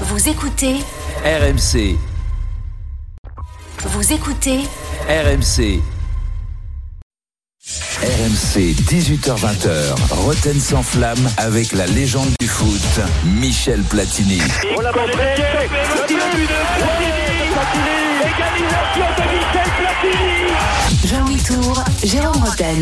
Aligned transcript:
Vous 0.00 0.28
écoutez 0.28 0.74
RMC, 1.24 1.96
Vous 3.84 4.12
écoutez 4.12 4.58
RMC. 5.08 5.80
RMC 8.02 8.74
18h20h, 8.88 9.94
Roten 10.10 10.60
sans 10.60 10.82
flamme 10.82 11.30
avec 11.36 11.72
la 11.72 11.86
légende 11.86 12.30
du 12.40 12.48
foot, 12.48 13.00
Michel 13.24 13.82
Platini. 13.84 14.40
Jean-Louis 21.04 21.42
Tour, 21.42 21.84
Jérôme 22.02 22.42
Roten. 22.44 22.80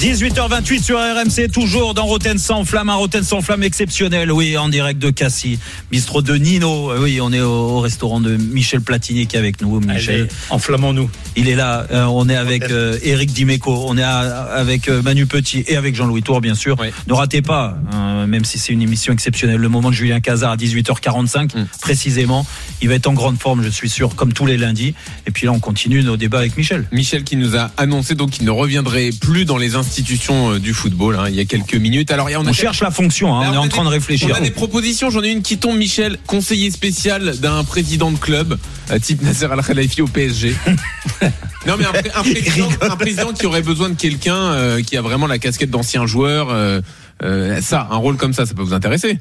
18h28 0.00 0.80
sur 0.80 0.96
RMC, 0.96 1.50
toujours 1.52 1.92
dans 1.92 2.04
Roten 2.06 2.38
sans 2.38 2.64
flamme, 2.64 2.88
un 2.88 2.94
Roten 2.94 3.24
sans 3.24 3.40
flamme 3.42 3.64
exceptionnel, 3.64 4.30
oui, 4.30 4.56
en 4.56 4.68
direct 4.68 5.00
de 5.02 5.10
Cassis, 5.10 5.58
bistrot 5.90 6.22
de 6.22 6.34
Nino, 6.36 6.92
Euh, 6.92 7.00
oui, 7.02 7.18
on 7.20 7.32
est 7.32 7.40
au, 7.40 7.50
au 7.50 7.80
restaurant 7.80 8.20
de 8.20 8.36
Michel 8.36 8.80
Platini 8.80 9.26
qui 9.26 9.34
est 9.34 9.40
avec 9.40 9.60
nous, 9.60 9.80
Michel. 9.80 10.28
Enflammons-nous. 10.50 11.10
Il 11.34 11.48
est 11.48 11.56
là, 11.56 11.84
euh, 11.90 12.04
on 12.04 12.28
est 12.28 12.36
avec 12.36 12.62
euh, 12.70 12.96
Eric 13.02 13.32
Dimeco, 13.32 13.86
on 13.88 13.98
est 13.98 14.02
à- 14.04 14.44
avec 14.44 14.88
euh, 14.88 15.02
Manu 15.02 15.26
Petit 15.26 15.64
et 15.66 15.74
avec 15.76 15.96
Jean-Louis 15.96 16.22
Tour, 16.22 16.40
bien 16.40 16.54
sûr. 16.54 16.76
Oui. 16.78 16.88
Ne 17.08 17.14
ratez 17.14 17.42
pas, 17.42 17.76
hein, 17.92 18.28
même 18.28 18.44
si 18.44 18.60
c'est 18.60 18.72
une 18.72 18.82
émission 18.82 19.12
exceptionnelle, 19.12 19.58
le 19.60 19.68
moment 19.68 19.90
de 19.90 19.96
Julien 19.96 20.20
Cazard 20.20 20.52
à 20.52 20.56
18h45, 20.56 21.56
Mm. 21.56 21.66
précisément. 21.80 22.46
Il 22.82 22.88
va 22.88 22.94
être 22.94 23.08
en 23.08 23.14
grande 23.14 23.40
forme, 23.40 23.64
je 23.64 23.68
suis 23.68 23.88
sûr, 23.90 24.14
comme 24.14 24.32
tous 24.32 24.46
les 24.46 24.58
lundis. 24.58 24.94
Et 25.26 25.32
puis 25.32 25.46
là, 25.46 25.52
on 25.52 25.58
continue 25.60 26.04
nos 26.04 26.16
débats 26.16 26.38
avec 26.38 26.56
Michel. 26.56 26.86
Michel 26.92 27.24
qui 27.24 27.34
nous 27.34 27.56
a 27.56 27.72
annoncé 27.76 28.14
donc 28.14 28.30
qu'il 28.30 28.44
ne 28.44 28.50
reviendrait 28.52 29.10
plus 29.20 29.44
dans 29.44 29.56
les 29.56 29.74
institutions 29.74 29.87
euh, 30.30 30.58
du 30.58 30.74
football 30.74 31.16
hein, 31.16 31.24
il 31.28 31.34
y 31.34 31.40
a 31.40 31.44
quelques 31.44 31.74
minutes. 31.74 32.10
Alors 32.10 32.28
on, 32.30 32.44
On 32.44 32.46
a 32.46 32.52
cherche 32.52 32.80
la 32.82 32.90
fonction, 32.90 33.34
hein, 33.34 33.46
on 33.50 33.54
est 33.54 33.56
en 33.56 33.64
a 33.64 33.68
train 33.68 33.82
des- 33.82 33.88
de 33.88 33.92
réfléchir. 33.94 34.28
On 34.32 34.34
a 34.36 34.40
des 34.40 34.50
propositions, 34.50 35.10
j'en 35.10 35.22
ai 35.22 35.30
une 35.30 35.42
qui 35.42 35.58
tombe 35.58 35.76
Michel, 35.76 36.18
conseiller 36.26 36.70
spécial 36.70 37.36
d'un 37.38 37.64
président 37.64 38.10
de 38.10 38.18
club 38.18 38.58
euh, 38.90 38.98
type 38.98 39.22
Nasser 39.22 39.46
Al 39.50 39.62
Khelaifi 39.62 40.02
au 40.02 40.06
PSG. 40.08 40.54
non 41.66 41.74
mais 41.78 41.84
un, 41.86 41.92
pré- 41.92 42.10
un 42.14 42.22
président, 42.22 42.68
un 42.80 42.96
président 42.96 43.32
qui 43.32 43.46
aurait 43.46 43.62
besoin 43.62 43.88
de 43.90 43.94
quelqu'un 43.96 44.36
euh, 44.36 44.82
qui 44.82 44.96
a 44.96 45.02
vraiment 45.02 45.26
la 45.26 45.38
casquette 45.38 45.70
d'ancien 45.70 46.06
joueur 46.06 46.48
euh, 46.50 46.80
euh, 47.22 47.60
ça, 47.60 47.88
un 47.90 47.96
rôle 47.96 48.16
comme 48.16 48.32
ça, 48.32 48.46
ça 48.46 48.54
peut 48.54 48.62
vous 48.62 48.74
intéresser? 48.74 49.18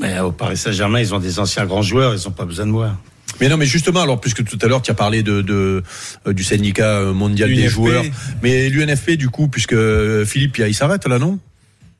Mais 0.00 0.18
au 0.20 0.32
Paris 0.32 0.56
Saint-Germain, 0.56 1.00
ils 1.00 1.14
ont 1.14 1.20
des 1.20 1.38
anciens 1.38 1.64
grands 1.64 1.82
joueurs, 1.82 2.14
ils 2.14 2.22
n'ont 2.24 2.32
pas 2.34 2.44
besoin 2.44 2.66
de 2.66 2.70
moi. 2.72 2.96
Mais 3.40 3.48
non, 3.48 3.56
mais 3.56 3.66
justement, 3.66 4.00
alors 4.02 4.20
puisque 4.20 4.44
tout 4.44 4.58
à 4.62 4.66
l'heure 4.66 4.82
tu 4.82 4.90
as 4.90 4.94
parlé 4.94 5.22
de, 5.22 5.42
de 5.42 5.82
euh, 6.26 6.32
du 6.32 6.42
syndicat 6.44 7.02
mondial 7.12 7.48
des 7.54 7.68
joueurs, 7.68 8.04
mais 8.42 8.68
l'UNFP 8.70 9.12
du 9.12 9.28
coup, 9.28 9.48
puisque 9.48 9.72
euh, 9.74 10.24
Philippe, 10.24 10.58
il 10.58 10.74
s'arrête 10.74 11.06
là, 11.06 11.18
non? 11.18 11.38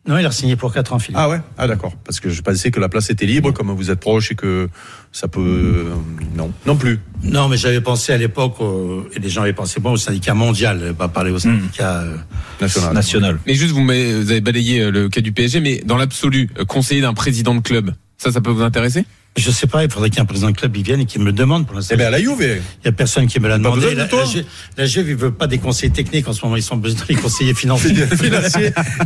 Non, 0.08 0.16
il 0.19 0.24
a 0.24 0.30
signé 0.30 0.54
pour 0.54 0.72
4 0.72 0.92
ans, 0.92 0.98
Philippe. 1.00 1.16
Ah 1.19 1.28
ouais, 1.28 1.41
ah 1.58 1.66
d'accord, 1.66 1.92
parce 2.04 2.20
que 2.20 2.30
je 2.30 2.41
pensais 2.41 2.70
que 2.70 2.78
la 2.78 2.88
place 2.88 3.10
était 3.10 3.27
libre, 3.27 3.50
comme 3.50 3.72
vous 3.72 3.91
êtes 3.91 3.98
proche 3.98 4.30
et 4.30 4.34
que 4.36 4.69
ça 5.10 5.27
peut, 5.27 5.41
euh, 5.41 5.94
non, 6.36 6.52
non 6.64 6.77
plus. 6.77 7.00
Non, 7.24 7.48
mais 7.48 7.56
j'avais 7.56 7.80
pensé 7.80 8.12
à 8.12 8.16
l'époque, 8.16 8.60
au- 8.60 9.08
et 9.12 9.19
les 9.19 9.28
gens 9.28 9.42
avaient 9.42 9.52
pensé 9.52 9.80
bon, 9.80 9.91
au 9.92 9.97
syndicat 9.97 10.32
mondial, 10.34 10.94
pas 10.97 11.08
parler 11.08 11.32
au 11.32 11.41
syndicat. 11.41 12.02
euh, 12.02 12.16
National. 12.60 12.94
National. 12.94 13.38
Mais 13.48 13.54
juste 13.54 13.72
vous, 13.72 13.80
avez 13.91 14.41
balayé 14.41 14.80
euh, 14.80 14.91
le 14.92 15.08
cas 15.08 15.20
du 15.22 15.32
PSG, 15.32 15.58
mais 15.60 15.82
dans 15.84 15.97
l'absolu, 15.97 16.50
euh, 16.60 16.64
conseiller 16.64 17.00
d'un 17.00 17.12
président 17.12 17.56
de 17.56 17.60
club, 17.60 17.92
ça, 18.16 18.30
ça 18.30 18.41
peut 18.41 18.50
vous 18.52 18.62
intéresser? 18.62 19.04
Je 19.37 19.51
sais 19.51 19.67
pas, 19.67 19.84
il 19.84 19.91
faudrait 19.91 20.11
qu'un 20.11 20.25
président 20.25 20.51
de 20.51 20.56
club 20.56 20.77
il 20.77 20.83
vienne 20.83 21.01
et 21.01 21.05
qu'il 21.05 21.20
me 21.20 21.27
le 21.27 21.33
demande 21.33 21.67
pour 21.67 21.77
l'instant. 21.77 21.95
Eh 21.95 21.98
bien, 21.98 22.06
à 22.06 22.11
la 22.11 22.19
Juve. 22.20 22.41
Il 22.41 22.87
y 22.87 22.89
a 22.89 22.92
personne 22.92 23.27
qui 23.27 23.39
me 23.39 23.48
l'a 23.48 23.59
demandé. 23.59 23.95
La, 23.95 24.06
toi 24.06 24.20
la, 24.20 24.25
Juve- 24.31 24.45
la 24.78 24.87
Juve, 24.87 25.09
ils 25.11 25.17
veulent 25.17 25.34
pas 25.34 25.47
des 25.47 25.59
conseillers 25.59 25.93
techniques 25.93 26.27
en 26.28 26.33
ce 26.33 26.43
moment, 26.45 26.56
ils 26.56 26.62
sont 26.62 26.77
besoin 26.77 27.05
des 27.06 27.15
conseillers 27.17 27.55
financiers. 27.55 27.93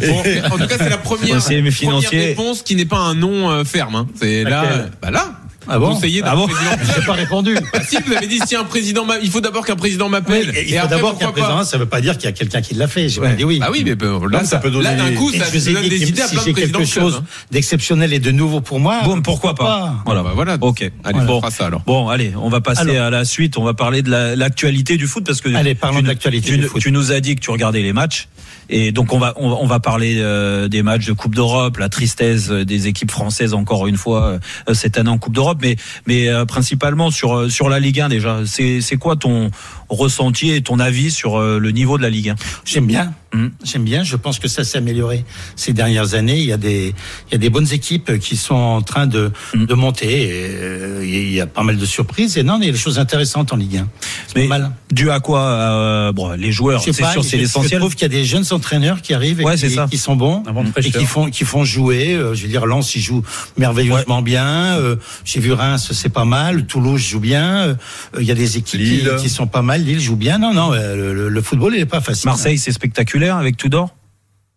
Bon, 0.00 0.19
en 0.55 0.59
tout 0.59 0.67
cas, 0.67 0.77
c'est 0.78 0.89
la 0.89 0.98
première, 0.98 1.39
première 1.39 1.72
financier. 1.72 2.20
réponse 2.27 2.62
qui 2.62 2.77
n'est 2.77 2.84
pas 2.84 2.98
un 2.98 3.14
nom 3.14 3.50
euh, 3.50 3.64
ferme. 3.64 3.95
hein. 3.97 4.06
C'est 4.14 4.45
là, 4.45 4.89
bah 5.03 5.11
là, 5.11 5.39
Ah 5.69 5.78
bon 5.78 5.94
conseiller 5.94 6.22
d'un 6.22 6.28
Ah 6.33 6.36
bon 6.36 6.47
président. 6.48 6.70
J'ai 6.97 7.06
pas 7.06 7.12
répondu. 7.12 7.55
Bah 7.72 7.80
si, 7.86 7.98
vous 8.05 8.12
avez 8.14 8.27
dit 8.27 8.41
si 8.47 8.56
un 8.56 8.64
président, 8.64 9.06
il 9.22 9.30
faut 9.30 9.41
d'abord 9.41 9.64
qu'un 9.66 9.77
président 9.77 10.08
m'appelle. 10.08 10.53
Et 10.56 10.70
il 10.70 10.78
faut 10.78 10.86
d'abord 10.89 11.19
qu'un 11.19 11.33
président, 11.33 11.64
ça 11.64 11.78
veut 11.78 11.86
pas 11.86 12.00
dire 12.00 12.14
qu'il 12.16 12.25
y 12.25 12.28
a 12.28 12.33
quelqu'un 12.33 12.61
qui 12.62 12.75
l'a 12.75 12.89
fait. 12.89 13.08
J'ai 13.08 13.21
pas 13.21 13.32
dit 13.34 13.44
oui. 13.44 13.59
Bah 13.59 13.69
oui, 13.71 13.82
mais 13.84 13.94
là, 13.94 14.38
mais 14.41 14.44
ça 14.44 14.59
peut 14.59 14.71
donner 14.71 14.84
là, 14.84 14.94
d'un 14.97 15.12
coup, 15.15 15.31
ça 15.32 15.50
donne 15.72 15.88
des 15.88 16.09
idées 16.09 16.22
à 16.22 16.26
si 16.28 16.34
plein 16.34 16.43
de 16.43 16.47
j'ai 16.47 16.53
présidents 16.53 16.78
quelque 16.81 16.91
chose 16.91 17.16
hein. 17.22 17.25
d'exceptionnel 17.50 18.12
et 18.12 18.19
de 18.19 18.31
nouveau 18.31 18.60
pour 18.60 18.81
moi. 18.81 19.00
Bon, 19.04 19.21
pourquoi 19.22 19.54
pas 19.54 19.97
Voilà. 20.06 20.22
Bah 20.22 20.32
voilà. 20.34 20.56
Ok. 20.60 20.91
Allez, 21.04 21.21
Bon. 21.26 21.37
on 21.37 21.41
fera 21.41 21.50
ça 21.50 21.66
alors. 21.66 21.82
Bon, 21.87 22.09
allez, 22.09 22.32
on 22.41 22.48
va 22.48 22.60
passer 22.60 22.81
Alors. 22.82 23.06
à 23.06 23.10
la 23.10 23.25
suite. 23.25 23.56
On 23.59 23.65
va 23.65 23.75
parler 23.75 24.03
de 24.03 24.10
la- 24.10 24.37
l'actualité 24.37 24.97
du 24.97 25.06
foot 25.06 25.25
parce 25.27 25.41
que 25.41 25.54
Allez, 25.54 25.75
parlons 25.75 25.98
tu, 25.98 26.03
de 26.04 26.09
l'actualité 26.09 26.50
tu- 26.53 26.59
du 26.59 26.66
foot. 26.66 26.81
tu 26.81 26.91
nous 26.92 27.12
as 27.12 27.21
dit 27.21 27.34
que 27.37 27.41
tu 27.41 27.50
regardais 27.50 27.82
les 27.82 27.92
matchs 27.92 28.28
et 28.70 28.92
donc 28.92 29.12
on 29.12 29.19
va 29.19 29.34
on, 29.36 29.48
on 29.50 29.66
va 29.66 29.81
parler 29.81 30.16
euh, 30.19 30.69
des 30.69 30.82
matchs 30.82 31.06
de 31.06 31.12
Coupe 31.12 31.34
d'Europe, 31.34 31.76
la 31.76 31.88
tristesse 31.88 32.50
euh, 32.50 32.64
des 32.64 32.86
équipes 32.86 33.10
françaises 33.10 33.53
encore 33.53 33.86
une 33.86 33.97
fois 33.97 34.38
euh, 34.69 34.75
cette 34.75 34.97
année 34.97 35.10
en 35.10 35.19
Coupe 35.19 35.34
d'Europe, 35.34 35.58
mais 35.60 35.76
mais 36.06 36.28
euh, 36.28 36.44
principalement 36.44 37.10
sur 37.10 37.36
euh, 37.36 37.48
sur 37.48 37.69
la 37.69 37.80
Ligue 37.80 38.00
1 38.00 38.09
déjà. 38.09 38.41
C'est 38.47 38.80
c'est 38.80 38.97
quoi 38.97 39.16
ton 39.16 39.50
ressenti 39.88 40.50
et 40.53 40.62
ton 40.62 40.78
avis 40.78 41.10
sur 41.10 41.38
euh, 41.38 41.59
le 41.59 41.70
niveau 41.72 41.98
de 41.98 42.03
la 42.03 42.10
Ligue 42.10 42.30
1 42.30 42.36
J'aime 42.64 42.86
bien. 42.86 43.12
Mhm. 43.32 43.50
J'aime 43.62 43.84
bien. 43.84 44.02
Je 44.02 44.16
pense 44.16 44.38
que 44.41 44.48
ça 44.48 44.64
s'est 44.64 44.78
amélioré 44.78 45.24
ces 45.54 45.72
dernières 45.72 46.14
années. 46.14 46.38
Il 46.38 46.46
y 46.46 46.52
a 46.52 46.56
des, 46.56 46.94
il 47.28 47.32
y 47.32 47.34
a 47.36 47.38
des 47.38 47.50
bonnes 47.50 47.72
équipes 47.72 48.18
qui 48.18 48.36
sont 48.36 48.54
en 48.56 48.82
train 48.82 49.06
de, 49.06 49.30
Mhm. 49.54 49.66
de 49.66 49.74
monter. 49.74 50.22
Et, 50.22 50.30
euh, 50.32 51.04
il 51.06 51.32
y 51.32 51.41
a 51.41 51.46
pas 51.46 51.62
mal 51.62 51.76
de 51.76 51.86
surprises. 51.86 52.36
Et 52.38 52.42
non, 52.42 52.58
il 52.60 52.66
y 52.66 52.68
a 52.68 52.72
des 52.72 52.78
choses 52.78 52.98
intéressantes 52.98 53.52
en 53.52 53.56
Ligue 53.56 53.76
1. 53.78 53.88
C'est 54.26 54.36
Mais 54.36 54.48
pas 54.48 54.58
mal. 54.58 54.72
dû 54.92 55.10
à 55.10 55.20
quoi 55.20 55.42
euh, 55.42 56.12
Bon, 56.12 56.30
les 56.32 56.50
joueurs, 56.50 56.80
Je 56.84 56.91
c'est 56.92 57.02
pas, 57.02 57.12
sûr, 57.12 57.22
je- 57.22 57.28
c'est 57.28 57.36
Je 57.36 57.42
l'essentiel. 57.42 57.78
trouve 57.80 57.94
qu'il 57.94 58.02
y 58.02 58.06
a 58.06 58.08
des 58.08 58.24
jeunes 58.24 58.44
entraîneurs 58.50 59.00
qui 59.02 59.14
arrivent 59.14 59.41
et 59.41 59.44
Ouais, 59.44 59.54
qui, 59.56 59.98
sont 59.98 60.16
bons 60.16 60.42
et 60.76 60.91
qui 60.91 61.04
font, 61.06 61.30
qui 61.30 61.44
font 61.44 61.64
jouer. 61.64 62.14
Euh, 62.14 62.34
Je 62.34 62.42
veux 62.42 62.48
dire, 62.48 62.66
Lens, 62.66 62.94
il 62.97 63.00
joue 63.00 63.22
merveilleusement 63.58 64.22
bien. 64.22 64.76
Euh, 64.78 64.97
J'ai 65.24 65.38
vu 65.41 65.52
Reims, 65.52 65.91
c'est 65.92 66.08
pas 66.08 66.24
mal. 66.24 66.66
Toulouse 66.66 67.00
joue 67.00 67.20
bien. 67.20 67.58
Euh, 67.60 67.74
Il 68.18 68.26
y 68.26 68.30
a 68.32 68.34
des 68.34 68.56
équipes 68.56 68.80
qui, 69.20 69.28
sont 69.28 69.47
pas 69.47 69.62
mal. 69.62 69.84
Lille 69.84 70.00
joue 70.00 70.16
bien. 70.16 70.38
Non, 70.38 70.52
non, 70.52 70.70
le, 70.72 71.14
le- 71.14 71.28
le 71.28 71.42
football, 71.42 71.74
il 71.76 71.80
est 71.80 71.86
pas 71.86 72.00
facile. 72.00 72.26
Marseille, 72.26 72.58
c'est 72.58 72.72
spectaculaire 72.72 73.19
avec 73.28 73.56
Tudor. 73.56 73.94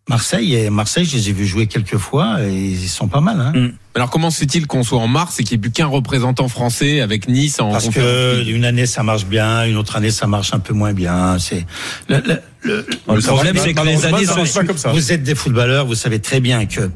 Marseille 0.09 0.53
et 0.55 0.69
Marseille, 0.69 1.05
je 1.05 1.15
les 1.15 1.29
ai 1.29 1.31
vus 1.31 1.45
jouer 1.45 1.65
quelques 1.67 1.95
fois 1.97 2.41
et 2.43 2.53
ils 2.53 2.89
sont 2.89 3.07
pas 3.07 3.21
mal. 3.21 3.39
Hein. 3.39 3.53
Mm. 3.57 3.71
Alors 3.95 4.09
comment 4.09 4.31
se 4.31 4.39
fait-il 4.39 4.67
qu'on 4.67 4.83
soit 4.83 4.99
en 4.99 5.07
mars 5.07 5.39
et 5.39 5.45
qu'il 5.45 5.57
n'y 5.57 5.59
ait 5.59 5.69
plus 5.69 5.71
qu'un 5.71 5.85
représentant 5.87 6.49
français 6.49 6.99
avec 6.99 7.29
Nice 7.29 7.61
en 7.61 7.71
Parce 7.71 7.87
que 7.87 8.43
une 8.49 8.65
année 8.65 8.85
ça 8.85 9.01
marche 9.01 9.25
bien, 9.25 9.63
une 9.65 9.77
autre 9.77 9.95
année 9.95 10.11
ça 10.11 10.27
marche 10.27 10.53
un 10.53 10.59
peu 10.59 10.73
moins 10.73 10.91
bien. 10.91 11.39
C'est 11.39 11.65
le, 12.09 12.17
le- 12.17 12.41
le- 12.63 12.85
Le 13.15 13.21
problème, 13.21 13.55
c'est 13.57 13.73
que 13.73 13.81
les 13.85 14.05
années 14.05 14.25
ça 14.25 14.33
se 14.33 14.37
marche 14.39 14.53
pas 14.53 14.63
comme 14.65 14.77
ça. 14.77 14.91
vous 14.91 15.13
êtes 15.13 15.23
des 15.23 15.35
footballeurs, 15.35 15.85
vous 15.85 15.95
savez 15.95 16.19
très 16.19 16.41
bien 16.41 16.65
que 16.65 16.91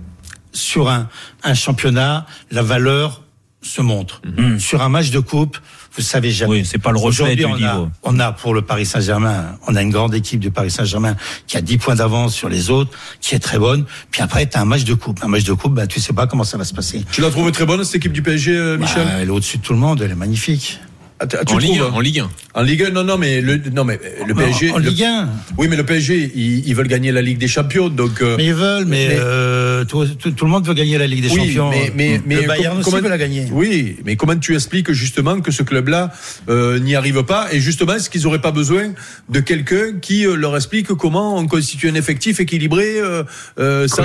sur 0.51 0.89
un, 0.89 1.07
un 1.43 1.53
championnat, 1.53 2.25
la 2.51 2.61
valeur 2.61 3.23
se 3.61 3.81
montre. 3.81 4.21
Mhm. 4.37 4.59
Sur 4.59 4.81
un 4.81 4.89
match 4.89 5.11
de 5.11 5.19
coupe, 5.19 5.57
vous 5.97 6.03
savez 6.03 6.31
jamais. 6.31 6.51
Oui, 6.51 6.65
c'est 6.65 6.77
pas 6.77 6.91
le 6.91 6.97
reflet 6.97 7.07
Aujourd'hui, 7.07 7.35
du 7.35 7.45
on 7.45 7.53
a, 7.55 7.57
niveau. 7.57 7.89
on 8.03 8.19
a 8.19 8.31
pour 8.31 8.53
le 8.53 8.61
Paris 8.61 8.85
Saint-Germain, 8.85 9.57
on 9.67 9.75
a 9.75 9.81
une 9.81 9.89
grande 9.89 10.13
équipe 10.13 10.39
du 10.39 10.51
Paris 10.51 10.71
Saint-Germain 10.71 11.15
qui 11.47 11.57
a 11.57 11.61
10 11.61 11.77
points 11.79 11.95
d'avance 11.95 12.33
sur 12.35 12.49
les 12.49 12.69
autres, 12.69 12.91
qui 13.19 13.35
est 13.35 13.39
très 13.39 13.57
bonne. 13.59 13.85
Puis 14.11 14.21
après, 14.21 14.45
tu 14.47 14.57
as 14.57 14.61
un 14.61 14.65
match 14.65 14.83
de 14.83 14.93
coupe. 14.93 15.19
Un 15.23 15.27
match 15.27 15.43
de 15.43 15.53
coupe, 15.53 15.73
ben, 15.73 15.87
tu 15.87 15.99
sais 15.99 16.13
pas 16.13 16.27
comment 16.27 16.43
ça 16.43 16.57
va 16.57 16.63
se 16.65 16.73
passer. 16.73 17.03
Tu 17.11 17.21
l'as 17.21 17.31
trouvé 17.31 17.51
très 17.51 17.65
bonne 17.65 17.83
cette 17.83 17.95
équipe 17.95 18.13
du 18.13 18.21
PSG, 18.21 18.55
euh, 18.55 18.77
Michel? 18.77 19.05
Bah, 19.05 19.11
elle 19.19 19.27
est 19.27 19.31
au-dessus 19.31 19.57
de 19.57 19.63
tout 19.63 19.73
le 19.73 19.79
monde, 19.79 20.01
elle 20.01 20.11
est 20.11 20.15
magnifique. 20.15 20.79
Ah, 21.19 21.25
tu- 21.25 21.35
ah, 21.39 21.43
tu 21.45 21.53
en, 21.55 21.57
trouves, 21.57 21.71
Ligue, 21.71 21.81
hein 21.81 21.91
en 21.93 21.99
Ligue 21.99 22.19
1. 22.19 22.29
En 22.53 22.61
Ligue 22.61 22.83
1, 22.83 22.89
non, 22.91 23.03
non, 23.03 23.17
mais 23.17 23.41
le, 23.41 23.59
non, 23.73 23.83
mais 23.83 23.99
le 24.27 24.35
PSG. 24.35 24.69
en, 24.71 24.77
le- 24.77 24.89
Ligue 24.89 25.03
1. 25.03 25.29
oui, 25.57 25.67
mais 25.67 25.75
le 25.75 25.83
PSG, 25.83 26.31
ils, 26.35 26.67
ils 26.67 26.75
veulent 26.75 26.87
gagner 26.87 27.11
la 27.11 27.23
Ligue 27.23 27.39
des 27.39 27.47
Champions, 27.47 27.89
donc. 27.89 28.21
euh, 28.21 28.35
Mais 28.37 28.45
ils 28.45 28.53
veulent, 28.53 28.85
mais, 28.85 29.07
Mais- 29.09 29.15
euh, 29.19 29.83
tout, 29.85 30.05
tout- 30.05 30.29
tout 30.29 30.45
le 30.45 30.51
monde 30.51 30.67
veut 30.67 30.75
gagner 30.75 30.97
la 30.99 31.07
Ligue 31.07 31.23
des 31.23 31.29
oui, 31.31 31.37
Champions. 31.47 31.71
mais, 31.71 31.91
mais, 31.95 32.21
mais 32.23 32.41
le 32.41 32.47
Bayern 32.47 32.73
com- 32.73 32.81
aussi 32.81 32.89
comment- 32.91 33.01
veut 33.01 33.09
la 33.09 33.17
gagner. 33.17 33.47
Oui, 33.51 33.95
mais 34.05 34.15
comment 34.15 34.35
tu 34.37 34.53
expliques 34.53 34.91
justement 34.91 35.41
que 35.41 35.49
ce 35.51 35.63
club-là 35.63 36.11
euh, 36.49 36.77
n'y 36.79 36.93
arrive 36.95 37.23
pas 37.23 37.47
et 37.51 37.59
justement 37.59 37.93
est-ce 37.95 38.11
qu'ils 38.11 38.21
n'auraient 38.23 38.41
pas 38.41 38.51
besoin 38.51 38.91
de 39.29 39.39
quelqu'un 39.39 39.93
qui 39.99 40.23
leur 40.23 40.55
explique 40.55 40.87
comment 40.89 41.35
on 41.37 41.47
constitue 41.47 41.89
un 41.89 41.95
effectif 41.95 42.39
équilibré, 42.39 42.99
euh, 42.99 43.23
euh, 43.59 43.87
sans, 43.87 44.03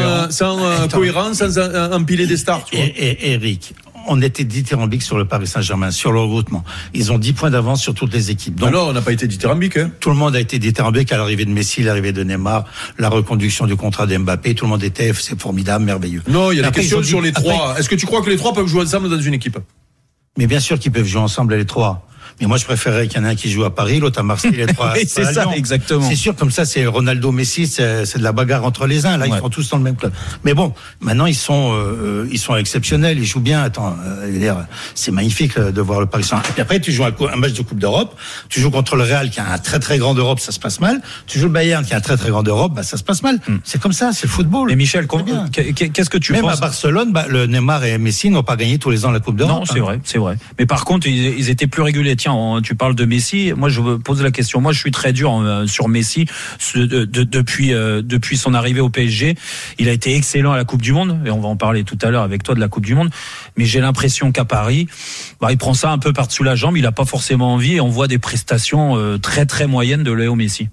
euh, 0.64 0.88
cohérence, 0.88 1.38
sans 1.46 1.92
empiler 1.92 2.26
des 2.26 2.38
stars. 2.38 2.64
Tu 2.64 2.76
vois. 2.76 2.86
Et, 2.86 2.88
et- 2.96 3.32
Eric, 3.32 3.74
on 4.08 4.20
était 4.22 4.44
dithyrambique 4.44 5.02
sur 5.02 5.16
le 5.18 5.24
Paris 5.24 5.46
Saint-Germain, 5.46 5.90
sur 5.90 6.12
le 6.12 6.20
regroupement. 6.20 6.64
Ils 6.94 7.12
ont 7.12 7.18
10 7.18 7.32
points 7.34 7.50
d'avance 7.50 7.80
sur 7.82 7.94
toutes 7.94 8.12
les 8.12 8.30
équipes. 8.30 8.56
Donc, 8.56 8.68
Alors, 8.68 8.88
on 8.88 8.92
n'a 8.92 9.02
pas 9.02 9.12
été 9.12 9.26
dithyrambique. 9.26 9.76
Hein. 9.76 9.90
tout 10.00 10.10
le 10.10 10.16
monde 10.16 10.34
a 10.36 10.40
été 10.40 10.58
dithyrambique 10.58 11.12
à 11.12 11.16
l'arrivée 11.16 11.44
de 11.44 11.50
Messi, 11.50 11.82
l'arrivée 11.82 12.12
de 12.12 12.22
Neymar, 12.24 12.64
la 12.98 13.08
reconduction 13.08 13.66
du 13.66 13.76
contrat 13.76 14.06
d'Mbappé. 14.06 14.54
Tout 14.54 14.64
le 14.64 14.70
monde 14.70 14.82
était, 14.84 15.12
c'est 15.14 15.40
formidable, 15.40 15.84
merveilleux. 15.84 16.22
Non, 16.28 16.50
il 16.52 16.56
y 16.56 16.58
a 16.58 16.62
des 16.62 16.68
Après, 16.68 16.80
questions 16.82 17.00
dit- 17.00 17.08
sur 17.08 17.20
les 17.20 17.32
trois. 17.32 17.76
Est-ce 17.78 17.88
que 17.88 17.94
tu 17.94 18.06
crois 18.06 18.22
que 18.22 18.30
les 18.30 18.36
trois 18.36 18.52
peuvent 18.52 18.66
jouer 18.66 18.82
ensemble 18.82 19.08
dans 19.08 19.20
une 19.20 19.34
équipe? 19.34 19.58
Mais 20.38 20.46
bien 20.46 20.60
sûr 20.60 20.78
qu'ils 20.78 20.92
peuvent 20.92 21.06
jouer 21.06 21.20
ensemble 21.20 21.54
les 21.56 21.66
trois. 21.66 22.06
Mais 22.42 22.48
moi, 22.48 22.56
je 22.56 22.64
préférerais 22.64 23.06
qu'il 23.06 23.20
y 23.20 23.22
en 23.22 23.24
ait 23.24 23.30
un 23.30 23.34
qui 23.36 23.48
joue 23.48 23.62
à 23.62 23.72
Paris, 23.72 24.00
l'autre 24.00 24.18
à 24.18 24.24
Marseille, 24.24 24.50
les 24.52 24.66
trois. 24.66 24.92
Oui, 24.96 25.04
c'est 25.06 25.24
ça, 25.24 25.42
Lyon. 25.44 25.52
exactement. 25.54 26.06
C'est 26.08 26.16
sûr, 26.16 26.34
comme 26.34 26.50
ça, 26.50 26.64
c'est 26.64 26.84
Ronaldo, 26.86 27.30
Messi, 27.30 27.68
c'est 27.68 28.18
de 28.18 28.22
la 28.22 28.32
bagarre 28.32 28.64
entre 28.64 28.86
les 28.88 29.06
uns. 29.06 29.16
Là, 29.16 29.26
Ouais. 29.26 29.36
ils 29.36 29.40
sont 29.40 29.48
tous 29.48 29.68
dans 29.70 29.76
le 29.76 29.84
même 29.84 29.94
club. 29.94 30.12
Mais 30.42 30.52
bon, 30.52 30.74
maintenant, 31.00 31.26
ils 31.26 31.36
sont, 31.36 31.72
euh, 31.72 32.26
ils 32.32 32.40
sont 32.40 32.56
exceptionnels, 32.56 33.16
ils 33.18 33.24
jouent 33.24 33.38
bien. 33.40 33.62
Attends, 33.62 33.96
euh, 34.04 34.54
c'est 34.96 35.12
magnifique 35.12 35.56
euh, 35.56 35.70
de 35.70 35.80
voir 35.80 36.00
le 36.00 36.06
Paris 36.06 36.24
Saint-Germain. 36.24 36.48
Et 36.48 36.52
puis 36.52 36.62
après, 36.62 36.80
tu 36.80 36.90
joues 36.90 37.04
un, 37.04 37.36
match 37.36 37.52
de 37.52 37.62
Coupe 37.62 37.78
d'Europe, 37.78 38.16
tu 38.48 38.60
joues 38.60 38.72
contre 38.72 38.96
le 38.96 39.04
Real 39.04 39.30
qui 39.30 39.38
a 39.38 39.48
un 39.52 39.58
très 39.58 39.78
très 39.78 39.98
grand 39.98 40.14
Europe, 40.14 40.40
ça 40.40 40.50
se 40.50 40.58
passe 40.58 40.80
mal. 40.80 41.00
Tu 41.28 41.38
joues 41.38 41.46
le 41.46 41.52
Bayern 41.52 41.84
qui 41.84 41.94
a 41.94 41.98
un 41.98 42.00
très 42.00 42.16
très 42.16 42.30
grand 42.30 42.42
Europe, 42.42 42.72
bah 42.74 42.82
ça 42.82 42.96
se 42.96 43.04
passe 43.04 43.22
mal. 43.22 43.38
C'est 43.62 43.80
comme 43.80 43.92
ça, 43.92 44.10
c'est 44.12 44.26
le 44.26 44.32
football. 44.32 44.72
Et 44.72 44.76
Michel, 44.76 45.06
qu'est- 45.52 45.72
qu'est-ce 45.92 46.10
que 46.10 46.18
tu 46.18 46.32
Même 46.32 46.42
penses 46.42 46.58
à 46.58 46.60
Barcelone, 46.60 47.12
bah, 47.12 47.26
le 47.28 47.46
Neymar 47.46 47.84
et 47.84 47.98
Messi 47.98 48.30
n'ont 48.30 48.42
pas 48.42 48.56
gagné 48.56 48.78
tous 48.78 48.90
les 48.90 49.04
ans 49.04 49.12
la 49.12 49.20
Coupe 49.20 49.36
d'Europe. 49.36 49.60
Non, 49.60 49.64
c'est 49.64 49.78
hein. 49.78 49.84
vrai, 49.84 50.00
c'est 50.04 50.18
vrai. 50.18 50.36
Mais 50.58 50.66
par 50.66 50.84
contre, 50.84 51.06
ils, 51.06 51.38
ils 51.38 51.48
étaient 51.50 51.68
plus 51.68 51.82
réguliers. 51.82 52.16
Tiens, 52.16 52.31
on- 52.32 52.60
tu 52.62 52.74
parles 52.74 52.94
de 52.94 53.04
Messi. 53.04 53.52
Moi, 53.56 53.68
je 53.68 53.80
pose 53.96 54.22
la 54.22 54.30
question. 54.30 54.60
Moi, 54.60 54.72
je 54.72 54.78
suis 54.78 54.90
très 54.90 55.12
dur 55.12 55.32
euh, 55.40 55.66
sur 55.66 55.88
Messi 55.88 56.26
Ce- 56.58 56.78
de- 56.78 57.04
de- 57.04 57.22
depuis 57.24 57.72
euh, 57.74 58.02
depuis 58.02 58.36
son 58.36 58.54
arrivée 58.54 58.80
au 58.80 58.88
PSG. 58.90 59.36
Il 59.78 59.88
a 59.88 59.92
été 59.92 60.14
excellent 60.16 60.52
à 60.52 60.56
la 60.56 60.64
Coupe 60.64 60.82
du 60.82 60.92
Monde 60.92 61.20
et 61.24 61.30
on 61.30 61.40
va 61.40 61.48
en 61.48 61.56
parler 61.56 61.84
tout 61.84 61.98
à 62.02 62.10
l'heure 62.10 62.22
avec 62.22 62.42
toi 62.42 62.54
de 62.54 62.60
la 62.60 62.68
Coupe 62.68 62.84
du 62.86 62.94
Monde. 62.94 63.10
Mais 63.56 63.64
j'ai 63.64 63.80
l'impression 63.80 64.32
qu'à 64.32 64.44
Paris, 64.44 64.88
bah, 65.40 65.48
il 65.52 65.58
prend 65.58 65.74
ça 65.74 65.90
un 65.92 65.98
peu 65.98 66.12
par-dessous 66.12 66.42
la 66.44 66.54
jambe. 66.56 66.76
Il 66.76 66.86
a 66.86 66.92
pas 66.92 67.04
forcément 67.04 67.54
envie 67.54 67.74
et 67.74 67.80
on 67.80 67.88
voit 67.88 68.08
des 68.08 68.18
prestations 68.18 68.96
euh, 68.96 69.18
très 69.18 69.46
très 69.46 69.66
moyennes 69.66 70.02
de 70.02 70.12
Léo 70.12 70.34
Messi. 70.34 70.68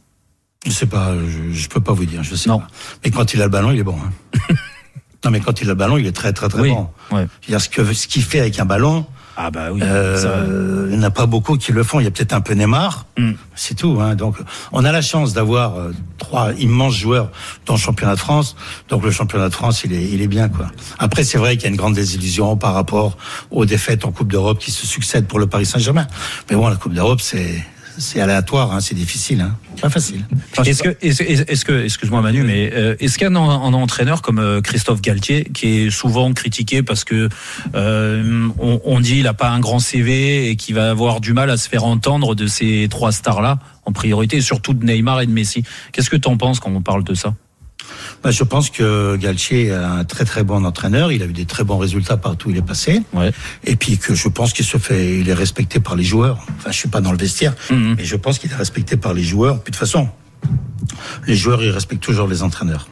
Je 0.66 0.72
sais 0.72 0.86
pas, 0.88 1.14
je, 1.16 1.54
je 1.58 1.68
peux 1.70 1.80
pas 1.80 1.94
vous 1.94 2.06
dire, 2.06 2.22
je 2.24 2.36
sais 2.36 2.50
Non. 2.50 2.60
pas. 2.60 2.68
Mais 3.06 3.12
quand 3.12 3.34
il 3.34 3.42
a 3.42 3.46
le 3.46 3.50
ballon, 3.50 3.72
il 3.72 3.80
est 3.80 3.84
bon. 3.84 3.96
hein. 3.98 4.40
non, 5.26 5.32
mais 5.32 5.40
quand 5.40 5.62
il 5.62 5.66
a 5.68 5.70
le 5.70 5.76
ballon, 5.76 5.98
il 5.98 6.06
est 6.06 6.12
très 6.12 6.34
très 6.34 6.50
très 6.50 6.62
Oui, 6.62 6.70
bon. 6.70 6.90
ouais. 7.12 7.28
Dire, 7.48 7.62
ce 7.62 7.70
que 7.70 7.94
ce 7.94 8.08
qu'il 8.08 8.24
fait 8.24 8.40
avec 8.42 8.60
un 8.60 8.66
ballon, 8.66 9.06
Ah 9.42 9.52
bah 9.52 9.70
oui. 9.72 9.80
euh, 9.82 10.88
il 10.92 10.98
n'y 10.98 11.00
en 11.02 11.08
a 11.08 11.12
pas 11.12 11.26
beaucoup 11.26 11.56
qui 11.58 11.72
le 11.72 11.82
font. 11.84 12.02
Il 12.02 12.04
y 12.04 12.08
a 12.08 12.12
peut-être 12.12 12.34
un 12.34 12.42
peu 12.42 12.54
Neymar, 12.56 13.06
Mm. 13.18 13.32
c'est 13.56 13.74
tout. 13.76 13.98
Hein. 14.02 14.16
Donc, 14.16 14.36
on 14.74 14.84
a 14.84 14.92
la 14.92 15.02
chance 15.02 15.32
d'avoir 15.34 15.78
euh, 15.78 15.94
trois 16.18 16.52
immenses 16.56 16.96
joueurs 16.96 17.32
dans 17.66 17.76
le 17.76 17.80
championnat 17.80 18.16
de 18.16 18.20
France. 18.20 18.58
Donc, 18.90 19.02
le 19.06 19.12
championnat 19.12 19.48
de 19.48 19.54
France, 19.54 19.84
il 19.86 19.94
est, 19.94 20.04
il 20.10 20.22
est 20.22 20.28
bien 20.28 20.50
quoi. 20.50 20.68
Après, 21.00 21.24
c'est 21.24 21.38
vrai 21.38 21.56
qu'il 21.56 21.64
y 21.64 21.68
a 21.68 21.70
une 21.70 21.78
grande 21.78 21.94
désillusion 21.96 22.58
par 22.58 22.74
rapport 22.74 23.18
aux 23.50 23.66
défaites 23.66 24.04
en 24.04 24.12
Coupe 24.12 24.30
d'Europe 24.30 24.60
qui 24.60 24.72
se 24.72 24.86
succèdent 24.86 25.28
pour 25.28 25.40
le 25.40 25.48
Paris 25.48 25.66
Saint-Germain. 25.66 26.08
Mais 26.50 26.58
bon, 26.58 26.68
la 26.68 26.76
Coupe 26.76 26.94
d'Europe, 26.94 27.22
c'est 27.22 27.64
c'est 28.00 28.22
aléatoire, 28.22 28.74
hein, 28.74 28.80
c'est 28.80 28.96
difficile, 28.96 29.42
hein. 29.42 29.56
pas 29.81 29.90
facile. 29.90 30.25
Est-ce 30.66 31.63
que, 31.66 31.84
excuse-moi 31.84 32.22
Manu, 32.22 32.44
mais 32.44 32.72
euh, 32.74 32.96
est-ce 33.00 33.18
qu'il 33.18 33.28
y 33.28 33.36
a 33.36 33.38
un, 33.38 33.44
un 33.44 33.74
entraîneur 33.74 34.22
comme 34.22 34.40
euh, 34.40 34.62
Christophe 34.62 35.01
Galtier 35.01 35.44
qui 35.54 35.68
est 35.68 35.90
souvent 35.92 36.34
critiqué 36.34 36.81
parce 36.81 37.04
que 37.04 37.30
euh, 37.75 38.48
on, 38.57 38.81
on 38.84 39.00
dit 39.00 39.19
il 39.19 39.28
a 39.28 39.34
pas 39.34 39.50
un 39.50 39.60
grand 39.60 39.80
CV 39.80 40.50
et 40.50 40.56
qui 40.56 40.74
va 40.74 40.90
avoir 40.90 41.22
du 41.22 41.34
mal 41.34 41.50
à 41.50 41.57
se 41.57 41.69
faire 41.69 41.84
entendre 41.84 42.36
de 42.36 42.48
ces 42.48 42.88
trois 42.90 43.12
stars-là 43.12 43.60
en 43.86 43.92
priorité, 43.92 44.38
et 44.38 44.42
surtout 44.42 44.74
de 44.74 44.86
Neymar 44.86 45.22
et 45.22 45.25
de 45.25 45.31
Messi. 45.31 45.63
Qu'est-ce 45.92 46.10
que 46.10 46.18
tu 46.18 46.28
en 46.28 46.38
penses 46.38 46.60
quand 46.60 46.72
on 46.72 46.81
parle 46.81 47.04
de 47.04 47.13
ça? 47.13 47.34
Bah, 48.24 48.31
je 48.31 48.44
pense 48.44 48.69
que 48.69 49.16
Galtier 49.16 49.68
est 49.68 49.71
un 49.74 50.04
très 50.04 50.25
très 50.25 50.44
bon 50.44 50.66
entraîneur. 50.66 51.12
Il 51.12 51.24
a 51.24 51.25
eu 51.25 51.31
des 51.33 51.45
très 51.45 51.63
bons 51.63 51.77
résultats 51.77 52.18
partout 52.18 52.50
où 52.50 52.51
il 52.51 52.57
est 52.57 52.62
passé. 52.66 53.01
Ouais. 53.13 53.31
Et 53.66 53.75
puis 53.77 53.98
que 53.98 54.13
je 54.13 54.27
pense 54.27 54.51
qu'il 54.54 54.66
se 54.66 54.77
fait, 54.77 55.19
il 55.19 55.30
est 55.30 55.33
respecté 55.33 55.80
par 55.80 55.95
les 55.95 56.04
joueurs. 56.04 56.38
Enfin, 56.57 56.71
je 56.71 56.77
suis 56.77 56.89
pas 56.89 57.00
dans 57.01 57.12
le 57.13 57.18
vestiaire, 57.18 57.56
Mhm. 57.69 57.95
mais 57.98 58.04
je 58.06 58.16
pense 58.18 58.38
qu'il 58.39 58.51
est 58.51 58.56
respecté 58.56 58.98
par 58.98 59.13
les 59.13 59.24
joueurs. 59.24 59.62
Puis 59.62 59.71
de 59.71 59.77
toute 59.77 59.86
façon, 59.88 60.10
les 61.27 61.36
joueurs, 61.36 61.63
ils 61.63 61.69
respectent 61.71 62.04
toujours 62.04 62.27
les 62.27 62.44
entraîneurs. 62.44 62.88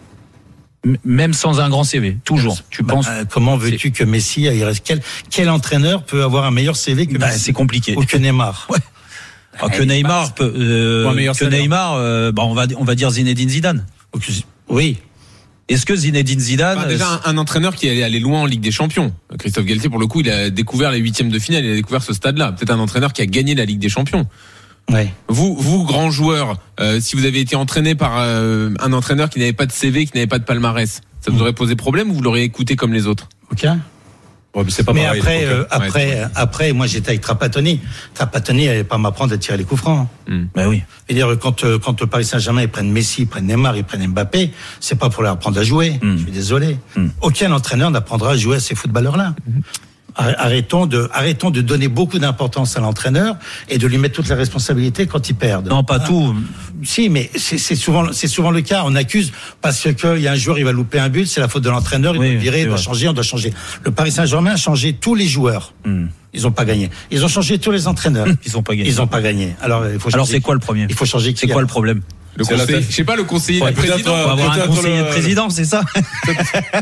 Même 1.03 1.33
sans 1.33 1.59
un 1.59 1.67
grand 1.69 1.83
CV, 1.83 2.17
toujours. 2.23 2.57
Tu 2.69 2.81
Bah, 2.83 2.93
penses 2.93 3.07
euh, 3.09 3.25
comment 3.29 3.57
veux-tu 3.57 3.91
que 3.91 4.05
Messi, 4.05 4.43
il 4.43 4.63
reste 4.63 4.83
quel, 4.85 5.01
quel 5.29 5.49
entraîneur 5.49 6.03
peut 6.03 6.23
avoir 6.23 6.45
un 6.45 6.51
meilleur 6.51 6.77
CV 6.77 7.07
que 7.07 7.17
Bah, 7.17 7.27
Messi? 7.27 7.39
c'est 7.39 7.53
compliqué. 7.53 7.95
ou 7.97 8.03
que 8.05 8.15
Neymar? 8.17 8.67
Ouais. 8.71 8.77
Ah, 9.59 9.69
que 9.69 9.81
Neymar 9.81 10.35
peut, 10.35 10.53
euh, 10.55 11.31
que 11.31 11.33
salaire. 11.33 11.59
Neymar, 11.61 11.95
euh, 11.95 12.31
bah, 12.31 12.43
on 12.45 12.53
va 12.53 12.67
on 12.77 12.83
va 12.83 12.93
dire 12.93 13.09
Zinedine 13.09 13.49
Zidane. 13.49 13.85
Oui. 14.69 14.97
Est-ce 15.69 15.85
que 15.85 15.95
Zinedine 15.95 16.39
Zidane 16.39 16.77
Enfin, 16.77 16.87
déjà, 16.87 17.21
un, 17.25 17.35
un 17.35 17.37
entraîneur 17.37 17.75
qui 17.75 17.87
est 17.87 18.03
allé 18.03 18.19
loin 18.19 18.41
en 18.41 18.45
Ligue 18.45 18.61
des 18.61 18.71
Champions. 18.71 19.13
Christophe 19.37 19.65
Galtier, 19.65 19.89
pour 19.89 19.99
le 19.99 20.07
coup, 20.07 20.21
il 20.21 20.29
a 20.29 20.49
découvert 20.49 20.91
les 20.91 20.99
huitièmes 20.99 21.29
de 21.29 21.39
finale, 21.39 21.65
il 21.65 21.71
a 21.71 21.75
découvert 21.75 22.01
ce 22.03 22.13
stade-là. 22.13 22.53
Peut-être 22.53 22.71
un 22.71 22.79
entraîneur 22.79 23.11
qui 23.11 23.21
a 23.21 23.25
gagné 23.25 23.53
la 23.53 23.65
Ligue 23.65 23.79
des 23.79 23.89
Champions. 23.89 24.27
Ouais. 24.89 25.11
Vous, 25.27 25.55
vous, 25.55 25.83
grand 25.83 26.09
joueur, 26.09 26.57
euh, 26.79 27.01
si 27.01 27.17
vous 27.17 27.25
avez 27.25 27.41
été 27.41 27.57
entraîné 27.57 27.95
par 27.95 28.19
euh, 28.19 28.69
un 28.79 28.93
entraîneur 28.93 29.29
qui 29.29 29.39
n'avait 29.39 29.51
pas 29.51 29.65
de 29.65 29.73
CV, 29.73 30.05
qui 30.05 30.13
n'avait 30.15 30.27
pas 30.27 30.39
de 30.39 30.45
palmarès, 30.45 31.01
ça 31.19 31.31
vous 31.31 31.41
aurait 31.41 31.51
posé 31.51 31.75
problème 31.75 32.09
ou 32.11 32.13
vous 32.13 32.21
l'auriez 32.21 32.45
écouté 32.45 32.77
comme 32.77 32.93
les 32.93 33.05
autres? 33.05 33.27
Ok. 33.51 33.67
Ouais, 34.57 34.63
mais 34.65 34.71
c'est 34.71 34.83
pas 34.83 34.91
Mais 34.91 35.03
pareil, 35.03 35.19
après, 35.19 35.45
euh, 35.45 35.63
après, 35.69 36.27
après, 36.33 36.73
moi 36.73 36.87
j'étais 36.87 37.09
avec 37.09 37.21
Trapattoni. 37.21 37.79
Trapattoni, 38.15 38.63
il 38.63 38.69
allait 38.69 38.83
pas 38.83 38.97
m'apprendre 38.97 39.31
à 39.31 39.37
tirer 39.37 39.55
les 39.55 39.63
coups 39.63 39.81
francs. 39.81 40.07
Bah 40.55 40.67
oui. 40.67 40.81
C'est-à-dire 41.05 41.37
quand 41.39 41.63
euh, 41.63 41.77
quand 41.77 42.01
le 42.01 42.07
Paris 42.07 42.25
Saint-Germain 42.25 42.63
ils 42.63 42.67
prennent 42.67 42.91
Messi, 42.91 43.21
ils 43.21 43.27
prennent 43.27 43.45
Neymar, 43.45 43.77
ils 43.77 43.83
prennent 43.83 44.07
Mbappé, 44.07 44.51
c'est 44.79 44.97
pas 44.97 45.11
pour 45.11 45.21
leur 45.21 45.33
apprendre 45.33 45.59
à 45.59 45.63
jouer. 45.63 45.99
Mm. 46.01 46.17
Je 46.17 46.23
suis 46.23 46.31
désolé. 46.31 46.79
Mm. 46.95 47.07
Aucun 47.21 47.51
entraîneur 47.51 47.91
n'apprendra 47.91 48.31
à 48.31 48.35
jouer 48.35 48.55
à 48.55 48.59
ces 48.59 48.73
footballeurs-là. 48.73 49.35
Arr- 50.17 50.35
Arrêtons 50.37 50.85
de 50.85 51.09
arrêtons 51.13 51.49
de 51.51 51.61
donner 51.61 51.87
beaucoup 51.87 52.19
d'importance 52.19 52.75
à 52.77 52.79
l'entraîneur 52.79 53.35
et 53.69 53.77
de 53.77 53.85
lui 53.87 53.97
mettre 53.97 54.15
toutes 54.15 54.29
les 54.29 54.35
responsabilités 54.35 55.05
quand 55.07 55.29
ils 55.29 55.35
perdent. 55.35 55.67
Non, 55.69 55.83
pas 55.83 55.99
Ah. 56.01 56.05
tout. 56.07 56.35
Si, 56.83 57.09
mais 57.09 57.29
c'est 57.35 57.57
souvent 57.75 58.11
c'est 58.11 58.27
souvent 58.27 58.51
le 58.51 58.61
cas. 58.61 58.83
On 58.85 58.95
accuse 58.95 59.31
parce 59.61 59.87
que 59.93 60.17
il 60.17 60.23
y 60.23 60.27
a 60.27 60.31
un 60.31 60.35
joueur 60.35 60.57
il 60.59 60.65
va 60.65 60.71
louper 60.71 60.99
un 60.99 61.09
but, 61.09 61.25
c'est 61.25 61.39
la 61.39 61.47
faute 61.47 61.63
de 61.63 61.69
l'entraîneur, 61.69 62.15
il 62.15 62.19
Oui, 62.19 62.31
doit 62.33 62.39
virer, 62.41 62.61
il 62.61 62.67
doit 62.67 62.77
changer, 62.77 63.07
on 63.07 63.13
doit 63.13 63.23
changer. 63.23 63.53
Le 63.83 63.91
Paris 63.91 64.11
Saint-Germain 64.11 64.51
a 64.51 64.57
changé 64.57 64.93
tous 64.93 65.15
les 65.15 65.27
joueurs. 65.27 65.73
Hmm. 65.85 66.05
Ils 66.33 66.45
ont 66.45 66.51
pas 66.51 66.65
gagné. 66.65 66.89
Ils 67.09 67.23
ont 67.25 67.27
changé 67.29 67.57
tous 67.57 67.71
les 67.71 67.87
entraîneurs. 67.87 68.27
Ils 68.45 68.57
ont 68.57 68.61
pas 68.63 68.75
gagné. 68.75 68.89
Ils 68.89 69.01
ont 69.01 69.07
pas 69.07 69.21
gagné. 69.21 69.55
Alors 69.61 69.87
il 69.87 69.99
faut 69.99 70.09
Alors 70.13 70.25
changer 70.25 70.33
c'est 70.37 70.41
quoi 70.41 70.53
le 70.53 70.59
premier 70.59 70.85
Il 70.89 70.95
faut 70.95 71.05
changer 71.05 71.33
C'est 71.35 71.47
quoi 71.47 71.61
le 71.61 71.67
problème 71.67 72.01
Le 72.37 72.45
conseiller, 72.45 72.81
je 72.87 72.95
sais 72.95 73.03
pas, 73.03 73.15
le 73.15 73.23
conseiller, 73.23 73.61
Ouais, 73.61 73.71
peut-être, 73.71 73.89
président. 73.93 74.13
euh, 74.15 74.27
avoir 74.31 74.51
un 74.51 74.67
conseiller 74.67 74.97
le- 74.97 75.03
de 75.03 75.07
président, 75.09 75.49
c'est 75.49 75.65
ça 75.65 75.81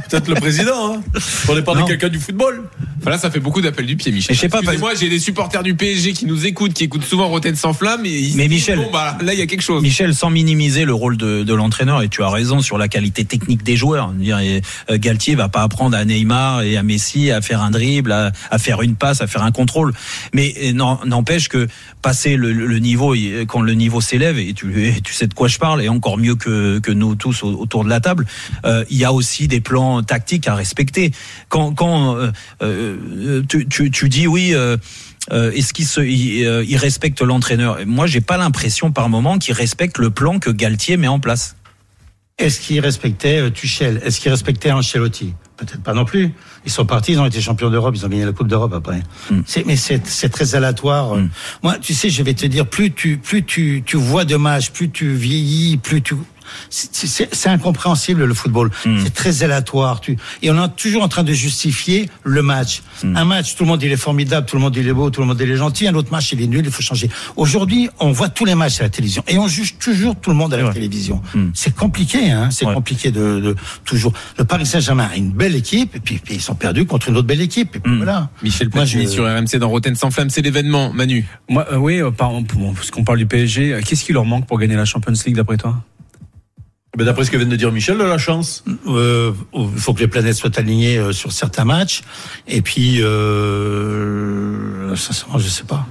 Peut-être 0.09 0.27
le 0.27 0.35
président, 0.35 0.95
hein. 0.95 1.01
On 1.47 1.57
est 1.57 1.61
pas 1.61 1.75
de 1.75 1.83
quelqu'un 1.83 2.09
du 2.09 2.19
football. 2.19 2.63
Enfin, 3.01 3.11
là, 3.11 3.17
ça 3.17 3.29
fait 3.29 3.39
beaucoup 3.39 3.61
d'appels 3.61 3.85
du 3.85 3.95
pied, 3.95 4.11
Michel. 4.11 4.31
Mais 4.31 4.35
je 4.35 4.41
sais 4.41 4.49
pas, 4.49 4.59
Excusez-moi, 4.59 4.93
j'ai 4.99 5.09
des 5.09 5.19
supporters 5.19 5.61
du 5.63 5.75
PSG 5.75 6.13
qui 6.13 6.25
nous 6.25 6.45
écoutent, 6.45 6.73
qui 6.73 6.85
écoutent 6.85 7.03
souvent 7.05 7.27
Rotten 7.27 7.55
sans 7.55 7.73
flamme, 7.73 8.05
et 8.05 8.09
ils 8.09 8.31
se 8.31 8.37
Mais 8.37 8.47
disent, 8.47 8.61
Michel- 8.67 8.79
bon, 8.79 8.89
bah, 8.91 9.17
là, 9.21 9.33
il 9.33 9.39
y 9.39 9.43
a 9.43 9.45
quelque 9.45 9.61
chose. 9.61 9.81
Michel, 9.83 10.15
sans 10.15 10.29
minimiser 10.29 10.85
le 10.85 10.93
rôle 10.93 11.15
de, 11.17 11.43
de 11.43 11.53
l'entraîneur, 11.53 12.01
et 12.01 12.09
tu 12.09 12.23
as 12.23 12.29
raison 12.29 12.61
sur 12.61 12.77
la 12.77 12.87
qualité 12.87 13.23
technique 13.25 13.63
des 13.63 13.75
joueurs. 13.77 14.09
Dire, 14.13 14.39
euh, 14.41 14.97
Galtier 14.97 15.35
va 15.35 15.49
pas 15.49 15.61
apprendre 15.61 15.95
à 15.95 16.03
Neymar 16.03 16.63
et 16.63 16.77
à 16.77 16.83
Messi 16.83 17.31
à 17.31 17.41
faire 17.41 17.61
un 17.61 17.69
dribble, 17.69 18.11
à, 18.11 18.31
à 18.49 18.57
faire 18.57 18.81
une 18.81 18.95
passe, 18.95 19.21
à 19.21 19.27
faire 19.27 19.43
un 19.43 19.51
contrôle. 19.51 19.93
Mais 20.33 20.53
euh, 20.63 20.95
n'empêche 21.05 21.47
que 21.47 21.67
passer 22.01 22.35
le, 22.37 22.51
le 22.53 22.79
niveau, 22.79 23.13
il- 23.13 23.45
quand 23.47 23.61
le 23.61 23.73
niveau 23.73 24.01
s'élève, 24.01 24.39
et 24.39 24.53
tu, 24.53 24.87
et 24.87 25.01
tu 25.01 25.13
sais 25.13 25.27
de 25.27 25.33
quoi 25.33 25.44
je 25.47 25.59
parle, 25.59 25.81
et 25.81 25.89
encore 25.89 26.17
mieux 26.17 26.35
que, 26.35 26.79
que 26.79 26.91
nous 26.91 27.15
tous 27.15 27.43
au- 27.43 27.59
autour 27.59 27.83
de 27.83 27.89
la 27.89 27.99
table, 27.99 28.25
euh, 28.65 28.83
il 28.89 28.97
y 28.97 29.05
a 29.05 29.11
aussi 29.13 29.47
des 29.47 29.61
plans 29.61 30.03
tactiques 30.03 30.47
à 30.47 30.55
respecter. 30.55 31.11
Quand, 31.49 31.73
euh, 32.17 32.31
euh, 32.61 33.41
tu, 33.47 34.09
dis 34.09 34.27
oui. 34.27 34.53
est-ce 35.31 35.73
qu'il 35.73 36.77
respecte 36.77 37.21
l'entraîneur? 37.21 37.79
Moi, 37.85 38.07
j'ai 38.07 38.21
pas 38.21 38.37
l'impression 38.37 38.91
par 38.91 39.09
moment 39.09 39.37
qu'il 39.37 39.53
respecte 39.53 39.97
le 39.97 40.09
plan 40.09 40.39
que 40.39 40.49
Galtier 40.49 40.97
met 40.97 41.07
en 41.07 41.19
place. 41.19 41.55
Est-ce 42.37 42.59
qu'ils 42.59 42.81
respectaient 42.81 43.39
euh, 43.39 43.49
Tuchel? 43.49 44.01
Est-ce 44.03 44.19
qu'ils 44.19 44.31
respectaient 44.31 44.71
Ancelotti? 44.71 45.33
Peut-être 45.57 45.81
pas 45.83 45.93
non 45.93 46.03
plus. 46.03 46.33
Ils 46.65 46.71
sont 46.71 46.85
partis, 46.85 47.13
ils 47.13 47.19
ont 47.19 47.25
été 47.25 47.39
champions 47.39 47.69
d'Europe, 47.69 47.95
ils 47.95 48.05
ont 48.05 48.09
gagné 48.09 48.25
la 48.25 48.33
Coupe 48.33 48.47
d'Europe 48.47 48.73
après. 48.73 49.01
Mm. 49.31 49.39
C'est, 49.45 49.65
mais 49.65 49.77
c'est, 49.77 50.05
c'est 50.05 50.27
très 50.29 50.53
aléatoire. 50.55 51.15
Mm. 51.15 51.29
Moi, 51.63 51.77
tu 51.79 51.93
sais, 51.93 52.09
je 52.09 52.23
vais 52.23 52.33
te 52.33 52.45
dire, 52.45 52.67
plus 52.67 52.91
tu, 52.91 53.17
plus 53.17 53.43
tu, 53.43 53.81
tu 53.85 53.95
vois 53.95 54.25
de 54.25 54.35
matchs, 54.35 54.71
plus 54.71 54.89
tu 54.89 55.13
vieillis, 55.13 55.77
plus 55.77 56.01
tu, 56.01 56.15
c'est, 56.69 56.93
c'est- 57.07 57.29
c'est 57.33 57.49
incompréhensible 57.49 58.25
le 58.25 58.33
football. 58.33 58.69
Mm. 58.85 58.99
C'est 59.03 59.13
très 59.13 59.43
aléatoire. 59.43 60.01
Tu, 60.01 60.17
et 60.41 60.49
on 60.51 60.63
est 60.63 60.75
toujours 60.75 61.03
en 61.03 61.07
train 61.07 61.23
de 61.23 61.33
justifier 61.33 62.09
le 62.23 62.41
match. 62.41 62.81
Mm. 63.03 63.17
Un 63.17 63.25
match, 63.25 63.55
tout 63.55 63.63
le 63.63 63.69
monde 63.69 63.83
il 63.83 63.91
est 63.91 63.97
formidable, 63.97 64.45
tout 64.47 64.55
le 64.55 64.61
monde 64.61 64.75
il 64.75 64.87
est 64.87 64.93
beau, 64.93 65.09
tout 65.09 65.21
le 65.21 65.27
monde 65.27 65.39
il 65.41 65.49
est 65.49 65.55
gentil. 65.57 65.87
Un 65.87 65.95
autre 65.95 66.11
match, 66.11 66.31
il 66.31 66.41
est 66.41 66.47
nul, 66.47 66.63
il 66.65 66.71
faut 66.71 66.81
changer. 66.81 67.09
Aujourd'hui, 67.35 67.89
on 67.99 68.11
voit 68.11 68.29
tous 68.29 68.45
les 68.45 68.55
matchs 68.55 68.79
à 68.79 68.83
la 68.83 68.89
télévision 68.89 69.23
et 69.27 69.37
on 69.37 69.47
juge 69.47 69.77
toujours 69.77 70.15
tout 70.15 70.29
le 70.29 70.35
monde 70.35 70.53
à 70.53 70.57
la 70.57 70.65
Ouais. 70.65 70.73
télévision. 70.73 71.21
Mm. 71.33 71.49
C'est 71.53 71.75
compliqué, 71.75 72.31
hein. 72.31 72.49
C'est 72.51 72.65
Ouais. 72.65 72.73
compliqué 72.73 73.11
de, 73.11 73.39
de 73.39 73.55
toujours. 73.83 74.13
Le 74.37 74.45
Paris 74.45 74.65
Saint-Germain 74.65 75.09
a 75.11 75.15
une 75.15 75.31
belle 75.31 75.55
équipe 75.55 75.95
et 75.95 75.99
puis, 75.99 76.17
puis 76.23 76.35
ils 76.35 76.41
sont 76.41 76.55
perdus 76.55 76.85
contre 76.85 77.09
une 77.09 77.17
autre 77.17 77.27
belle 77.27 77.41
équipe. 77.41 77.75
Et 77.75 77.79
puis 77.79 77.97
voilà. 77.97 78.29
Michel 78.43 78.67
Moi, 78.73 78.83
Platini 78.83 79.03
je- 79.05 79.09
sur 79.09 79.23
RMC 79.25 79.57
dans 79.59 79.69
Rotten 79.69 79.95
sans 79.95 80.11
flamme, 80.11 80.29
c'est 80.29 80.41
l'événement. 80.41 80.91
Manu. 80.93 81.25
Moi, 81.49 81.65
euh, 81.71 81.77
oui, 81.77 82.01
euh, 82.01 82.11
par, 82.11 82.31
bon, 82.31 82.73
parce 82.73 82.91
qu'on 82.91 83.03
parle 83.03 83.17
du 83.19 83.25
PSG, 83.25 83.73
euh, 83.73 83.81
qu'est-ce 83.85 84.03
qui 84.05 84.13
leur 84.13 84.25
manque 84.25 84.45
pour 84.47 84.57
gagner 84.59 84.75
la 84.75 84.85
Champions 84.85 85.13
League 85.25 85.35
d'après 85.35 85.57
toi? 85.57 85.81
Ben, 86.97 87.05
D'après 87.05 87.25
ce 87.25 87.31
que 87.31 87.37
vient 87.37 87.45
de 87.47 87.55
dire 87.55 87.71
Michel, 87.71 87.97
la 87.97 88.17
chance. 88.17 88.63
Euh, 88.87 89.31
il 89.53 89.67
faut 89.79 89.93
que 89.93 89.99
les 89.99 90.07
planètes 90.07 90.35
soient 90.35 90.57
alignées 90.57 90.97
euh, 90.97 91.11
sur 91.11 91.31
certains 91.31 91.65
matchs. 91.65 92.01
Et 92.47 92.61
puis, 92.61 93.01
euh, 93.01 94.95
sincèrement, 94.95 95.37
je 95.37 95.47
sais 95.47 95.63
pas. 95.63 95.85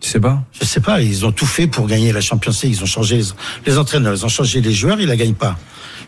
Tu 0.00 0.08
sais 0.08 0.20
pas? 0.20 0.42
Je 0.58 0.64
sais 0.64 0.80
pas, 0.80 1.02
ils 1.02 1.26
ont 1.26 1.32
tout 1.32 1.44
fait 1.44 1.66
pour 1.66 1.86
gagner 1.86 2.10
la 2.12 2.22
Champions 2.22 2.52
League. 2.62 2.72
Ils 2.74 2.82
ont 2.82 2.86
changé 2.86 3.18
les, 3.18 3.24
les 3.66 3.76
entraîneurs, 3.78 4.14
ils 4.14 4.24
ont 4.24 4.28
changé 4.30 4.62
les 4.62 4.72
joueurs, 4.72 4.98
ils 4.98 5.06
la 5.08 5.16
gagnent 5.16 5.34
pas. 5.34 5.58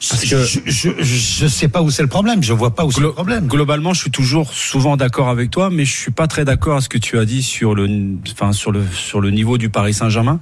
Parce 0.09 0.25
je, 0.25 0.35
que- 0.35 0.45
je, 0.45 0.61
je, 0.67 0.91
je 1.05 1.47
sais 1.47 1.69
pas 1.69 1.83
où 1.83 1.91
c'est 1.91 2.01
le 2.03 2.09
problème. 2.09 2.43
Je 2.43 2.55
vois 2.55 2.75
pas 2.75 2.87
où 2.87 2.91
c'est 2.91 3.03
le 3.03 3.13
problème. 3.13 3.47
Globalement, 3.49 3.93
je 3.93 4.01
suis 4.01 4.11
toujours 4.11 4.53
souvent 4.55 4.97
d'accord 4.97 5.29
avec 5.29 5.51
toi, 5.51 5.69
mais 5.71 5.85
je 5.85 5.95
suis 5.95 6.11
pas 6.11 6.27
très 6.27 6.47
d'accord 6.47 6.79
à 6.79 6.81
ce 6.81 6.89
que 6.89 6.97
tu 6.99 7.19
as 7.19 7.27
dit 7.27 7.43
sur 7.43 7.75
le, 7.75 7.87
enfin 8.33 8.53
sur 8.53 8.73
le 8.73 8.83
sur 8.95 9.21
le 9.21 9.31
niveau 9.31 9.59
du 9.59 9.69
Paris 9.69 9.93
Saint-Germain. 9.93 10.41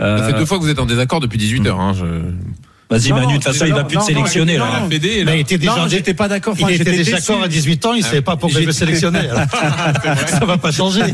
Euh, 0.00 0.16
Ça 0.18 0.24
fait 0.32 0.38
deux 0.38 0.46
fois 0.46 0.56
que 0.58 0.62
vous 0.62 0.70
êtes 0.70 0.78
en 0.78 0.86
désaccord 0.86 1.20
depuis 1.20 1.38
18 1.38 1.66
heures. 1.66 1.80
Hein, 1.80 1.92
je... 1.92 2.04
Vas-y 2.90 3.12
Manu, 3.12 3.26
de 3.26 3.32
toute 3.34 3.44
façon, 3.44 3.66
il 3.66 3.72
va 3.72 3.84
plus 3.84 3.96
te 3.96 4.02
sélectionner 4.02 4.58
non, 4.58 4.64
là. 4.64 4.82
Fédé, 4.90 5.22
là. 5.22 5.30
Mais 5.30 5.38
il 5.38 5.40
était 5.42 5.58
déjà, 5.58 5.76
non, 5.76 5.88
j'étais 5.88 6.12
pas 6.12 6.26
d'accord. 6.26 6.56
il 6.58 6.70
était 6.72 6.90
déjà 6.90 7.18
d'accord 7.18 7.42
à 7.42 7.48
18 7.48 7.86
ans, 7.86 7.94
il 7.94 8.02
savait 8.02 8.20
pas 8.20 8.36
pourquoi 8.36 8.60
il 8.60 8.72
sélectionnait. 8.74 9.28
alors. 9.28 9.44
Ça 10.26 10.44
va 10.44 10.58
pas 10.58 10.72
changer. 10.72 11.02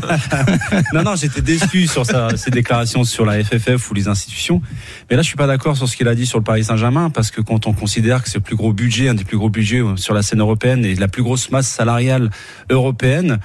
Non, 0.93 1.03
non, 1.03 1.15
j'étais 1.15 1.41
déçu 1.41 1.85
sur 1.87 2.05
sa, 2.05 2.35
ses 2.35 2.49
déclarations 2.49 3.03
sur 3.03 3.25
la 3.25 3.43
FFF 3.43 3.91
ou 3.91 3.93
les 3.93 4.07
institutions. 4.07 4.61
Mais 5.09 5.15
là, 5.15 5.21
je 5.21 5.27
suis 5.27 5.35
pas 5.35 5.47
d'accord 5.47 5.77
sur 5.77 5.87
ce 5.87 5.95
qu'il 5.95 6.07
a 6.07 6.15
dit 6.15 6.25
sur 6.25 6.37
le 6.37 6.43
Paris 6.43 6.63
Saint-Germain 6.63 7.09
parce 7.09 7.29
que 7.29 7.41
quand 7.41 7.67
on 7.67 7.73
considère 7.73 8.23
que 8.23 8.29
c'est 8.29 8.37
le 8.37 8.43
plus 8.43 8.55
gros 8.55 8.73
budget, 8.73 9.09
un 9.09 9.13
des 9.13 9.23
plus 9.23 9.37
gros 9.37 9.49
budgets 9.49 9.81
euh, 9.81 9.95
sur 9.97 10.13
la 10.13 10.21
scène 10.21 10.39
européenne 10.39 10.85
et 10.85 10.95
la 10.95 11.07
plus 11.07 11.23
grosse 11.23 11.51
masse 11.51 11.67
salariale 11.67 12.31
européenne, 12.69 13.39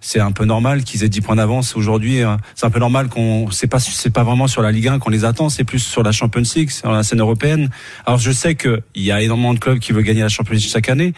c'est 0.00 0.20
un 0.20 0.32
peu 0.32 0.44
normal 0.44 0.84
qu'ils 0.84 1.04
aient 1.04 1.08
10 1.08 1.20
points 1.20 1.36
d'avance 1.36 1.76
aujourd'hui. 1.76 2.22
hein. 2.22 2.38
C'est 2.54 2.66
un 2.66 2.70
peu 2.70 2.78
normal 2.78 3.08
qu'on, 3.08 3.50
c'est 3.50 3.66
pas, 3.66 3.78
c'est 3.78 4.10
pas 4.10 4.22
vraiment 4.22 4.46
sur 4.46 4.62
la 4.62 4.70
Ligue 4.72 4.88
1 4.88 4.98
qu'on 4.98 5.10
les 5.10 5.24
attend, 5.24 5.48
c'est 5.48 5.64
plus 5.64 5.80
sur 5.80 6.02
la 6.02 6.12
Champions 6.12 6.42
League, 6.54 6.70
sur 6.70 6.90
la 6.92 7.02
scène 7.02 7.20
européenne. 7.20 7.70
Alors, 8.06 8.18
je 8.18 8.30
sais 8.30 8.54
qu'il 8.54 8.80
y 8.96 9.10
a 9.10 9.20
énormément 9.20 9.54
de 9.54 9.58
clubs 9.58 9.78
qui 9.78 9.92
veulent 9.92 10.04
gagner 10.04 10.22
la 10.22 10.28
Champions 10.28 10.54
League 10.54 10.68
chaque 10.68 10.88
année. 10.88 11.12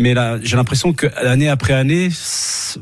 Mais 0.00 0.14
là, 0.14 0.38
j'ai 0.42 0.56
l'impression 0.56 0.94
que 0.94 1.06
année 1.24 1.48
après 1.50 1.74
année, 1.74 2.08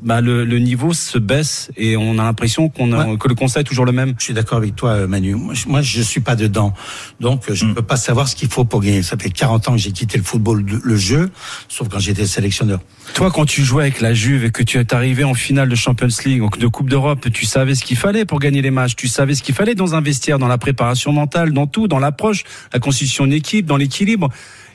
bah, 0.03 0.21
le, 0.21 0.45
le 0.45 0.59
niveau 0.61 0.93
se 0.93 1.19
baisse 1.19 1.69
et 1.77 1.97
on 1.97 2.13
a 2.19 2.23
l'impression 2.23 2.69
qu'on 2.69 2.93
a, 2.93 3.17
que 3.17 3.27
le 3.27 3.35
constat 3.35 3.61
est 3.61 3.65
toujours 3.65 3.85
le 3.87 3.91
même. 3.93 4.15
Je 4.19 4.25
suis 4.25 4.35
d'accord 4.35 4.59
avec 4.59 4.77
toi, 4.77 4.91
euh, 4.91 5.07
Manu. 5.09 5.35
Moi, 5.35 5.83
je- 5.83 5.99
je 5.99 6.03
suis 6.03 6.21
pas 6.21 6.37
dedans. 6.37 6.73
Donc, 7.19 7.51
euh, 7.51 7.55
je 7.57 7.65
ne 7.65 7.75
peux 7.75 7.83
pas 7.83 7.97
savoir 7.97 8.29
ce 8.29 8.37
qu'il 8.37 8.49
faut 8.49 8.65
pour 8.65 8.81
gagner. 8.81 9.03
Ça 9.03 9.17
fait 9.19 9.31
40 9.31 9.69
ans 9.69 9.73
que 9.73 9.79
j'ai 9.79 9.91
quitté 9.91 10.17
le 10.17 10.23
football, 10.23 10.65
le 10.83 10.97
jeu, 10.97 11.31
sauf 11.69 11.89
quand 11.89 11.99
j'étais 11.99 12.25
sélectionneur. 12.27 12.79
Toi, 13.15 13.33
quand 13.33 13.47
tu 13.47 13.65
jouais 13.65 13.83
avec 13.85 14.01
la 14.01 14.15
Juve 14.15 14.45
et 14.45 14.51
que 14.51 14.63
tu 14.63 14.79
es 14.79 14.95
arrivé 14.95 15.25
en 15.25 15.35
finale 15.35 15.69
de 15.69 15.75
Champions 15.75 16.07
League, 16.25 16.39
donc 16.39 16.59
de 16.59 16.67
Coupe 16.69 16.89
d'Europe, 16.89 17.27
tu 17.33 17.47
savais 17.47 17.75
ce 17.75 17.83
qu'il 17.85 17.97
fallait 17.97 18.27
pour 18.27 18.39
gagner 18.39 18.63
les 18.63 18.71
matchs. 18.71 18.95
Tu 18.95 19.09
savais 19.09 19.35
ce 19.35 19.43
qu'il 19.43 19.57
fallait 19.57 19.75
dans 19.75 19.97
un 19.97 20.01
vestiaire, 20.01 20.39
dans 20.39 20.47
la 20.47 20.59
préparation 20.59 21.11
mentale, 21.13 21.53
dans 21.53 21.67
tout, 21.67 21.89
dans 21.89 21.99
l'approche, 21.99 22.45
la 22.73 22.79
constitution 22.79 23.27
d'équipe, 23.27 23.67
dans 23.67 23.77
l'équilibre. 23.77 24.29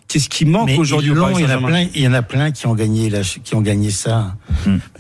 Qu'est-ce 0.08 0.30
qui 0.30 0.46
manque 0.46 0.70
aujourd'hui 0.78 1.10
au 1.12 1.16
Paris 1.16 1.34
il 1.38 1.42
y 1.42 1.46
en 1.46 1.48
a 1.48 1.54
Saint-Germain 1.54 1.68
plein, 1.70 1.88
il 1.96 2.02
y 2.02 2.08
en 2.08 2.14
a 2.14 2.22
plein 2.22 2.52
qui 2.52 2.68
ont 2.68 2.76
gagné, 2.76 3.10
la- 3.10 3.22
qui 3.22 3.56
ont 3.56 3.62
gagné 3.62 3.90
ça. 3.90 4.36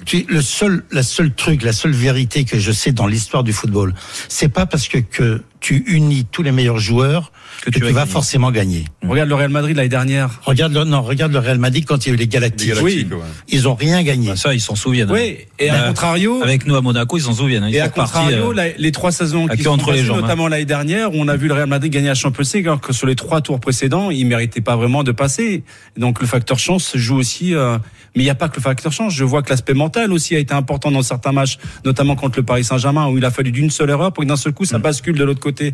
Tu- 0.05 0.25
le 0.27 0.41
seul, 0.41 0.83
la 0.91 1.03
seule 1.03 1.33
truc, 1.33 1.61
la 1.63 1.73
seule 1.73 1.91
vérité 1.91 2.45
que 2.45 2.57
je 2.57 2.71
sais 2.71 2.91
dans 2.91 3.05
l'histoire 3.07 3.43
du 3.43 3.53
football, 3.53 3.93
c'est 4.27 4.49
pas 4.49 4.65
parce 4.65 4.87
que, 4.87 4.97
que 4.97 5.43
tu 5.59 5.83
unis 5.87 6.25
tous 6.31 6.41
les 6.43 6.51
meilleurs 6.51 6.79
joueurs 6.79 7.31
que, 7.61 7.69
tu, 7.69 7.79
vas 7.91 8.05
forcément 8.05 8.51
gagner. 8.51 8.85
Regarde 9.07 9.29
le 9.29 9.35
Real 9.35 9.49
Madrid 9.49 9.75
l'année 9.75 9.89
dernière. 9.89 10.41
Regarde 10.45 10.73
le, 10.73 10.83
non, 10.83 11.01
regarde 11.01 11.31
le 11.31 11.39
Real 11.39 11.59
Madrid 11.59 11.85
quand 11.85 12.05
il 12.05 12.09
y 12.09 12.11
a 12.11 12.15
eu 12.15 12.17
les 12.17 12.27
Galactiques. 12.27 12.73
Oui. 12.81 13.07
Ils 13.49 13.67
ont 13.67 13.75
rien 13.75 14.01
gagné. 14.03 14.29
Bah, 14.29 14.35
ça, 14.35 14.53
ils 14.53 14.59
s'en 14.61 14.75
souviennent. 14.75 15.09
hein. 15.09 15.13
Oui, 15.13 15.37
et 15.59 15.69
à 15.69 15.83
Euh, 15.83 15.87
contrario, 15.89 16.41
Avec 16.43 16.65
nous 16.65 16.75
à 16.75 16.81
Monaco, 16.81 17.17
ils 17.17 17.21
s'en 17.21 17.33
souviennent. 17.33 17.63
hein. 17.63 17.69
Ils 17.69 17.75
Et 17.75 17.79
sont 17.79 17.85
à 17.85 17.89
contrario, 17.89 18.51
euh, 18.51 18.53
la- 18.53 18.69
les 18.77 18.91
trois 18.91 19.11
saisons 19.11 19.47
qui 19.47 19.63
sont 19.63 19.69
entre 19.71 19.87
les 19.91 19.97
passées, 19.97 20.05
jambes, 20.05 20.17
hein. 20.17 20.21
notamment 20.21 20.47
l'année 20.47 20.65
dernière, 20.65 21.13
où 21.13 21.17
on 21.17 21.27
a 21.27 21.35
vu 21.35 21.47
le 21.47 21.53
Real 21.53 21.67
Madrid 21.67 21.91
gagner 21.91 22.07
la 22.07 22.15
Champions 22.15 22.43
League, 22.53 22.65
alors 22.67 22.81
que 22.81 22.93
sur 22.93 23.07
les 23.07 23.15
trois 23.15 23.41
tours 23.41 23.59
précédents, 23.59 24.11
il 24.11 24.25
méritait 24.27 24.61
pas 24.61 24.75
vraiment 24.75 25.03
de 25.03 25.11
passer. 25.11 25.63
Donc 25.97 26.19
le 26.21 26.27
facteur 26.27 26.59
chance 26.59 26.91
joue 26.95 27.15
aussi. 27.17 27.53
euh, 27.53 27.77
mais 28.15 28.21
il 28.21 28.25
n'y 28.25 28.29
a 28.29 28.35
pas 28.35 28.47
que 28.47 28.57
le 28.57 28.61
facteur 28.61 28.91
chance. 28.91 29.11
Je 29.15 29.23
vois 29.23 29.41
que 29.41 29.49
l'aspect 29.49 29.73
mental 29.73 30.13
aussi 30.13 30.35
a 30.35 30.39
été 30.39 30.53
important 30.53 30.91
dans 30.91 31.01
certains 31.01 31.31
matchs, 31.31 31.57
notamment 31.83 32.15
contre 32.15 32.37
le 32.37 32.43
Paris 32.45 32.63
Saint-Germain, 32.63 33.07
où 33.07 33.17
il 33.17 33.25
a 33.25 33.31
fallu 33.31 33.51
d'une 33.51 33.71
seule 33.71 33.89
erreur 33.89 34.13
pour 34.13 34.23
que 34.23 34.27
d'un 34.29 34.35
seul 34.35 34.53
coup 34.53 34.63
Mm. 34.63 34.67
ça 34.67 34.77
bascule 34.77 35.17
de 35.17 35.23
l'autre 35.23 35.39
côté. 35.39 35.73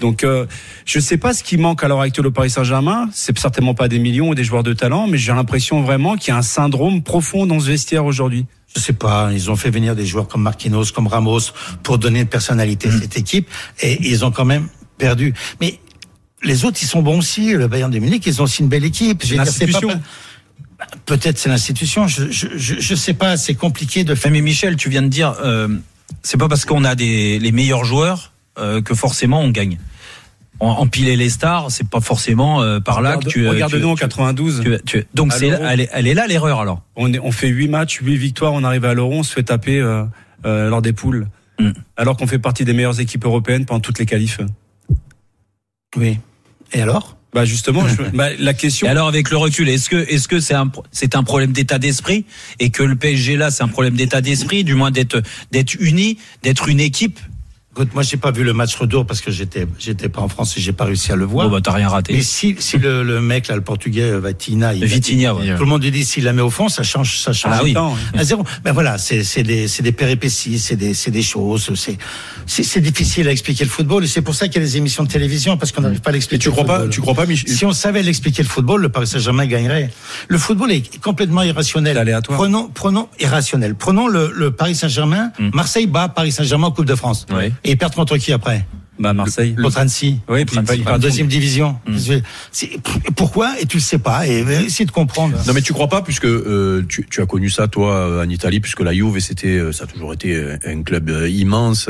Donc 0.00 0.24
euh, 0.24 0.46
je 0.84 0.98
sais 1.00 1.16
pas 1.16 1.32
ce 1.34 1.42
qui 1.42 1.56
manque 1.56 1.82
à 1.84 1.88
l'heure 1.88 2.00
actuelle 2.00 2.26
au 2.26 2.30
Paris 2.30 2.50
Saint-Germain. 2.50 3.08
C'est 3.12 3.38
certainement 3.38 3.74
pas 3.74 3.88
des 3.88 3.98
millions 3.98 4.28
ou 4.30 4.34
des 4.34 4.44
joueurs 4.44 4.62
de 4.62 4.72
talent, 4.72 5.06
mais 5.06 5.18
j'ai 5.18 5.32
l'impression 5.32 5.82
vraiment 5.82 6.16
qu'il 6.16 6.28
y 6.28 6.32
a 6.32 6.38
un 6.38 6.42
syndrome 6.42 7.02
profond 7.02 7.46
dans 7.46 7.60
ce 7.60 7.66
vestiaire 7.66 8.04
aujourd'hui. 8.04 8.46
Je 8.74 8.80
sais 8.80 8.92
pas, 8.92 9.30
ils 9.32 9.50
ont 9.50 9.56
fait 9.56 9.70
venir 9.70 9.94
des 9.94 10.04
joueurs 10.04 10.26
comme 10.26 10.42
Marquinhos, 10.42 10.86
comme 10.94 11.06
Ramos 11.06 11.52
pour 11.82 11.98
donner 11.98 12.20
une 12.20 12.26
personnalité 12.26 12.88
Mm. 12.88 12.96
à 12.96 13.00
cette 13.00 13.16
équipe 13.16 13.48
et 13.80 13.98
ils 14.06 14.24
ont 14.24 14.30
quand 14.32 14.44
même 14.44 14.68
perdu. 14.98 15.32
Mais 15.60 15.78
les 16.42 16.64
autres, 16.64 16.78
ils 16.82 16.86
sont 16.86 17.00
bons 17.02 17.18
aussi. 17.18 17.52
Le 17.54 17.68
Bayern 17.68 17.90
de 17.90 17.98
Munich, 17.98 18.24
ils 18.26 18.40
ont 18.40 18.44
aussi 18.44 18.62
une 18.62 18.68
belle 18.68 18.84
équipe. 18.84 19.22
L'institution. 19.32 19.88
Bah, 20.78 20.86
Peut-être 21.06 21.38
c'est 21.38 21.48
l'institution. 21.48 22.06
Je, 22.08 22.30
je, 22.30 22.48
je, 22.56 22.74
je 22.78 22.94
sais 22.94 23.14
pas. 23.14 23.36
C'est 23.36 23.54
compliqué 23.54 24.04
de 24.04 24.14
faire. 24.14 24.30
Mais 24.32 24.40
Michel, 24.42 24.76
tu 24.76 24.90
viens 24.90 25.02
de 25.02 25.08
dire, 25.08 25.34
euh, 25.42 25.68
c'est 26.22 26.36
pas 26.36 26.48
parce 26.48 26.64
qu'on 26.64 26.84
a 26.84 26.94
des 26.94 27.38
les 27.38 27.52
meilleurs 27.52 27.84
joueurs 27.84 28.32
euh, 28.58 28.80
que 28.82 28.94
forcément 28.94 29.40
on 29.40 29.50
gagne. 29.50 29.78
En- 30.60 30.68
Empiler 30.68 31.16
les 31.16 31.30
stars, 31.30 31.70
c'est 31.70 31.88
pas 31.88 32.00
forcément 32.00 32.62
euh, 32.62 32.78
par 32.80 33.02
là 33.02 33.16
que 33.16 33.26
tu. 33.26 33.44
euh, 33.46 33.50
Regarde-nous 33.50 33.88
en 33.88 33.94
tu- 33.96 34.00
92. 34.02 34.62
tu- 34.62 34.78
tu- 34.86 35.06
donc 35.12 35.32
c'est 35.32 35.48
elle, 35.48 35.80
est- 35.80 35.90
elle 35.92 36.06
est 36.06 36.14
là 36.14 36.26
l'erreur 36.28 36.60
alors. 36.60 36.82
On, 36.96 37.12
est, 37.12 37.18
on 37.18 37.32
fait 37.32 37.48
8 37.48 37.68
matchs, 37.68 37.98
8 38.02 38.16
victoires, 38.16 38.52
on 38.52 38.62
arrive 38.62 38.84
à 38.84 38.94
l'Euro, 38.94 39.14
on 39.14 39.22
se 39.24 39.32
fait 39.32 39.42
taper 39.42 39.80
euh, 39.80 40.04
euh, 40.46 40.70
lors 40.70 40.80
des 40.80 40.92
poules. 40.92 41.26
Mm. 41.58 41.70
Alors 41.96 42.16
qu'on 42.16 42.26
fait 42.28 42.38
partie 42.38 42.64
des 42.64 42.72
meilleures 42.72 43.00
équipes 43.00 43.24
européennes 43.24 43.64
pendant 43.66 43.80
toutes 43.80 43.98
les 43.98 44.06
qualifs. 44.06 44.40
Oui. 45.96 46.18
Et 46.72 46.80
alors? 46.80 47.16
Bah 47.32 47.44
justement, 47.44 47.86
je- 47.88 48.02
bah, 48.14 48.28
la 48.38 48.54
question. 48.54 48.86
Et 48.86 48.90
alors 48.90 49.08
avec 49.08 49.30
le 49.30 49.36
recul, 49.36 49.68
est-ce 49.68 49.88
que 49.90 49.96
est-ce 49.96 50.28
que 50.28 50.38
c'est 50.38 50.54
un 50.54 50.68
pro- 50.68 50.84
c'est 50.92 51.16
un 51.16 51.24
problème 51.24 51.52
d'état 51.52 51.78
d'esprit? 51.80 52.26
Et 52.60 52.70
que 52.70 52.82
le 52.84 52.94
PSG 52.94 53.36
là 53.36 53.50
c'est 53.50 53.64
un 53.64 53.68
problème 53.68 53.96
d'état 53.96 54.20
d'esprit, 54.20 54.62
du 54.62 54.74
moins 54.76 54.92
d'être 54.92 55.20
d'être 55.50 55.74
uni, 55.80 56.18
d'être 56.44 56.68
une 56.68 56.78
équipe. 56.80 57.18
Écoute, 57.76 57.92
moi, 57.92 58.04
j'ai 58.04 58.16
pas 58.16 58.30
vu 58.30 58.44
le 58.44 58.52
match 58.52 58.76
retour 58.76 59.04
parce 59.04 59.20
que 59.20 59.32
j'étais, 59.32 59.66
j'étais 59.80 60.08
pas 60.08 60.20
en 60.20 60.28
France 60.28 60.56
et 60.56 60.60
j'ai 60.60 60.72
pas 60.72 60.84
réussi 60.84 61.10
à 61.10 61.16
le 61.16 61.24
voir. 61.24 61.48
Bon 61.48 61.56
bah 61.56 61.60
t'as 61.60 61.72
rien 61.72 61.86
Mais 61.88 61.92
raté. 61.92 62.22
si, 62.22 62.54
si 62.60 62.78
le, 62.78 63.02
le 63.02 63.20
mec 63.20 63.48
là, 63.48 63.56
le 63.56 63.62
portugais 63.62 64.02
euh, 64.12 64.20
Vitinha, 64.20 64.74
il, 64.74 64.84
Vitinha, 64.84 65.34
ouais. 65.34 65.56
tout 65.56 65.64
le 65.64 65.68
monde 65.68 65.82
lui 65.82 65.90
dit 65.90 66.04
s'il 66.04 66.22
la 66.22 66.32
met 66.32 66.40
au 66.40 66.50
fond, 66.50 66.68
ça 66.68 66.84
change, 66.84 67.18
ça 67.18 67.32
change. 67.32 67.50
Ah 67.52 67.62
oui. 67.64 67.72
Attends, 67.72 67.96
à 68.16 68.22
zéro. 68.22 68.44
Ben 68.62 68.70
voilà, 68.70 68.96
c'est 68.96 69.24
c'est 69.24 69.42
des 69.42 69.66
c'est 69.66 69.82
des 69.82 69.90
péripéties, 69.90 70.60
c'est 70.60 70.76
des 70.76 70.94
c'est 70.94 71.10
des 71.10 71.22
choses, 71.22 71.72
c'est 71.74 71.98
c'est 72.46 72.62
c'est 72.62 72.80
difficile 72.80 73.26
à 73.26 73.32
expliquer 73.32 73.64
le 73.64 73.70
football 73.70 74.04
et 74.04 74.06
c'est 74.06 74.22
pour 74.22 74.36
ça 74.36 74.46
qu'il 74.46 74.62
y 74.62 74.64
a 74.64 74.68
des 74.68 74.76
émissions 74.76 75.02
de 75.02 75.08
télévision 75.08 75.56
parce 75.56 75.72
qu'on 75.72 75.80
n'arrive 75.82 76.00
pas 76.00 76.10
à 76.10 76.12
Et 76.12 76.14
l'expliquer. 76.14 76.42
tu 76.44 76.48
le 76.50 76.52
crois 76.52 76.64
pas, 76.64 76.74
football. 76.76 76.90
tu 76.94 77.00
crois 77.00 77.14
pas, 77.14 77.26
Michel 77.26 77.50
Si 77.50 77.64
on 77.64 77.72
savait 77.72 78.04
l'expliquer 78.04 78.44
le 78.44 78.48
football, 78.48 78.82
le 78.82 78.88
Paris 78.88 79.08
Saint-Germain 79.08 79.46
gagnerait. 79.46 79.90
Le 80.28 80.38
football 80.38 80.70
est 80.70 81.00
complètement 81.02 81.42
irrationnel. 81.42 81.98
Aléatoire. 81.98 82.38
Prenons, 82.38 82.68
prenons 82.72 83.08
irrationnel. 83.18 83.74
Prenons 83.74 84.06
le, 84.06 84.30
le 84.32 84.52
Paris 84.52 84.76
Saint-Germain. 84.76 85.32
Marseille 85.52 85.88
bat 85.88 86.08
Paris 86.08 86.30
Saint-Germain 86.30 86.68
en 86.68 86.70
Coupe 86.70 86.86
de 86.86 86.94
France. 86.94 87.26
Ouais. 87.34 87.52
Et 87.64 87.76
perdent 87.76 87.94
contre 87.94 88.16
qui 88.18 88.32
après 88.32 88.66
Bah 88.98 89.12
Marseille. 89.12 89.54
Contre 89.60 89.78
Annecy. 89.78 90.20
Oui, 90.28 90.44
en 90.86 90.98
deuxième 90.98 91.26
division. 91.26 91.76
C'est- 92.52 92.78
Pourquoi 93.16 93.54
Et 93.60 93.66
tu 93.66 93.78
le 93.78 93.82
sais 93.82 93.98
pas. 93.98 94.26
Et 94.26 94.44
essaye 94.66 94.86
de 94.86 94.90
comprendre. 94.92 95.36
Non 95.46 95.52
mais 95.52 95.62
tu 95.62 95.72
crois 95.72 95.88
pas 95.88 96.02
puisque 96.02 96.26
euh, 96.26 96.84
tu, 96.88 97.06
tu 97.10 97.20
as 97.20 97.26
connu 97.26 97.50
ça 97.50 97.66
toi 97.68 97.92
euh, 97.94 98.24
en 98.24 98.28
Italie 98.28 98.60
puisque 98.60 98.80
la 98.80 98.92
Juve 98.94 99.18
c'était 99.18 99.48
euh, 99.58 99.72
ça 99.72 99.84
a 99.84 99.86
toujours 99.86 100.12
été 100.12 100.34
euh, 100.34 100.56
un 100.66 100.82
club 100.82 101.10
immense 101.28 101.88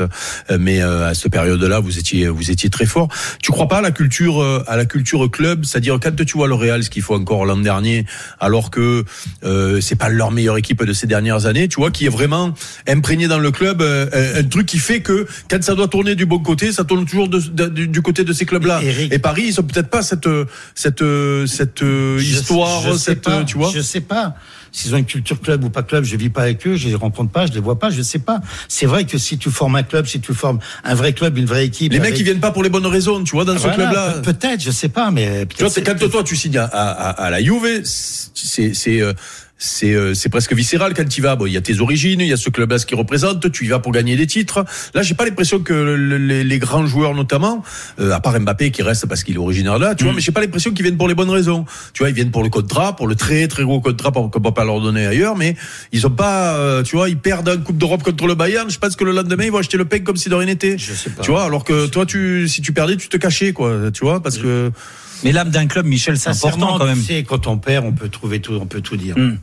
mais 0.59 0.81
euh, 0.81 1.07
à 1.09 1.13
cette 1.13 1.31
période-là 1.31 1.79
vous 1.79 1.97
étiez 1.99 2.27
vous 2.27 2.49
étiez 2.51 2.69
très 2.69 2.85
fort. 2.85 3.07
Tu 3.41 3.51
crois 3.51 3.67
pas 3.67 3.77
à 3.77 3.81
la 3.81 3.91
culture 3.91 4.41
à 4.67 4.75
la 4.75 4.85
culture 4.85 5.29
club, 5.29 5.65
c'est-à-dire 5.65 5.99
quand 6.01 6.15
tu 6.25 6.37
vois 6.37 6.47
le 6.47 6.55
Real 6.55 6.83
ce 6.83 6.89
qu'il 6.89 7.01
faut 7.01 7.15
encore 7.15 7.45
l'an 7.45 7.57
dernier 7.57 8.05
alors 8.39 8.71
que 8.71 9.05
euh, 9.43 9.79
c'est 9.81 9.95
pas 9.95 10.09
leur 10.09 10.31
meilleure 10.31 10.57
équipe 10.57 10.83
de 10.83 10.93
ces 10.93 11.07
dernières 11.07 11.45
années, 11.45 11.67
tu 11.67 11.75
vois 11.79 11.91
qui 11.91 12.05
est 12.05 12.09
vraiment 12.09 12.53
imprégné 12.87 13.27
dans 13.27 13.39
le 13.39 13.51
club 13.51 13.81
euh, 13.81 14.07
un, 14.13 14.39
un 14.39 14.43
truc 14.43 14.65
qui 14.65 14.79
fait 14.79 15.01
que 15.01 15.27
quand 15.49 15.63
ça 15.63 15.75
doit 15.75 15.87
tourner 15.87 16.15
du 16.15 16.25
bon 16.25 16.39
côté, 16.39 16.71
ça 16.71 16.83
tourne 16.83 16.94
toujours 17.03 17.27
de- 17.27 17.39
de- 17.39 17.85
du, 17.85 18.01
côté 18.01 18.23
de 18.23 18.31
ces 18.31 18.45
clubs-là. 18.45 18.79
Et 19.11 19.19
Paris, 19.19 19.43
ils 19.47 19.59
ont 19.59 19.63
peut-être 19.63 19.89
pas 19.89 20.01
cette 20.03 20.29
cette 20.75 21.03
cette 21.47 21.81
euh, 21.81 22.17
Je- 22.17 22.23
histoire, 22.23 22.81
je 22.83 22.91
sais 22.93 22.97
cette 22.99 23.21
pas, 23.21 23.43
tu 23.43 23.57
vois. 23.57 23.71
Je 23.75 23.81
sais 23.81 23.99
pas. 24.01 24.35
S'ils 24.71 24.93
ont 24.93 24.97
une 24.97 25.05
culture 25.05 25.39
club 25.39 25.63
ou 25.63 25.69
pas 25.69 25.83
club, 25.83 26.03
je 26.03 26.17
vis 26.17 26.29
pas 26.29 26.41
avec 26.41 26.67
eux, 26.67 26.75
je 26.75 26.89
les 26.89 26.95
rencontre 26.95 27.31
pas, 27.31 27.45
je 27.45 27.53
les 27.53 27.61
vois 27.61 27.79
pas, 27.79 27.89
je 27.91 28.01
sais 28.01 28.19
pas. 28.19 28.41
C'est 28.67 28.85
vrai 28.85 29.05
que 29.05 29.17
si 29.17 29.37
tu 29.37 29.49
formes 29.49 29.77
un 29.77 29.83
club, 29.83 30.05
si 30.05 30.19
tu 30.19 30.33
formes 30.33 30.59
un 30.83 30.95
vrai 30.95 31.13
club, 31.13 31.37
une 31.37 31.45
vraie 31.45 31.65
équipe. 31.65 31.93
Les 31.93 31.99
mecs, 31.99 32.19
ils 32.19 32.23
viennent 32.25 32.41
pas 32.41 32.51
pour 32.51 32.61
les 32.61 32.69
bonnes 32.69 32.85
raisons, 32.85 33.23
tu 33.23 33.31
vois, 33.35 33.45
dans 33.45 33.57
ce 33.57 33.67
club-là. 33.69 34.15
pe- 34.21 34.33
Peut-être, 34.33 34.61
je 34.61 34.71
sais 34.71 34.89
pas, 34.89 35.11
mais. 35.11 35.45
Tu 35.45 35.63
vois, 35.63 35.69
c'est 35.69 35.81
quand 35.81 35.95
toi 36.09 36.23
tu 36.23 36.35
signes 36.35 36.57
à, 36.57 36.65
à, 36.65 37.09
à 37.09 37.29
la 37.29 37.41
Juve, 37.41 37.81
c'est 37.85 39.01
c'est 39.57 39.93
euh, 39.93 40.13
c'est 40.13 40.27
presque 40.29 40.53
viscéral 40.53 40.93
quand 40.93 41.07
tu 41.07 41.19
y 41.19 41.23
vas. 41.23 41.35
Bon, 41.37 41.45
il 41.45 41.53
y 41.53 41.57
a 41.57 41.61
tes 41.61 41.79
origines, 41.79 42.19
il 42.19 42.27
y 42.27 42.33
a 42.33 42.37
ce 42.37 42.49
club-là 42.49 42.77
ce 42.77 42.85
qui 42.85 42.93
représente. 42.95 43.49
Tu 43.51 43.65
y 43.65 43.67
vas 43.69 43.79
pour 43.79 43.91
gagner 43.93 44.15
des 44.17 44.27
titres. 44.27 44.65
Là, 44.93 45.01
j'ai 45.01 45.15
pas 45.15 45.23
l'impression 45.25 45.59
que 45.59 45.73
le- 45.73 46.17
les, 46.17 46.43
les 46.43 46.59
grands 46.59 46.85
joueurs, 46.85 47.13
notamment, 47.15 47.63
euh, 47.99 48.11
à 48.11 48.19
part 48.19 48.37
Mbappé 48.39 48.71
qui 48.71 48.81
reste 48.81 49.05
parce 49.05 49.23
qu'il 49.23 49.35
est 49.35 49.39
originaire 49.39 49.79
là, 49.79 49.95
tu 49.95 50.03
vois, 50.03 50.13
mais 50.13 50.19
j'ai 50.21 50.31
pas 50.33 50.41
l'impression 50.41 50.71
qu'ils 50.71 50.83
viennent 50.83 50.97
pour 50.97 51.07
les 51.07 51.15
bonnes 51.15 51.29
raisons. 51.29 51.65
Tu 51.93 52.03
vois, 52.03 52.09
ils 52.09 52.15
viennent 52.15 52.31
pour 52.31 52.43
le 52.43 52.49
contrat, 52.49 52.95
pour 52.95 53.07
le 53.07 53.15
très 53.15 53.47
très 53.47 53.63
gros 53.63 53.79
contrat 53.79 54.11
qu'on 54.11 54.29
peut 54.29 54.51
pas 54.51 54.65
leur 54.65 54.81
donner 54.81 55.05
ailleurs, 55.07 55.35
mais 55.37 55.55
ils 55.93 56.05
ont 56.05 56.09
pas, 56.11 56.55
euh, 56.57 56.83
tu 56.83 56.95
vois, 56.97 57.07
ils 57.09 57.17
perdent 57.17 57.47
en 57.49 57.57
Coupe 57.57 57.77
d'Europe 57.77 58.03
contre 58.03 58.27
le 58.27 58.35
Bayern. 58.35 58.69
Je 58.69 58.77
pense 58.77 58.95
que 58.97 59.03
le 59.05 59.11
lendemain 59.13 59.45
ils 59.45 59.51
vont 59.51 59.59
acheter 59.59 59.77
le 59.77 59.85
pain 59.85 59.99
comme 59.99 60.17
si 60.17 60.27
de 60.29 60.35
rien 60.35 60.47
n'était. 60.47 60.77
Je 60.77 60.93
sais 60.93 61.09
pas. 61.11 61.21
Tu 61.23 61.31
vois, 61.31 61.45
alors 61.45 61.63
que 61.63 61.87
toi, 61.87 62.05
tu 62.05 62.47
si 62.49 62.61
tu 62.61 62.73
perdais, 62.73 62.97
tu 62.97 63.07
te 63.07 63.17
cachais, 63.17 63.53
quoi. 63.53 63.73
Tu 63.93 64.03
vois, 64.03 64.21
parce 64.21 64.37
que 64.37 64.71
Mais 65.25 65.31
l'âme 65.33 65.49
d'un 65.49 65.67
club, 65.67 65.85
Michel, 65.85 66.17
c'est 66.17 66.29
important 66.29 66.77
quand 66.77 66.85
même. 66.85 66.97
Tu 66.99 67.03
sais, 67.05 67.23
quand 67.23 67.47
on 67.47 67.57
perd, 67.57 67.83
on 67.85 67.91
peut 67.91 68.07
trouver 68.09 68.39
tout, 68.39 68.53
on 68.53 68.65
peut 68.65 68.79
tout 68.81 68.95
dire. 68.95 69.17
Mm. 69.17 69.39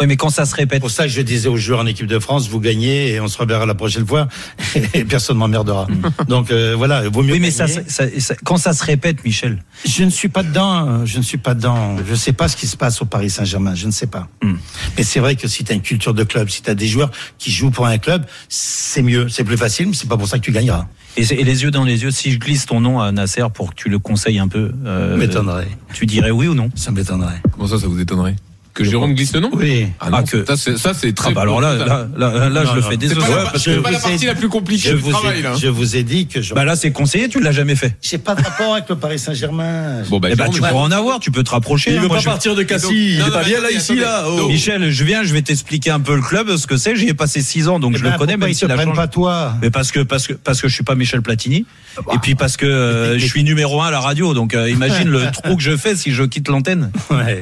Oui, 0.00 0.08
mais 0.08 0.16
quand 0.16 0.28
ça 0.30 0.44
se 0.44 0.56
répète. 0.56 0.80
pour 0.80 0.90
ça 0.90 1.04
que 1.04 1.08
je 1.10 1.20
disais 1.20 1.48
aux 1.48 1.56
joueurs 1.56 1.78
en 1.78 1.86
équipe 1.86 2.08
de 2.08 2.18
France, 2.18 2.48
vous 2.48 2.58
gagnez 2.58 3.12
et 3.12 3.20
on 3.20 3.28
se 3.28 3.38
reverra 3.38 3.64
la 3.64 3.76
prochaine 3.76 4.04
fois 4.04 4.26
et 4.92 5.04
personne 5.04 5.36
m'emmerdera. 5.36 5.86
Donc 6.26 6.50
euh, 6.50 6.74
voilà, 6.76 7.08
vaut 7.08 7.22
mieux. 7.22 7.34
Oui, 7.34 7.38
mais 7.38 7.52
ça, 7.52 7.68
ça- 7.68 7.82
ça- 8.18 8.34
quand 8.44 8.56
ça 8.56 8.72
se 8.72 8.82
répète, 8.82 9.24
Michel. 9.24 9.62
Je 9.86 10.02
ne 10.02 10.10
suis 10.10 10.28
pas 10.28 10.42
dedans. 10.42 10.88
euh, 10.88 11.06
Je 11.06 11.18
ne 11.18 11.22
suis 11.22 11.38
pas 11.38 11.54
dedans. 11.54 11.96
Je 12.04 12.10
ne 12.10 12.16
sais 12.16 12.32
pas 12.32 12.48
ce 12.48 12.56
qui 12.56 12.66
se 12.66 12.76
passe 12.76 13.02
au 13.02 13.04
Paris 13.04 13.30
Saint-Germain. 13.30 13.76
Je 13.76 13.86
ne 13.86 13.92
sais 13.92 14.08
pas. 14.08 14.26
Hmm. 14.42 14.54
Mais 14.96 15.04
c'est 15.04 15.20
vrai 15.20 15.36
que 15.36 15.46
si 15.46 15.62
tu 15.62 15.70
as 15.70 15.76
une 15.76 15.82
culture 15.82 16.12
de 16.12 16.24
club, 16.24 16.48
si 16.48 16.62
tu 16.62 16.70
as 16.70 16.74
des 16.74 16.88
joueurs 16.88 17.12
qui 17.38 17.52
jouent 17.52 17.70
pour 17.70 17.86
un 17.86 17.98
club, 17.98 18.24
c'est 18.48 19.02
mieux, 19.02 19.28
c'est 19.28 19.44
plus 19.44 19.56
facile. 19.56 19.86
Mais 19.88 19.94
c'est 19.94 20.08
pas 20.08 20.16
pour 20.16 20.26
ça 20.26 20.38
que 20.38 20.44
tu 20.44 20.50
gagneras. 20.50 20.88
Et, 21.16 21.44
les 21.44 21.62
yeux 21.62 21.70
dans 21.70 21.84
les 21.84 22.02
yeux, 22.02 22.10
si 22.10 22.32
je 22.32 22.38
glisse 22.38 22.66
ton 22.66 22.80
nom 22.80 23.00
à 23.00 23.12
Nasser 23.12 23.44
pour 23.52 23.70
que 23.70 23.74
tu 23.74 23.88
le 23.88 23.98
conseilles 23.98 24.38
un 24.38 24.48
peu, 24.48 24.72
euh, 24.84 25.16
m'étonnerait. 25.16 25.68
tu 25.92 26.06
dirais 26.06 26.30
oui 26.30 26.48
ou 26.48 26.54
non? 26.54 26.70
Ça 26.74 26.90
m'étonnerait. 26.90 27.40
Comment 27.52 27.68
ça, 27.68 27.78
ça 27.78 27.86
vous 27.86 28.00
étonnerait? 28.00 28.36
Que 28.74 28.82
Jérôme 28.82 29.14
glisse 29.14 29.32
le 29.32 29.38
nom 29.38 29.50
Oui. 29.52 29.86
Ah 30.00 30.10
non, 30.10 30.16
Ah, 30.18 30.22
que- 30.24 30.44
ça 30.44 30.56
c'est 30.56 30.76
ça 30.76 30.92
c'est 30.94 31.12
très. 31.14 31.30
Ah 31.30 31.32
bah 31.32 31.42
alors 31.42 31.60
là, 31.60 31.74
là, 31.76 32.08
là, 32.16 32.48
là, 32.48 32.48
Non, 32.50 32.70
je 32.70 32.74
le 32.74 32.80
non. 32.80 32.90
fais 32.90 32.96
désolé. 32.96 33.20
la, 33.20 33.52
c'est 33.56 33.76
que 33.76 33.78
pas 33.80 33.92
la 33.92 34.00
partie 34.00 34.26
la 34.26 34.34
plus 34.34 34.48
compliquée 34.48 34.88
Je 34.88 34.94
du 34.96 35.00
vous, 35.00 35.12
travail 35.12 35.38
ai, 35.38 35.42
là. 35.42 35.52
je 35.56 35.68
vous 35.68 35.94
ai 35.94 36.02
dit 36.02 36.26
que 36.26 36.42
je. 36.42 36.54
Bah 36.54 36.64
là, 36.64 36.74
c'est 36.74 36.90
conseillé, 36.90 37.28
tu 37.28 37.38
l'as 37.40 37.52
jamais 37.52 37.76
fait. 37.76 37.96
J'ai 38.02 38.18
pas 38.18 38.34
de 38.34 38.42
rapport 38.42 38.72
avec 38.74 38.88
le 38.88 38.96
Paris 38.96 39.20
Saint-Germain. 39.20 40.02
Bon 40.10 40.18
bah, 40.18 40.26
Eh 40.32 40.34
bah, 40.34 40.48
tu 40.52 40.60
bah, 40.60 40.70
pourras 40.70 40.82
en 40.82 40.90
avoir, 40.90 41.20
tu 41.20 41.30
peux 41.30 41.44
te 41.44 41.50
rapprocher. 41.52 41.92
Il 41.92 41.98
hein, 41.98 42.02
veut 42.02 42.08
pas 42.08 42.18
je- 42.18 42.24
partir 42.24 42.56
de 42.56 42.62
donc- 42.62 42.66
Cassis. 42.68 42.88
non, 42.88 42.94
Il 42.96 43.18
non, 43.20 43.26
est 43.28 43.30
pas 43.30 43.44
bien 43.44 43.60
là, 43.60 43.70
ici, 43.70 43.94
là. 43.94 44.24
Oh. 44.28 44.36
Donc, 44.38 44.50
Michel, 44.50 44.90
je 44.90 45.04
viens, 45.04 45.22
je 45.22 45.32
vais 45.32 45.42
t'expliquer 45.42 45.90
un 45.90 46.00
peu 46.00 46.16
le 46.16 46.22
club, 46.22 46.56
ce 46.56 46.66
que 46.66 46.76
c'est. 46.76 46.96
J'y 46.96 47.06
ai 47.08 47.14
passé 47.14 47.42
six 47.42 47.68
ans, 47.68 47.78
donc 47.78 47.92
Eh 47.94 47.98
je 47.98 48.02
ben, 48.02 48.10
le 48.10 48.18
connais, 48.18 48.32
pourquoi 48.32 48.46
même 48.48 48.50
ils 48.50 48.54
s'il 48.56 48.66
te 48.66 48.72
a 48.72 48.74
prennent 48.74 48.88
changé. 48.88 48.96
pas 49.00 49.06
toi 49.06 49.54
Mais 49.62 49.70
parce 49.70 49.92
que 49.92 50.00
parce 50.00 50.26
que 50.26 50.32
parce 50.32 50.60
que 50.60 50.66
je 50.66 50.74
suis 50.74 50.82
pas 50.84 50.96
Michel 50.96 51.22
Platini, 51.22 51.64
et 52.12 52.18
puis 52.20 52.34
parce 52.34 52.56
que 52.56 52.66
euh, 52.66 53.20
je 53.20 53.24
suis 53.24 53.44
numéro 53.44 53.80
un 53.82 53.86
à 53.86 53.90
la 53.92 54.00
radio, 54.00 54.34
donc 54.34 54.52
euh, 54.54 54.68
imagine 54.68 55.08
le 55.08 55.30
trou 55.30 55.54
que 55.56 55.62
je 55.62 55.76
fais 55.76 55.94
si 55.94 56.10
je 56.10 56.24
quitte 56.24 56.48
l'antenne. 56.48 56.90
Ouais. 57.10 57.40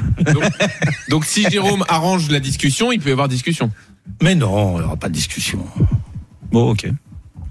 Donc 1.22 1.28
si 1.28 1.48
Jérôme 1.48 1.84
arrange 1.86 2.28
la 2.30 2.40
discussion, 2.40 2.90
il 2.90 2.98
peut 2.98 3.10
y 3.10 3.12
avoir 3.12 3.28
discussion. 3.28 3.70
Mais 4.20 4.34
non, 4.34 4.72
il 4.72 4.80
n'y 4.80 4.84
aura 4.86 4.96
pas 4.96 5.08
de 5.08 5.14
discussion. 5.14 5.64
Bon, 6.50 6.72
ok. 6.72 6.88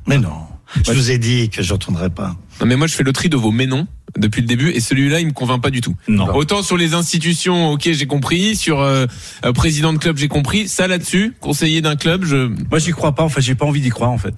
Mais 0.07 0.17
non. 0.17 0.41
Je 0.85 0.91
vous 0.91 1.09
ai 1.09 1.17
dit 1.17 1.49
que 1.49 1.63
je 1.63 1.71
retournerai 1.71 2.09
pas. 2.09 2.35
Non, 2.59 2.65
mais 2.65 2.75
moi 2.75 2.87
je 2.87 2.95
fais 2.95 3.03
le 3.03 3.13
tri 3.13 3.29
de 3.29 3.37
vos 3.37 3.51
mais 3.51 3.67
non 3.67 3.87
depuis 4.17 4.41
le 4.41 4.47
début 4.47 4.71
et 4.71 4.81
celui-là 4.81 5.21
il 5.21 5.27
me 5.27 5.31
convainc 5.31 5.63
pas 5.63 5.69
du 5.69 5.79
tout. 5.79 5.95
Non. 6.09 6.35
Autant 6.35 6.63
sur 6.63 6.75
les 6.75 6.93
institutions, 6.93 7.71
ok 7.71 7.89
j'ai 7.93 8.05
compris, 8.07 8.57
sur 8.57 8.81
euh, 8.81 9.05
euh, 9.45 9.53
président 9.53 9.93
de 9.93 9.99
club 9.99 10.17
j'ai 10.17 10.27
compris, 10.27 10.67
ça 10.67 10.89
là-dessus, 10.89 11.33
conseiller 11.39 11.79
d'un 11.79 11.95
club, 11.95 12.25
je 12.25 12.51
Moi, 12.69 12.79
j'y 12.79 12.91
crois 12.91 13.15
pas. 13.15 13.23
En 13.23 13.29
fait, 13.29 13.41
j'ai 13.41 13.55
pas 13.55 13.65
envie 13.65 13.79
d'y 13.79 13.89
croire, 13.89 14.11
en 14.11 14.17
fait. 14.17 14.33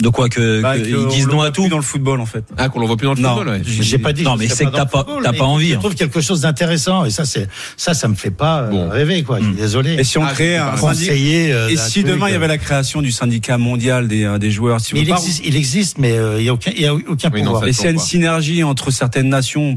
De 0.00 0.10
quoi 0.10 0.28
que, 0.28 0.62
Bah, 0.62 0.76
que 0.78 0.84
ils 0.86 1.08
disent 1.08 1.24
le 1.26 1.30
non 1.32 1.38
voit 1.38 1.46
à 1.46 1.50
plus 1.50 1.64
tout. 1.64 1.68
dans 1.68 1.76
le 1.76 1.82
football, 1.82 2.20
en 2.20 2.26
fait. 2.26 2.44
ah 2.56 2.68
qu'on 2.68 2.78
le 2.78 2.86
voit 2.86 2.96
plus 2.96 3.06
dans 3.06 3.14
le 3.14 3.20
Non, 3.20 3.34
football. 3.34 3.54
Ouais. 3.54 3.62
j'ai- 3.64 3.98
pas 3.98 4.12
dit. 4.12 4.22
Non, 4.22 4.36
mais 4.36 4.46
c'est 4.46 4.64
que 4.66 4.70
t'as 4.70 4.86
pas- 4.86 5.04
t'as 5.24 5.32
pas 5.32 5.44
envie, 5.44 5.70
Je 5.70 5.74
hein. 5.74 5.78
trouve 5.80 5.96
quelque 5.96 6.20
chose 6.20 6.42
d'intéressant 6.42 7.04
et 7.04 7.10
ça, 7.10 7.24
c'est 7.24 7.48
ça, 7.76 7.94
ça 7.94 8.06
me 8.06 8.14
fait 8.14 8.30
pas 8.30 8.60
euh, 8.62 8.70
Bon. 8.70 8.88
rêver 8.88 9.24
quoi. 9.24 9.40
Je 9.40 9.46
suis 9.46 9.54
désolé. 9.54 9.94
Et 9.98 10.04
si 10.04 10.16
on 10.18 10.24
Ah, 10.24 10.30
créait 10.32 10.52
c'est 10.54 10.58
un 10.58 10.76
conseiller. 10.76 11.52
euh, 11.52 11.68
Et 11.68 11.76
si 11.76 12.02
truc, 12.04 12.14
demain 12.14 12.28
il 12.28 12.30
y 12.30 12.34
euh, 12.34 12.36
avait 12.36 12.46
la 12.46 12.58
création 12.58 13.02
du 13.02 13.10
syndicat 13.10 13.58
mondial 13.58 14.06
des, 14.06 14.22
euh, 14.24 14.38
des 14.38 14.52
joueurs, 14.52 14.80
si 14.80 14.94
il 14.94 15.08
pas- 15.08 15.16
existe, 15.16 15.42
il 15.44 15.56
existe, 15.56 15.98
mais 15.98 16.12
euh, 16.12 16.38
il 16.38 16.44
y 16.46 16.48
a 16.48 16.54
aucun, 16.54 16.70
il 16.76 16.80
y 16.82 16.86
a 16.86 16.94
aucun 16.94 17.30
Oui, 17.32 17.42
pouvoir. 17.42 17.66
et 17.66 17.72
s'il 17.72 17.86
y 17.86 17.88
a 17.88 17.90
une 17.90 17.98
synergie 17.98 18.62
entre 18.62 18.92
certaines 18.92 19.28
nations, 19.28 19.76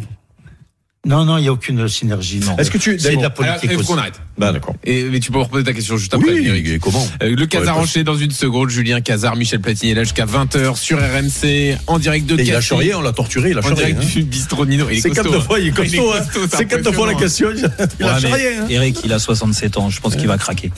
Non, 1.04 1.26
non, 1.26 1.40
il 1.40 1.46
y 1.46 1.48
a 1.48 1.52
aucune 1.52 1.88
synergie. 1.88 2.40
Non. 2.42 2.56
Est-ce 2.58 2.70
que 2.70 2.78
tu. 2.78 3.00
c'est 3.00 3.10
de 3.10 3.16
la 3.16 3.22
Alors, 3.22 3.34
politique 3.34 3.60
il 3.64 3.72
faut 3.72 3.80
aussi. 3.80 3.88
qu'on 3.88 3.98
arrête. 3.98 4.22
Bah, 4.38 4.52
d'accord. 4.52 4.76
Et 4.84 5.04
mais 5.06 5.20
tu 5.20 5.32
peux 5.32 5.40
me 5.40 5.44
reposer 5.44 5.64
ta 5.64 5.74
question 5.74 5.98
juste 5.98 6.14
après. 6.14 6.32
Oui, 6.32 6.46
Eric. 6.48 6.68
et 6.68 6.78
comment 6.78 7.08
Euh, 7.24 7.36
le 7.36 7.46
Casar 7.48 7.76
Ouais, 7.78 7.82
enchaîné 7.84 8.04
dans 8.04 8.16
une 8.16 8.30
seconde, 8.30 8.70
Julien 8.70 9.02
Casar, 9.02 9.36
Michel 9.36 9.62
Platini 9.62 9.94
est 9.94 9.96
là 9.96 10.04
jusqu'à 10.04 10.26
20h 10.28 10.78
sur 10.78 11.00
RMC, 11.00 11.76
en 11.88 11.98
direct 11.98 12.28
de 12.28 12.40
Et 12.40 12.44
il 12.44 12.52
lâche 12.52 12.72
rien, 12.74 12.98
on 13.00 13.02
l'a 13.02 13.14
torturé, 13.14 13.50
il 13.50 13.56
lâche 13.56 13.66
en 13.66 13.70
rien. 13.70 13.78
direct 13.78 14.00
hein. 14.04 14.08
du 14.14 14.24
bistrot 14.26 14.66
Nino. 14.68 14.86
Il 14.92 14.98
est 15.00 15.02
C'est 15.02 15.10
costaud, 15.10 15.24
quatre 15.32 15.42
hein. 15.42 15.44
fois, 15.44 15.60
il 15.60 15.68
est 15.70 15.72
costaud, 15.72 16.12
hein. 16.14 16.48
C'est 16.56 16.66
quatre 16.66 16.92
fois 16.92 17.08
la 17.08 17.16
question. 17.16 17.50
Il 17.52 17.64
Ouais, 18.06 18.12
lâche 18.12 18.24
rien. 18.26 18.62
hein. 18.62 18.66
Eric, 18.70 19.00
il 19.04 19.12
a 19.12 19.18
67 19.18 19.78
ans. 19.78 19.90
Je 19.90 20.00
pense 20.02 20.16
qu'il 20.16 20.28
va 20.28 20.38
craquer. 20.38 20.72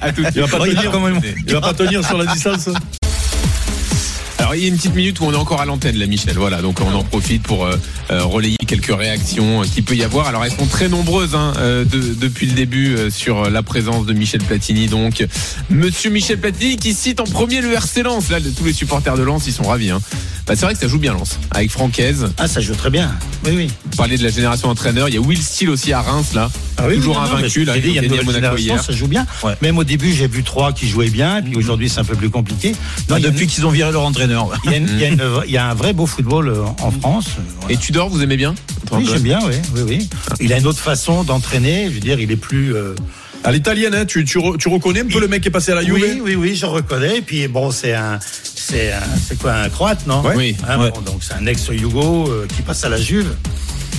À 0.00 0.12
tout 0.12 0.22
de 0.22 0.28
Il 0.34 0.40
va 0.40 0.48
pas 0.48 0.64
tenir, 0.64 0.92
il 1.46 1.52
va 1.52 1.60
pas 1.60 1.74
tenir 1.74 2.06
sur 2.06 2.16
la 2.16 2.24
distance. 2.32 2.70
Alors 4.46 4.54
il 4.54 4.62
y 4.62 4.66
a 4.66 4.68
une 4.68 4.76
petite 4.76 4.94
minute 4.94 5.18
où 5.18 5.24
on 5.24 5.32
est 5.32 5.36
encore 5.36 5.60
à 5.60 5.64
l'antenne 5.64 5.96
là 5.96 6.06
Michel, 6.06 6.36
voilà, 6.36 6.62
donc 6.62 6.80
on 6.80 6.94
en 6.94 7.02
profite 7.02 7.42
pour 7.42 7.66
euh, 7.66 7.74
euh, 8.12 8.22
relayer 8.22 8.56
quelques 8.64 8.96
réactions 8.96 9.62
euh, 9.62 9.64
qu'il 9.64 9.82
peut 9.82 9.96
y 9.96 10.04
avoir. 10.04 10.28
Alors 10.28 10.44
elles 10.44 10.52
sont 10.52 10.66
très 10.66 10.88
nombreuses 10.88 11.34
hein, 11.34 11.52
de- 11.56 12.14
depuis 12.14 12.46
le 12.46 12.52
début 12.52 12.96
sur 13.10 13.50
la 13.50 13.64
présence 13.64 14.06
de 14.06 14.12
Michel 14.12 14.40
Platini. 14.42 14.86
Donc 14.86 15.26
Monsieur 15.68 16.10
Michel 16.10 16.38
Platini 16.38 16.76
qui 16.76 16.94
cite 16.94 17.18
en 17.18 17.24
premier 17.24 17.60
le 17.60 17.72
RC 17.72 18.04
Lens. 18.04 18.28
Là 18.30 18.38
tous 18.56 18.64
les 18.64 18.72
supporters 18.72 19.16
de 19.16 19.24
Lens 19.24 19.48
ils 19.48 19.52
sont 19.52 19.64
ravis. 19.64 19.90
Hein. 19.90 20.00
Bah, 20.46 20.54
c'est 20.54 20.64
vrai 20.64 20.74
que 20.74 20.80
ça 20.80 20.86
joue 20.86 20.98
bien 21.00 21.12
Lens 21.12 21.40
avec 21.50 21.70
Francaise. 21.72 22.28
Ah, 22.38 22.46
ça 22.46 22.60
joue 22.60 22.74
très 22.76 22.88
bien. 22.90 23.12
Oui, 23.44 23.50
oui. 23.56 23.70
On 23.92 23.96
parlait 23.96 24.16
de 24.16 24.22
la 24.22 24.28
génération 24.30 24.68
entraîneur. 24.68 25.08
Il 25.08 25.14
y 25.14 25.18
a 25.18 25.20
Will 25.20 25.42
Steele 25.42 25.70
aussi 25.70 25.92
à 25.92 26.00
Reims 26.02 26.34
là. 26.34 26.48
Ah 26.76 26.84
oui, 26.86 26.96
Toujours 26.96 27.20
invaincu 27.20 27.64
là. 27.64 27.76
Il 27.76 27.90
y 27.92 27.98
a 27.98 28.02
nouvelle 28.02 28.24
Monaco 28.24 28.56
hier. 28.56 28.80
ça 28.82 28.92
joue 28.92 29.08
bien. 29.08 29.26
Ouais. 29.42 29.54
Même 29.60 29.76
au 29.78 29.82
début, 29.84 30.12
j'ai 30.12 30.28
vu 30.28 30.44
trois 30.44 30.72
qui 30.72 30.88
jouaient 30.88 31.10
bien, 31.10 31.42
puis 31.42 31.56
aujourd'hui, 31.56 31.88
c'est 31.88 31.98
un 32.00 32.04
peu 32.04 32.14
plus 32.14 32.30
compliqué. 32.30 32.70
Non, 33.08 33.14
Ah, 33.14 33.14
a 33.16 33.20
depuis 33.20 33.44
une- 33.44 33.50
qu'ils 33.50 33.66
ont 33.66 33.70
viré 33.70 33.90
leur 33.90 34.02
entraîneur. 34.02 34.48
il 34.64 34.70
y, 34.70 34.74
a 34.74 34.76
une- 34.76 34.88
il 34.88 35.00
y 35.00 35.04
a 35.04 35.08
une- 35.08 35.22
il 35.46 35.50
y 35.52 35.56
a 35.58 35.68
un 35.68 35.74
vrai 35.74 35.92
beau 35.92 36.06
football 36.06 36.48
euh, 36.48 36.62
en 36.80 36.90
France. 36.92 37.26
euh, 37.38 37.42
voilà. 37.60 37.74
Et 37.74 37.76
Tudor, 37.78 38.08
vous 38.08 38.22
aimez 38.22 38.36
bien 38.36 38.54
Oui, 38.92 39.04
j'aime 39.10 39.22
bien, 39.22 39.40
oui, 39.48 39.54
oui, 39.74 39.80
oui. 39.88 40.08
Il 40.40 40.52
a 40.52 40.58
une 40.58 40.66
autre 40.66 40.78
façon 40.78 41.24
d'entraîner. 41.24 41.86
Je 41.88 41.94
veux 41.94 42.00
dire, 42.00 42.20
il 42.20 42.30
est 42.30 42.36
plus. 42.36 42.72
euh, 42.74 42.94
À 43.46 43.52
l'italienne, 43.52 43.94
hein, 43.94 44.04
tu, 44.04 44.24
tu, 44.24 44.38
re- 44.38 44.58
tu 44.58 44.68
reconnais 44.68 45.00
un 45.00 45.06
peu 45.06 45.20
le 45.20 45.28
mec 45.28 45.40
qui 45.40 45.48
est 45.48 45.52
passé 45.52 45.70
à 45.72 45.76
la 45.76 45.82
Juve? 45.84 45.94
Oui, 45.94 46.20
oui, 46.22 46.34
oui, 46.34 46.56
je 46.56 46.66
reconnais. 46.66 47.18
Et 47.18 47.22
puis 47.22 47.46
bon, 47.48 47.70
c'est 47.70 47.94
un, 47.94 48.18
c'est 48.20 48.92
un, 48.92 49.00
c'est 49.26 49.38
quoi, 49.38 49.52
un 49.54 49.68
croate, 49.68 50.06
non? 50.06 50.22
Oui. 50.34 50.56
Hein, 50.68 50.78
Ouais. 50.80 50.90
bon, 50.90 51.00
donc 51.00 51.22
c'est 51.22 51.34
un 51.34 51.46
ex-Yugo 51.46 52.28
euh, 52.28 52.46
qui 52.54 52.62
passe 52.62 52.84
à 52.84 52.88
la 52.88 53.00
Juve. 53.00 53.28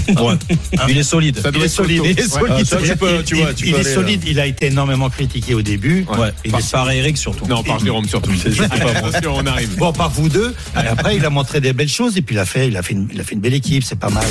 Ouais. 0.10 0.34
Il 0.90 0.98
est 0.98 1.04
solide. 1.04 1.40
Il 1.56 1.64
est 1.64 1.68
solide. 1.68 2.02
Il 2.06 2.20
est 2.20 2.28
solide. 2.28 2.54
Ah, 2.60 2.66
ça, 2.66 2.78
tu 2.78 2.96
peux- 2.98 3.24
tu 3.24 3.36
Il- 3.38 3.42
vois, 3.44 3.54
tu 3.54 3.66
il 3.68 3.72
peux 3.74 3.78
est 3.78 3.82
aller, 3.86 3.94
solide. 3.94 4.24
Il 4.28 4.40
a 4.40 4.46
été 4.46 4.68
énormément 4.68 5.10
critiqué 5.10 5.54
au 5.54 5.62
début. 5.62 6.06
Ouais. 6.18 6.30
Il 6.46 6.52
Par, 6.52 6.60
est- 6.60 6.72
par 6.72 6.92
Eric 6.92 7.18
surtout. 7.18 7.46
Non, 7.48 7.64
par 7.64 7.80
Jérôme 7.80 8.08
surtout. 8.08 8.32
Attention, 8.32 9.34
on 9.36 9.46
arrive. 9.46 9.76
Bon, 9.78 9.92
par 9.94 10.10
vous 10.10 10.30
deux. 10.30 10.54
Et 10.76 10.88
après, 10.88 11.16
il 11.18 11.26
a 11.26 11.30
montré 11.30 11.60
des 11.62 11.74
belles 11.74 11.88
choses 11.90 12.18
et 12.18 12.22
puis 12.22 12.36
il 12.36 12.40
a 12.40 12.46
fait, 12.46 12.68
il 12.68 12.78
a 12.78 12.84
fait, 12.84 12.94
une, 12.94 13.08
il 13.14 13.20
a 13.20 13.24
fait 13.24 13.34
une 13.36 13.42
belle 13.42 13.54
équipe. 13.54 13.84
C'est 13.84 14.00
pas 14.00 14.10
mal. 14.10 14.26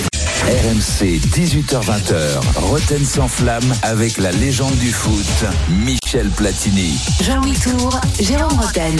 RMC 0.46 1.18
18h20h, 1.34 2.38
Roten 2.54 3.04
sans 3.04 3.26
flamme 3.26 3.64
avec 3.82 4.16
la 4.16 4.30
légende 4.30 4.76
du 4.76 4.92
foot, 4.92 5.44
Michel 5.84 6.28
Platini. 6.28 6.96
Jean-Louis 7.20 7.56
Tour, 7.60 8.00
Jérôme 8.20 8.56
Roten. 8.60 8.96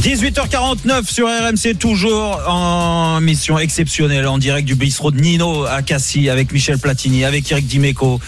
18h49 0.00 1.04
sur 1.04 1.26
RMC, 1.26 1.76
toujours 1.78 2.40
en 2.48 3.20
mission 3.20 3.58
exceptionnelle, 3.58 4.26
en 4.26 4.38
direct 4.38 4.66
du 4.66 4.74
bistrot 4.74 5.10
de 5.10 5.20
Nino 5.20 5.66
à 5.66 5.82
Cassis, 5.82 6.30
avec 6.30 6.50
Michel 6.50 6.78
Platini, 6.78 7.26
avec 7.26 7.52
Eric 7.52 7.66
Dimeco, 7.66 8.18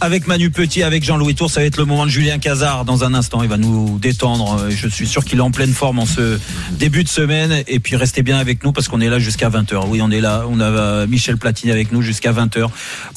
avec 0.00 0.26
Manu 0.26 0.50
Petit, 0.50 0.82
avec 0.82 1.04
Jean-Louis 1.04 1.36
Tour. 1.36 1.48
Ça 1.48 1.60
va 1.60 1.66
être 1.66 1.76
le 1.76 1.84
moment 1.84 2.06
de 2.06 2.10
Julien 2.10 2.38
Cazard 2.38 2.84
dans 2.84 3.04
un 3.04 3.14
instant. 3.14 3.44
Il 3.44 3.48
va 3.48 3.56
nous 3.56 4.00
détendre. 4.00 4.66
Je 4.68 4.88
suis 4.88 5.06
sûr 5.06 5.24
qu'il 5.24 5.38
est 5.38 5.42
en 5.42 5.52
pleine 5.52 5.72
forme 5.72 6.00
en 6.00 6.06
ce 6.06 6.40
début 6.72 7.04
de 7.04 7.08
semaine. 7.08 7.62
Et 7.68 7.78
puis 7.78 7.94
restez 7.94 8.24
bien 8.24 8.38
avec 8.38 8.64
nous 8.64 8.72
parce 8.72 8.88
qu'on 8.88 9.00
est 9.00 9.10
là 9.10 9.20
jusqu'à 9.20 9.48
20h. 9.48 9.86
Oui, 9.86 10.00
on 10.02 10.10
est 10.10 10.20
là. 10.20 10.44
On 10.50 10.58
a 10.58 10.64
euh, 10.64 11.06
Michel 11.06 11.36
Platini 11.36 11.70
avec 11.70 11.92
nous 11.92 12.02
jusqu'à 12.02 12.15
20h 12.20 12.68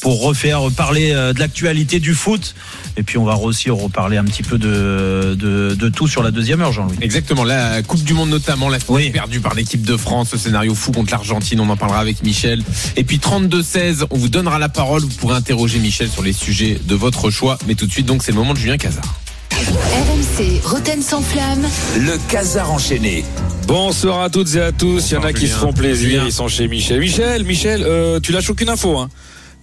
pour 0.02 0.22
refaire 0.22 0.62
parler 0.76 1.12
euh, 1.12 1.34
de 1.34 1.40
l'actualité 1.40 2.00
du 2.00 2.14
foot. 2.14 2.56
Et 2.98 3.04
puis 3.04 3.18
on 3.18 3.26
va 3.26 3.36
aussi 3.38 3.70
reparler 3.70 4.18
un 4.18 4.24
petit 4.26 4.44
peu 4.44 4.58
de, 4.58 5.36
de, 5.38 5.76
de 5.76 5.90
tout 5.90 6.08
sur 6.08 6.24
la 6.24 6.32
deuxième 6.32 6.62
heure, 6.62 6.72
Jean-Louis. 6.72 6.98
Exactement, 7.02 7.44
la 7.44 7.82
Coupe 7.84 8.04
du 8.04 8.14
Monde 8.14 8.30
notamment, 8.30 8.70
la 8.70 8.80
finale 8.80 9.04
Oui. 9.04 9.10
perdue 9.12 9.40
par 9.40 9.54
l'équipe 9.54 9.84
de 9.84 9.98
France, 9.98 10.32
le 10.34 10.38
scénario 10.38 10.76
fou 10.76 10.92
contre 10.92 11.12
l'Argentine, 11.12 11.60
on 11.60 11.70
en 11.70 11.78
parlera 11.78 12.00
avec 12.00 12.24
Michel. 12.24 12.64
Et 12.96 13.04
puis 13.04 13.18
32-16, 13.18 14.06
on 14.10 14.18
vous 14.18 14.30
donnera 14.30 14.60
la 14.60 14.70
parole, 14.70 15.02
vous 15.02 15.08
pourrez 15.10 15.36
interroger 15.36 15.80
Michel 15.80 16.10
sur 16.10 16.24
les 16.24 16.34
sujets 16.34 16.80
de 16.86 16.96
votre 16.96 17.30
choix. 17.30 17.58
Mais 17.68 17.76
tout 17.76 17.86
de 17.88 17.92
suite, 17.92 18.06
donc, 18.06 18.24
c'est 18.24 18.32
le 18.32 18.38
moment 18.38 18.54
de 18.54 18.60
Julien 18.60 18.78
Cazard. 18.78 19.20
RMC, 19.64 20.62
Roten 20.64 21.02
sans 21.02 21.22
flamme. 21.22 21.68
Le 21.98 22.18
casar 22.32 22.72
enchaîné. 22.72 23.26
Bonsoir 23.68 24.22
à 24.22 24.30
toutes 24.30 24.56
et 24.56 24.62
à 24.62 24.72
tous. 24.72 25.12
Il 25.12 25.16
y 25.16 25.18
en 25.18 25.24
a 25.24 25.34
qui 25.34 25.42
Julien. 25.42 25.54
se 25.54 25.60
font 25.60 25.74
plaisir. 25.74 26.10
Julien. 26.10 26.24
Ils 26.28 26.32
sont 26.32 26.48
chez 26.48 26.70
Michel. 26.70 27.00
Michel, 27.02 27.44
Michel, 27.44 27.84
euh, 27.86 28.22
tu 28.22 28.32
lâches 28.32 28.50
aucune 28.50 28.70
info. 28.70 28.98
Hein. 28.98 29.10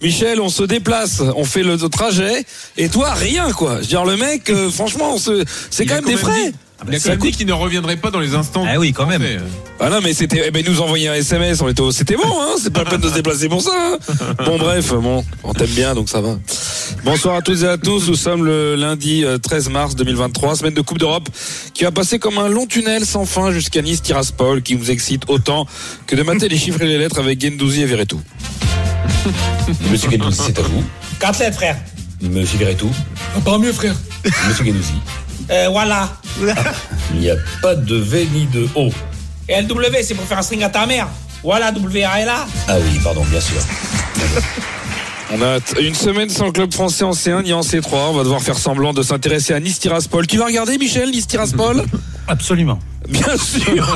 Michel, 0.03 0.39
on 0.39 0.49
se 0.49 0.61
déplace, 0.61 1.23
on 1.35 1.43
fait 1.45 1.63
le 1.63 1.77
trajet, 1.89 2.45
et 2.77 2.89
toi 2.89 3.15
rien 3.15 3.51
quoi. 3.51 3.77
Je 3.77 3.81
veux 3.81 3.87
dire 3.87 4.05
le 4.05 4.17
mec, 4.17 4.47
euh, 4.51 4.69
franchement, 4.69 5.15
on 5.15 5.17
se- 5.17 5.43
c'est 5.71 5.87
quand 5.87 5.95
même 5.95 6.05
des 6.05 6.11
même 6.15 6.51
frais. 6.85 6.85
dit- 6.85 6.91
Il 6.91 6.95
a 6.95 6.99
quand 6.99 7.09
même 7.09 7.19
dit 7.31 7.31
qu'il 7.37 7.47
ne 7.47 7.53
reviendrait 7.53 7.97
pas 7.97 8.11
dans 8.11 8.19
les 8.19 8.35
instants. 8.35 8.65
Ah 8.67 8.77
oui, 8.79 8.93
quand 8.93 9.05
même. 9.05 9.23
Ah 9.79 9.89
non 9.89 9.99
mais 10.03 10.13
c'était, 10.13 10.43
eh 10.47 10.51
ben 10.51 10.63
nous 10.67 10.81
envoyer 10.81 11.07
un 11.09 11.13
SMS, 11.13 11.61
on 11.61 11.67
était, 11.69 11.81
au- 11.81 11.91
c'était 11.91 12.15
bon, 12.15 12.23
hein. 12.41 12.55
C'est 12.61 12.71
pas 12.73 12.83
la 12.83 12.89
peine 12.91 13.01
de 13.01 13.09
se 13.09 13.13
déplacer 13.13 13.47
pour 13.49 13.61
ça. 13.61 13.71
hein. 13.75 13.97
Bon 14.45 14.57
bref, 14.57 14.93
bon, 14.93 15.23
on 15.43 15.53
t'aime 15.53 15.67
bien 15.69 15.93
donc 15.95 16.09
ça 16.09 16.21
va. 16.21 16.37
Bonsoir 17.03 17.35
à 17.35 17.41
toutes 17.41 17.61
et 17.63 17.67
à 17.67 17.77
tous. 17.77 18.07
Nous 18.07 18.15
sommes 18.15 18.43
le 18.45 18.75
lundi 18.75 19.23
euh, 19.23 19.37
13 19.37 19.69
mars 19.69 19.95
2023, 19.95 20.55
semaine 20.55 20.73
de 20.73 20.81
Coupe 20.81 20.97
d'Europe, 20.97 21.29
qui 21.73 21.83
va 21.83 21.91
passer 21.91 22.17
comme 22.19 22.37
un 22.37 22.47
long 22.49 22.65
tunnel 22.65 23.05
sans 23.05 23.25
fin 23.25 23.51
jusqu'à 23.51 23.81
Nice 23.81 24.01
Tiraspol, 24.01 24.61
qui 24.61 24.75
nous 24.75 24.89
excite 24.91 25.23
autant 25.27 25.65
que 26.07 26.15
de 26.15 26.23
mater 26.23 26.49
les 26.49 26.57
chiffres 26.57 26.81
et 26.81 26.87
les 26.87 26.97
lettres 26.97 27.19
avec 27.19 27.39
Gendouzi 27.41 27.81
et 27.81 27.85
Verretou. 27.85 28.19
Monsieur 29.91 30.09
Guédouzi, 30.09 30.39
c'est 30.47 30.59
à 30.59 30.61
vous. 30.63 30.83
Quatre 31.19 31.39
lettres, 31.39 31.57
frère. 31.57 31.77
Monsieur 32.21 32.57
Verretou, 32.57 32.89
Pas 33.45 33.57
mieux, 33.57 33.73
frère. 33.73 33.95
Monsieur 34.47 34.63
Guédouzi. 34.63 34.93
Euh, 35.49 35.67
voilà. 35.71 36.09
Il 37.13 37.19
n'y 37.19 37.29
a 37.29 37.35
pas 37.61 37.75
de 37.75 37.95
V 37.95 38.27
ni 38.33 38.45
de 38.47 38.67
O. 38.75 38.89
Et 39.49 39.61
LW, 39.61 39.95
c'est 40.03 40.15
pour 40.15 40.25
faire 40.25 40.39
un 40.39 40.41
string 40.41 40.63
à 40.63 40.69
ta 40.69 40.85
mère. 40.85 41.07
Voilà, 41.43 41.71
W-A-L-A. 41.71 42.45
Ah 42.67 42.75
oui, 42.79 42.99
pardon, 43.03 43.23
bien 43.25 43.39
sûr. 43.39 43.57
On 45.31 45.41
a 45.41 45.59
une 45.81 45.95
semaine 45.95 46.29
sans 46.29 46.51
club 46.51 46.73
français 46.73 47.03
en 47.03 47.11
C1 47.11 47.43
ni 47.43 47.53
en 47.53 47.61
C3. 47.61 48.09
On 48.09 48.13
va 48.13 48.23
devoir 48.23 48.41
faire 48.41 48.57
semblant 48.57 48.93
de 48.93 49.01
s'intéresser 49.03 49.53
à 49.53 49.59
Nice 49.59 49.79
Tiraspol. 49.79 50.25
Tu 50.27 50.37
vas 50.37 50.45
regarder, 50.45 50.77
Michel, 50.77 51.11
Nice 51.11 51.27
Tiraspol? 51.27 51.83
Absolument. 52.27 52.79
Bien 53.07 53.37
sûr. 53.37 53.77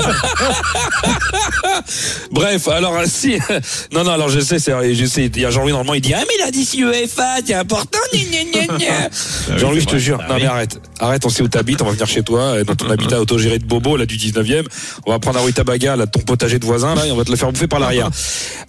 Bref, 2.31 2.67
alors 2.67 2.95
si 3.05 3.37
non 3.91 4.03
non 4.03 4.11
alors 4.11 4.29
je 4.29 4.39
sais 4.39 4.59
c'est 4.59 4.93
je 4.93 5.05
sais 5.05 5.25
il 5.25 5.41
y 5.41 5.45
a 5.45 5.49
Jean-Louis 5.49 5.71
normalement 5.71 5.93
il 5.93 6.01
dit 6.01 6.13
ah 6.13 6.21
mais 6.21 6.33
il 6.39 6.43
a 6.43 6.51
dit 6.51 6.65
si 6.65 6.83
UEFA 6.83 7.37
c'est 7.45 7.53
important 7.53 7.99
gna. 8.13 9.09
Jean-Louis 9.57 9.81
je 9.81 9.87
te 9.87 9.97
jure. 9.97 10.19
Non 10.29 10.35
mais 10.35 10.45
arrête. 10.45 10.79
Arrête 10.99 11.25
on 11.25 11.29
sait 11.29 11.43
où 11.43 11.47
t'habites 11.47 11.81
on 11.81 11.85
va 11.85 11.91
venir 11.91 12.07
chez 12.07 12.23
toi 12.23 12.41
euh, 12.41 12.63
dans 12.63 12.75
ton 12.75 12.89
habitat 12.89 13.19
autogéré 13.19 13.59
de 13.59 13.65
Bobo 13.65 13.97
là 13.97 14.05
du 14.05 14.17
19e 14.17 14.65
on 15.05 15.11
va 15.11 15.19
prendre 15.19 15.39
un 15.39 15.43
Ruitabaga 15.43 15.95
là 15.95 16.07
ton 16.07 16.21
potager 16.21 16.59
de 16.59 16.65
voisin 16.65 16.95
là 16.95 17.05
et 17.05 17.11
on 17.11 17.17
va 17.17 17.25
te 17.25 17.31
le 17.31 17.37
faire 17.37 17.51
bouffer 17.51 17.67
par 17.67 17.79
l'arrière. 17.79 18.09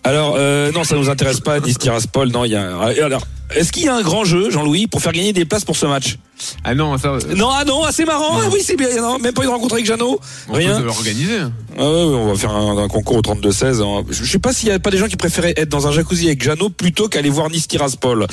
Alors 0.03 0.35
euh, 0.37 0.73
non 0.73 0.85
ça 0.85 0.97
nous 0.97 1.09
intéresse 1.09 1.41
pas 1.41 1.61
Nice 1.61 1.79
Tiraspol. 1.79 2.31
Non 2.31 2.45
il 2.45 2.53
y 2.53 2.57
a 2.57 2.77
alors 3.05 3.23
est-ce 3.57 3.73
qu'il 3.73 3.85
y 3.85 3.89
a 3.89 3.95
un 3.95 4.03
grand 4.03 4.25
jeu 4.25 4.51
Jean-Louis 4.51 4.87
pour 4.87 5.01
faire 5.03 5.13
gagner 5.13 5.33
des 5.33 5.45
places 5.45 5.65
pour 5.65 5.77
ce 5.77 5.87
match 5.87 6.19
Ah 6.65 6.75
non, 6.75 6.97
ça. 6.99 7.17
non 7.37 7.49
ah 7.51 7.65
non 7.65 7.83
ah, 7.85 7.91
c'est 7.93 8.05
marrant 8.05 8.39
ah 8.41 8.49
oui 8.53 8.61
c'est 8.65 8.77
bien 8.77 8.89
non, 9.01 9.19
même 9.19 9.33
pas 9.35 9.43
eu 9.43 9.47
de 9.47 9.51
rencontre 9.51 9.75
avec 9.75 9.87
Jeannot 9.87 10.19
On 10.49 10.53
rien 10.55 10.81
peut 10.81 10.89
organiser. 10.89 11.39
ah 11.79 11.81
ouais, 11.81 11.85
on 11.87 12.27
va 12.33 12.35
faire 12.39 12.51
un, 12.55 12.77
un 12.79 12.89
concours 12.89 13.17
au 13.17 13.23
32-16. 13.23 13.83
hein. 13.83 14.05
Je 14.11 14.25
je 14.25 14.31
sais 14.31 14.39
pas 14.39 14.53
s'il 14.53 14.69
y 14.69 14.73
a 14.73 14.79
pas 14.79 14.91
des 14.91 14.99
gens 14.99 15.09
qui 15.09 15.17
préféraient 15.17 15.55
être 15.57 15.69
dans 15.69 15.87
un 15.87 15.93
jacuzzi 15.93 16.27
avec 16.27 16.43
Jeannot 16.43 16.71
plutôt 16.71 17.09
qu'aller 17.09 17.31
voir 17.31 17.51
Nice 17.51 17.69
Tiraspol. 17.69 18.27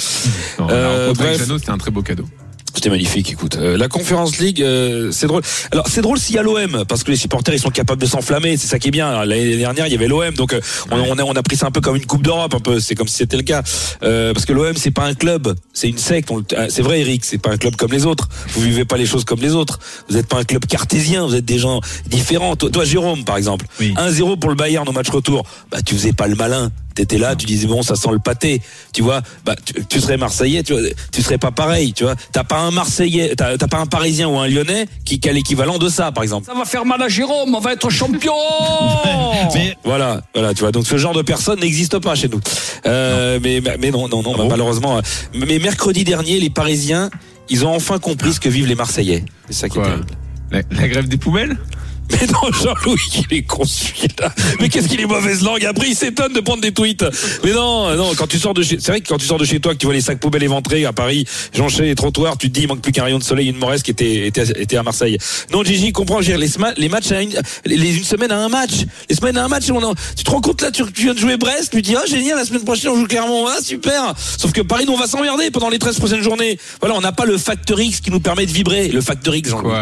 Non, 0.59 0.69
Euh, 0.69 0.81
la 0.83 0.89
rencontre 1.05 1.21
avec 1.21 1.37
bref. 1.37 1.47
Jeannot, 1.47 1.59
c'était 1.59 1.71
un 1.71 1.77
très 1.77 1.91
beau 1.91 2.01
cadeau. 2.01 2.25
C'était 2.73 2.89
magnifique, 2.89 3.31
écoute. 3.31 3.57
Euh, 3.57 3.77
la 3.77 3.87
Conference 3.87 4.37
League, 4.39 4.61
euh, 4.61 5.11
c'est 5.11 5.27
drôle. 5.27 5.41
Alors, 5.71 5.87
c'est 5.87 6.01
drôle 6.01 6.19
s'il 6.19 6.35
y 6.35 6.37
a 6.37 6.43
l'OM, 6.43 6.85
parce 6.87 7.03
que 7.03 7.11
les 7.11 7.17
supporters, 7.17 7.53
ils 7.53 7.59
sont 7.59 7.71
capables 7.71 8.01
de 8.01 8.05
s'enflammer. 8.05 8.57
C'est 8.57 8.67
ça 8.67 8.79
qui 8.79 8.89
est 8.89 8.91
bien. 8.91 9.25
L'année 9.25 9.57
dernière, 9.57 9.87
il 9.87 9.91
y 9.91 9.95
avait 9.95 10.07
l'OM, 10.07 10.33
donc 10.35 10.53
euh, 10.53 10.61
on, 10.91 10.97
on 10.99 11.17
a, 11.17 11.23
on 11.23 11.33
a 11.33 11.43
pris 11.43 11.57
ça 11.57 11.65
un 11.67 11.71
peu 11.71 11.81
comme 11.81 11.95
une 11.95 12.05
Coupe 12.05 12.21
d'Europe, 12.21 12.53
un 12.53 12.59
peu. 12.59 12.79
C'est 12.79 12.95
comme 12.95 13.07
si 13.07 13.15
c'était 13.15 13.37
le 13.37 13.43
cas. 13.43 13.63
Euh, 14.03 14.33
parce 14.33 14.45
que 14.45 14.53
l'OM, 14.53 14.75
c'est 14.75 14.91
pas 14.91 15.03
un 15.03 15.13
club, 15.13 15.55
c'est 15.73 15.89
une 15.89 15.97
secte. 15.97 16.31
C'est 16.69 16.81
vrai, 16.81 17.01
Eric, 17.01 17.25
c'est 17.25 17.37
pas 17.37 17.51
un 17.51 17.57
club 17.57 17.75
comme 17.75 17.91
les 17.91 18.05
autres. 18.05 18.29
Vous 18.49 18.61
vivez 18.61 18.85
pas 18.85 18.97
les 18.97 19.05
choses 19.05 19.25
comme 19.25 19.39
les 19.41 19.53
autres. 19.55 19.79
Vous 20.09 20.17
êtes 20.17 20.27
pas 20.27 20.37
un 20.37 20.43
club 20.43 20.65
cartésien, 20.65 21.25
vous 21.25 21.35
êtes 21.35 21.45
des 21.45 21.59
gens 21.59 21.81
différents. 22.07 22.55
Toi, 22.55 22.69
toi, 22.69 22.85
Jérôme, 22.85 23.23
par 23.25 23.37
exemple, 23.37 23.65
Oui. 23.79 23.93
1-0 23.97 24.37
pour 24.39 24.49
le 24.49 24.55
Bayern 24.55 24.87
au 24.87 24.91
match 24.91 25.09
retour. 25.09 25.43
Bah, 25.71 25.81
tu 25.81 25.95
faisais 25.95 26.13
pas 26.13 26.27
le 26.27 26.35
malin. 26.35 26.71
T'étais 26.99 27.17
là, 27.17 27.33
tu 27.33 27.45
disais 27.45 27.65
bon, 27.65 27.81
ça 27.81 27.95
sent 27.95 28.09
le 28.11 28.19
pâté, 28.19 28.61
tu 28.91 29.03
vois. 29.03 29.21
Bah, 29.45 29.55
tu, 29.63 29.85
tu 29.85 30.01
serais 30.01 30.17
Marseillais, 30.17 30.63
tu, 30.63 30.73
vois, 30.73 30.81
tu 31.13 31.21
serais 31.21 31.37
pas 31.37 31.49
pareil, 31.51 31.93
tu 31.93 32.03
vois. 32.03 32.15
T'as 32.33 32.43
pas 32.43 32.57
un 32.59 32.71
Marseillais, 32.71 33.35
t'as 33.37 33.57
t'as 33.57 33.67
pas 33.69 33.77
un 33.77 33.85
Parisien 33.85 34.27
ou 34.27 34.37
un 34.37 34.49
Lyonnais 34.49 34.85
qui, 35.05 35.17
qui 35.21 35.29
a 35.29 35.31
l'équivalent 35.31 35.77
de 35.77 35.87
ça, 35.87 36.11
par 36.11 36.23
exemple. 36.23 36.45
Ça 36.45 36.53
va 36.53 36.65
faire 36.65 36.83
mal 36.83 37.01
à 37.01 37.07
Jérôme, 37.07 37.55
on 37.55 37.59
va 37.61 37.71
être 37.71 37.89
champion 37.89 38.33
Mais 39.55 39.77
Voilà, 39.85 40.23
voilà, 40.33 40.53
tu 40.53 40.59
vois. 40.59 40.73
Donc 40.73 40.85
ce 40.87 40.97
genre 40.97 41.13
de 41.13 41.21
personne 41.21 41.61
n'existe 41.61 41.99
pas 41.99 42.15
chez 42.15 42.27
nous. 42.27 42.41
Euh, 42.85 43.39
mais 43.41 43.61
mais 43.79 43.91
non, 43.91 44.09
non, 44.09 44.21
non, 44.21 44.35
bah, 44.35 44.43
malheureusement. 44.49 44.97
euh, 44.97 45.01
Mais 45.33 45.57
mercredi 45.59 46.03
dernier, 46.03 46.37
les 46.41 46.49
Parisiens, 46.49 47.09
ils 47.47 47.65
ont 47.65 47.73
enfin 47.73 47.97
compris 47.99 48.33
ce 48.33 48.41
que 48.41 48.49
vivent 48.49 48.67
les 48.67 48.75
Marseillais. 48.75 49.23
C'est 49.49 49.55
ça 49.55 49.69
qui 49.69 49.79
est 49.79 49.83
terrible. 49.83 50.05
La, 50.51 50.61
la 50.71 50.87
grève 50.89 51.07
des 51.07 51.15
poubelles? 51.17 51.57
Mais 52.11 52.27
non, 52.27 52.51
Jean-Louis, 52.51 53.25
il 53.29 53.37
est 53.37 53.41
con 53.43 53.63
celui-là. 53.63 54.33
Mais 54.59 54.69
qu'est-ce 54.69 54.87
qu'il 54.87 54.99
est 54.99 55.05
mauvaise 55.05 55.43
langue? 55.43 55.63
Après, 55.65 55.87
il 55.89 55.95
s'étonne 55.95 56.33
de 56.33 56.39
prendre 56.39 56.61
des 56.61 56.71
tweets. 56.71 57.05
Mais 57.43 57.51
non, 57.51 57.95
non, 57.95 58.11
quand 58.15 58.27
tu 58.27 58.39
sors 58.39 58.53
de 58.53 58.63
chez, 58.63 58.77
c'est 58.79 58.91
vrai 58.91 59.01
que 59.01 59.07
quand 59.07 59.17
tu 59.17 59.25
sors 59.25 59.37
de 59.37 59.45
chez 59.45 59.59
toi, 59.59 59.73
que 59.73 59.77
tu 59.79 59.85
vois 59.85 59.93
les 59.93 60.01
sacs 60.01 60.19
poubelles 60.19 60.43
éventrés 60.43 60.85
à 60.85 60.93
Paris, 60.93 61.25
jonchés 61.53 61.83
les 61.83 61.95
trottoirs, 61.95 62.37
tu 62.37 62.49
te 62.49 62.53
dis, 62.53 62.61
il 62.63 62.67
manque 62.67 62.81
plus 62.81 62.91
qu'un 62.91 63.03
rayon 63.03 63.19
de 63.19 63.23
soleil, 63.23 63.49
une 63.49 63.57
Moresse 63.57 63.83
qui 63.83 63.91
était, 63.91 64.27
était, 64.27 64.43
était 64.61 64.77
à 64.77 64.83
Marseille. 64.83 65.17
Non, 65.53 65.63
Gigi, 65.63 65.91
comprends, 65.91 66.19
dire, 66.21 66.37
les, 66.37 66.49
les 66.77 66.89
matchs 66.89 67.11
à 67.11 67.21
une, 67.21 67.31
les, 67.65 67.97
une 67.97 68.03
semaine 68.03 68.31
à 68.31 68.39
un 68.43 68.49
match. 68.49 68.71
Les 69.09 69.15
semaines 69.15 69.37
à 69.37 69.45
un 69.45 69.47
match, 69.47 69.69
on 69.69 69.81
en- 69.83 69.93
tu 70.15 70.23
te 70.23 70.31
rends 70.31 70.41
compte 70.41 70.61
là, 70.61 70.71
tu, 70.71 70.83
tu 70.91 71.03
viens 71.03 71.13
de 71.13 71.19
jouer 71.19 71.37
Brest, 71.37 71.71
tu 71.71 71.81
dis, 71.81 71.95
ah, 71.95 72.05
génial, 72.07 72.37
la 72.37 72.45
semaine 72.45 72.63
prochaine, 72.63 72.91
on 72.91 72.95
joue 72.95 73.07
Clermont, 73.07 73.45
ah, 73.47 73.57
super. 73.63 74.13
Sauf 74.37 74.51
que 74.51 74.61
Paris, 74.61 74.85
nous, 74.85 74.93
on 74.93 74.97
va 74.99 75.07
s'emmerder 75.07 75.51
pendant 75.51 75.69
les 75.69 75.79
13 75.79 75.97
prochaines 75.99 76.23
journées. 76.23 76.57
Voilà, 76.79 76.95
on 76.95 77.01
n'a 77.01 77.11
pas 77.11 77.25
le 77.25 77.37
facteur 77.37 77.79
X 77.79 77.99
qui 78.01 78.11
nous 78.11 78.19
permet 78.19 78.45
de 78.45 78.51
vibrer. 78.51 78.87
Le 78.89 79.01
facteur 79.01 79.35
X, 79.35 79.49
Jean-Louis. 79.49 79.73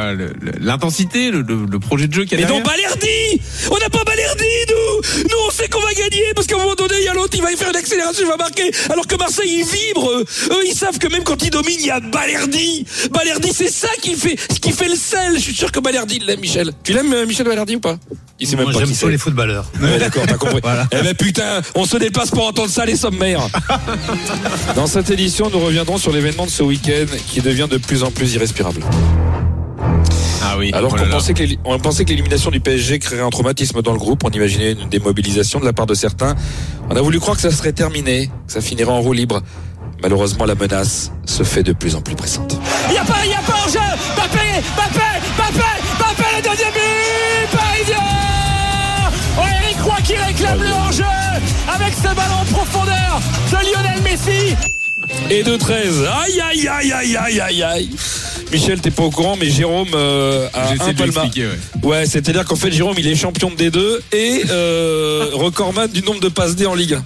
L'intensité, 0.59 1.31
le, 1.31 1.43
projet 1.79 2.07
de 2.07 2.13
qu'il 2.25 2.39
y 2.39 2.43
a 2.43 2.47
Mais 2.47 2.53
non, 2.53 2.61
Balerdi 2.61 3.41
On 3.69 3.77
n'a 3.77 3.89
pas 3.89 4.03
Balerdi, 4.03 4.45
nous 4.69 5.23
Nous, 5.23 5.37
on 5.47 5.51
sait 5.51 5.67
qu'on 5.67 5.81
va 5.81 5.93
gagner, 5.93 6.23
parce 6.35 6.47
qu'à 6.47 6.55
un 6.55 6.59
moment 6.59 6.75
donné, 6.75 6.95
il 6.99 7.05
y 7.05 7.07
a 7.07 7.13
l'autre, 7.13 7.35
il 7.35 7.41
va 7.41 7.51
y 7.51 7.57
faire 7.57 7.69
une 7.69 7.75
accélération, 7.75 8.23
il 8.25 8.29
va 8.29 8.37
marquer. 8.37 8.71
Alors 8.89 9.07
que 9.07 9.15
Marseille, 9.15 9.59
ils 9.59 9.65
vibrent. 9.65 10.11
Eux, 10.19 10.63
ils 10.65 10.75
savent 10.75 10.97
que 10.97 11.07
même 11.07 11.23
quand 11.23 11.41
ils 11.43 11.49
dominent, 11.49 11.79
il 11.79 11.85
y 11.87 11.91
a 11.91 11.99
Balerdi. 11.99 12.85
Balerdi, 13.11 13.51
c'est 13.53 13.71
ça 13.71 13.89
qui 14.01 14.15
fait, 14.15 14.35
ce 14.51 14.59
qui 14.59 14.71
fait 14.71 14.87
le 14.87 14.95
sel. 14.95 15.33
Je 15.35 15.41
suis 15.41 15.55
sûr 15.55 15.71
que 15.71 15.79
Balerdi, 15.79 16.17
il 16.17 16.25
l'aime, 16.25 16.39
Michel. 16.39 16.71
Tu 16.83 16.93
l'aimes, 16.93 17.13
euh, 17.13 17.25
Michel 17.25 17.45
Balerdi, 17.45 17.75
ou 17.75 17.79
pas? 17.79 17.97
Il 18.39 18.47
sait 18.47 18.55
même 18.55 18.65
Moi, 18.65 18.73
pas 18.73 18.85
j'aime 18.85 19.09
les 19.09 19.17
footballeurs. 19.17 19.65
Ouais, 19.81 19.97
d'accord, 19.97 20.23
t'as 20.27 20.33
compris. 20.37 20.61
Eh 20.91 21.01
ben 21.01 21.15
putain, 21.15 21.61
on 21.75 21.85
se 21.85 21.97
déplace 21.97 22.29
pour 22.29 22.45
entendre 22.45 22.69
ça, 22.69 22.85
les 22.85 22.95
sommaires. 22.95 23.47
Dans 24.75 24.87
cette 24.87 25.09
édition, 25.09 25.49
nous 25.49 25.59
reviendrons 25.59 25.97
sur 25.97 26.11
l'événement 26.11 26.45
de 26.45 26.51
ce 26.51 26.63
week-end 26.63 27.05
qui 27.27 27.41
devient 27.41 27.67
de 27.69 27.77
plus 27.77 28.03
en 28.03 28.11
plus 28.11 28.33
irrespirable. 28.35 28.81
Ah 30.43 30.55
oui. 30.57 30.71
Alors 30.73 30.91
oh 30.93 30.97
qu'on 30.97 31.09
pensait 31.09 31.33
que 31.33 31.39
l'éli- 31.39 31.59
on 31.65 31.77
pensait 31.79 32.03
que 32.05 32.09
l'élimination 32.09 32.51
du 32.51 32.59
PSG 32.59 32.99
créerait 32.99 33.23
un 33.23 33.29
traumatisme 33.29 33.81
dans 33.81 33.91
le 33.91 33.97
groupe, 33.99 34.23
on 34.23 34.29
imaginait 34.29 34.73
une 34.73 34.89
démobilisation 34.89 35.59
de 35.59 35.65
la 35.65 35.73
part 35.73 35.85
de 35.85 35.93
certains. 35.93 36.35
On 36.89 36.95
a 36.95 37.01
voulu 37.01 37.19
croire 37.19 37.35
que 37.35 37.41
ça 37.41 37.51
serait 37.51 37.73
terminé, 37.73 38.27
que 38.47 38.53
ça 38.53 38.61
finirait 38.61 38.91
en 38.91 39.01
roue 39.01 39.13
libre. 39.13 39.41
Malheureusement, 40.01 40.45
la 40.45 40.55
menace 40.55 41.11
se 41.25 41.43
fait 41.43 41.63
de 41.63 41.73
plus 41.73 41.95
en 41.95 42.01
plus 42.01 42.15
pressante. 42.15 42.57
Il 42.87 42.91
n'y 42.93 42.97
a 42.97 43.03
pas, 43.03 43.25
il 43.25 43.33
a 43.33 43.37
pas 43.41 43.53
hors-jeu 43.63 43.79
Mbappé, 44.15 44.61
Mbappé, 44.75 45.05
Mbappé, 45.35 45.69
Mbappé, 45.97 46.23
le 46.37 46.49
deuxième 46.49 46.73
but 46.73 47.57
Parisien 47.57 47.97
Oh, 49.39 49.41
Eric 49.63 49.81
Roy 49.83 49.95
qui 50.03 50.15
réclame 50.15 50.61
le 50.61 50.69
hors-jeu 50.69 51.03
avec 51.73 51.93
ce 51.95 52.03
ballon 52.03 52.41
en 52.41 52.45
profondeur 52.45 53.19
de 53.51 53.55
Lionel 53.73 54.01
Messi 54.03 54.55
Et 55.31 55.41
de 55.43 55.55
13. 55.57 56.03
Aïe, 56.23 56.41
aïe, 56.41 56.67
aïe, 56.67 56.91
aïe, 56.93 57.17
aïe, 57.17 57.39
aïe, 57.41 57.63
aïe. 57.63 57.89
Michel, 58.51 58.79
t'es 58.79 58.91
pas 58.91 59.03
au 59.03 59.11
courant, 59.11 59.35
mais 59.39 59.49
Jérôme 59.49 59.89
euh, 59.93 60.47
a 60.53 60.69
un 60.69 60.93
l'expliquer, 60.93 61.47
ouais. 61.47 61.57
Ouais, 61.83 62.05
c'est-à-dire 62.05 62.45
qu'en 62.45 62.55
fait, 62.55 62.71
Jérôme, 62.71 62.95
il 62.97 63.07
est 63.07 63.15
champion 63.15 63.51
de 63.51 63.55
D2 63.55 63.99
et 64.13 64.43
euh, 64.49 65.25
recordman 65.33 65.89
du 65.89 66.01
nombre 66.01 66.21
de 66.21 66.29
passes 66.29 66.55
D 66.55 66.65
en 66.65 66.73
Ligue 66.73 66.93
1. 66.93 67.03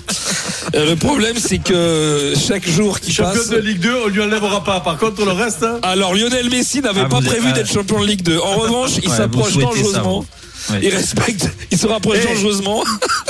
Euh, 0.76 0.90
le 0.92 0.96
problème, 0.96 1.36
c'est 1.40 1.58
que 1.58 2.34
chaque 2.48 2.68
jour 2.70 3.00
qui 3.00 3.12
Champion 3.12 3.34
passe... 3.34 3.50
de 3.50 3.58
Ligue 3.58 3.80
2, 3.80 3.92
on 4.06 4.08
lui 4.10 4.22
enlèvera 4.22 4.64
pas. 4.64 4.80
Par 4.82 4.98
contre, 4.98 5.26
le 5.26 5.32
reste. 5.32 5.64
hein, 5.64 5.80
Alors 5.82 6.14
Lionel 6.14 6.50
Messi 6.50 6.82
n'avait 6.82 7.02
Ah, 7.06 7.10
pas 7.10 7.22
prévu 7.22 7.52
d'être 7.54 7.72
champion 7.72 8.00
de 8.02 8.06
Ligue 8.06 8.22
2. 8.22 8.38
En 8.38 8.56
revanche, 8.58 8.92
il 9.04 9.10
s'approche 9.10 9.54
ça, 9.54 9.60
dangereusement. 9.62 10.26
Ouais. 10.70 10.80
Il 10.84 10.90
respecte, 10.96 11.50
il 11.72 11.78
se 11.78 11.88
rapproche 11.88 12.18
Eh. 12.24 12.28
dangereusement. 12.34 12.84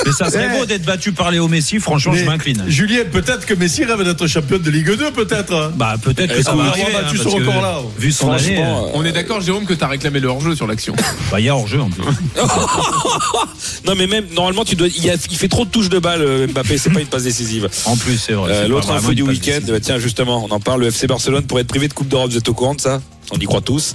Mais 0.04 0.12
ça 0.12 0.30
serait 0.30 0.50
Eh. 0.54 0.58
beau 0.58 0.66
d'être 0.66 0.84
battu 0.84 1.12
par 1.12 1.30
Léo 1.30 1.48
Messi, 1.48 1.78
franchement, 1.80 2.12
je 2.12 2.24
m'incline. 2.24 2.62
Julien, 2.68 3.04
peut-être 3.10 3.46
que 3.46 3.54
Messi 3.54 3.84
rêve 3.84 4.02
d'être 4.04 4.26
champion 4.26 4.58
de 4.58 4.70
Ligue 4.70 4.96
2, 4.96 5.10
peut-être. 5.12 5.72
Bah 5.76 5.94
peut-être 6.02 6.34
que 6.36 6.42
ça 6.42 6.54
va 6.54 6.64
arriver. 6.64 6.92
battu 6.92 7.04
hein, 7.16 7.18
ce 7.18 7.22
parce 7.22 7.34
que 7.36 7.40
record-là. 7.40 7.78
Vu 7.98 8.12
son 8.12 8.30
année, 8.32 8.42
Franchement, 8.56 8.84
euh, 8.86 8.90
On 8.94 9.04
est 9.04 9.12
d'accord, 9.12 9.40
Jérôme, 9.40 9.64
que 9.64 9.74
t'as 9.74 9.88
réclamé 9.88 10.20
le 10.20 10.28
hors-jeu 10.28 10.54
sur 10.54 10.66
l'action. 10.66 10.94
bah 11.30 11.40
il 11.40 11.46
y 11.46 11.48
a 11.48 11.56
hors 11.56 11.66
jeu 11.66 11.80
en 11.80 11.88
plus. 11.90 12.02
non 13.86 13.94
mais 13.96 14.06
même 14.06 14.26
normalement 14.34 14.64
tu 14.64 14.74
dois, 14.76 14.88
il, 14.88 15.04
y 15.04 15.10
a- 15.10 15.14
il 15.30 15.36
fait 15.36 15.48
trop 15.48 15.64
de 15.64 15.70
touches 15.70 15.88
de 15.88 15.98
balle 15.98 16.22
euh, 16.22 16.46
Mbappé, 16.48 16.78
c'est 16.78 16.90
pas 16.90 17.00
une 17.00 17.06
passe 17.06 17.24
décisive. 17.24 17.68
En 17.86 17.96
plus, 17.96 18.16
c'est 18.18 18.32
vrai. 18.32 18.52
Euh, 18.52 18.68
L'autre 18.68 18.90
info 18.92 19.12
du 19.12 19.22
week-end, 19.22 19.58
bah, 19.66 19.80
tiens 19.80 19.98
justement, 19.98 20.44
on 20.48 20.52
en 20.52 20.60
parle. 20.60 20.80
Le 20.82 20.86
FC 20.88 21.06
Barcelone 21.06 21.44
pourrait 21.44 21.62
être 21.62 21.68
privé 21.68 21.88
de 21.88 21.92
Coupe 21.94 22.08
d'Europe. 22.08 22.30
Vous 22.30 22.36
êtes 22.36 22.48
au 22.48 22.54
courant 22.54 22.74
de 22.74 22.80
ça? 22.80 23.00
On 23.30 23.38
y 23.38 23.44
croit 23.46 23.60
tous. 23.60 23.94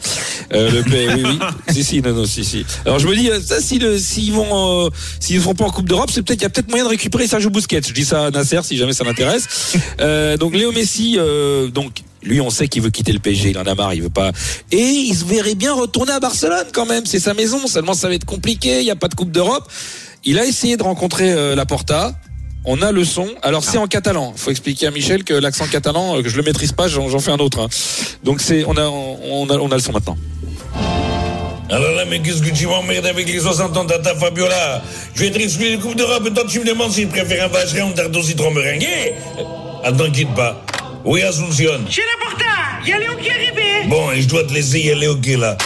Euh, 0.54 0.72
le 0.72 0.84
P- 0.84 1.08
oui, 1.16 1.24
oui. 1.26 1.40
si, 1.74 1.84
si, 1.84 2.02
non, 2.02 2.14
non, 2.14 2.26
si, 2.26 2.44
si. 2.46 2.66
Alors 2.86 2.98
je 2.98 3.08
me 3.08 3.16
dis, 3.16 3.30
euh, 3.30 3.40
ça, 3.40 3.60
si 3.62 3.78
le, 3.78 4.00
s'ils 4.00 4.32
vont, 4.32 4.86
euh, 4.86 4.90
s'ils 5.20 5.36
ne 5.36 5.42
vont 5.42 5.54
pas 5.54 5.66
en 5.66 5.70
Coupe 5.70 5.88
d'Europe, 5.88 6.10
c'est 6.12 6.24
peut-être, 6.24 6.40
il 6.40 6.44
y 6.44 6.46
a 6.46 6.50
peut-être 6.50 6.70
moyen 6.70 6.86
de 6.86 6.90
récupérer 6.90 7.28
Sergio 7.28 7.50
Busquets. 7.50 7.82
Je 7.86 7.94
dis 7.94 8.06
ça 8.06 8.28
à 8.28 8.32
Nasser 8.32 8.60
si 8.64 8.78
jamais 8.78 8.94
ça 8.94 9.04
l'intéresse. 9.04 9.76
Euh, 10.00 10.38
donc 10.38 10.54
Léo 10.56 10.72
Messi, 10.72 11.16
euh, 11.18 11.68
donc 11.68 12.04
lui, 12.24 12.42
on 12.42 12.50
sait 12.50 12.68
qu'il 12.68 12.82
veut 12.82 12.90
quitter 12.90 13.12
le 13.14 13.20
PSG, 13.20 13.52
il 13.52 13.58
en 13.58 13.66
a 13.66 13.76
marre, 13.76 13.94
il 13.94 14.02
veut 14.02 14.10
pas. 14.10 14.32
Et 14.72 14.82
il 14.82 15.14
se 15.16 15.24
verrait 15.24 15.56
bien 15.56 15.74
retourner 15.74 16.14
à 16.14 16.20
Barcelone 16.20 16.66
quand 16.74 16.86
même. 16.86 17.06
C'est 17.06 17.20
sa 17.20 17.34
maison. 17.34 17.68
Seulement, 17.68 17.94
ça 17.94 18.08
va 18.08 18.16
être 18.16 18.26
compliqué. 18.26 18.80
Il 18.80 18.86
n'y 18.86 18.92
a 18.92 18.96
pas 18.96 19.08
de 19.08 19.14
Coupe 19.16 19.32
d'Europe. 19.32 19.70
Il 20.26 20.40
a 20.40 20.46
essayé 20.46 20.78
de 20.78 20.84
rencontrer 20.84 21.32
euh, 21.32 21.56
Laporta. 21.56 22.14
On 22.70 22.82
a 22.82 22.92
le 22.92 23.06
son. 23.06 23.28
Alors 23.42 23.64
c'est 23.64 23.78
en 23.78 23.88
catalan. 23.88 24.34
Il 24.36 24.40
faut 24.42 24.52
expliquer 24.52 24.88
à 24.88 24.92
Michel 24.92 25.24
que 25.24 25.34
l'accent 25.34 25.66
catalan, 25.68 26.18
euh, 26.18 26.22
que 26.22 26.28
je 26.30 26.36
le 26.36 26.44
maîtrise 26.44 26.74
pas, 26.74 26.88
j'en 26.90 27.20
fais 27.20 27.32
un 27.32 27.38
autre. 27.38 27.62
hein. 27.62 27.68
Donc 28.24 28.42
c'est, 28.42 28.66
on 28.68 28.76
a, 28.76 28.84
on 28.86 29.50
a, 29.50 29.54
on 29.58 29.72
a 29.72 29.76
le 29.76 29.82
son 29.82 29.94
maintenant. 29.94 30.18
Alors 31.70 31.92
là, 31.92 32.04
mais 32.10 32.20
qu'est-ce 32.22 32.42
que 32.42 32.50
tu 32.54 32.68
m'emmerdes 32.68 33.06
avec 33.06 33.28
les 33.28 33.40
60 33.40 33.76
ans 33.78 33.84
de 33.86 33.94
ta 33.94 34.16
Fabiola? 34.16 34.82
Je 35.16 35.22
vais 35.22 35.28
être 35.28 35.40
exclu 35.40 35.70
des 35.72 35.78
Coupes 35.78 35.96
d'Europe 35.96 36.26
et 36.28 36.34
toi 36.34 36.44
tu 36.50 36.60
me 36.60 36.66
demandes 36.66 36.92
si 36.92 37.04
je 37.04 37.08
préfère 37.08 37.46
un 37.46 37.48
vacherin 37.48 37.86
ou 37.88 37.90
un 37.90 37.92
tarte 37.94 38.22
citron 38.22 38.52
meringué 38.52 39.14
Attends, 39.84 40.12
quitte 40.12 40.34
pas. 40.36 40.62
Oui, 41.06 41.22
Asuncion. 41.24 41.80
Chez 41.90 42.02
la 42.02 42.26
Porta, 42.26 42.46
il 42.84 42.90
y 42.90 42.94
a 42.94 43.00
Léo 43.00 43.12
qui 43.22 43.28
est 43.28 43.32
arrivé 43.32 43.88
Bon, 43.88 44.12
et 44.12 44.22
je 44.22 44.28
dois 44.28 44.44
te 44.44 44.54
laisser 44.54 44.80
y 44.82 44.92
aller, 44.92 45.08
ok, 45.08 45.26
là. 45.40 45.58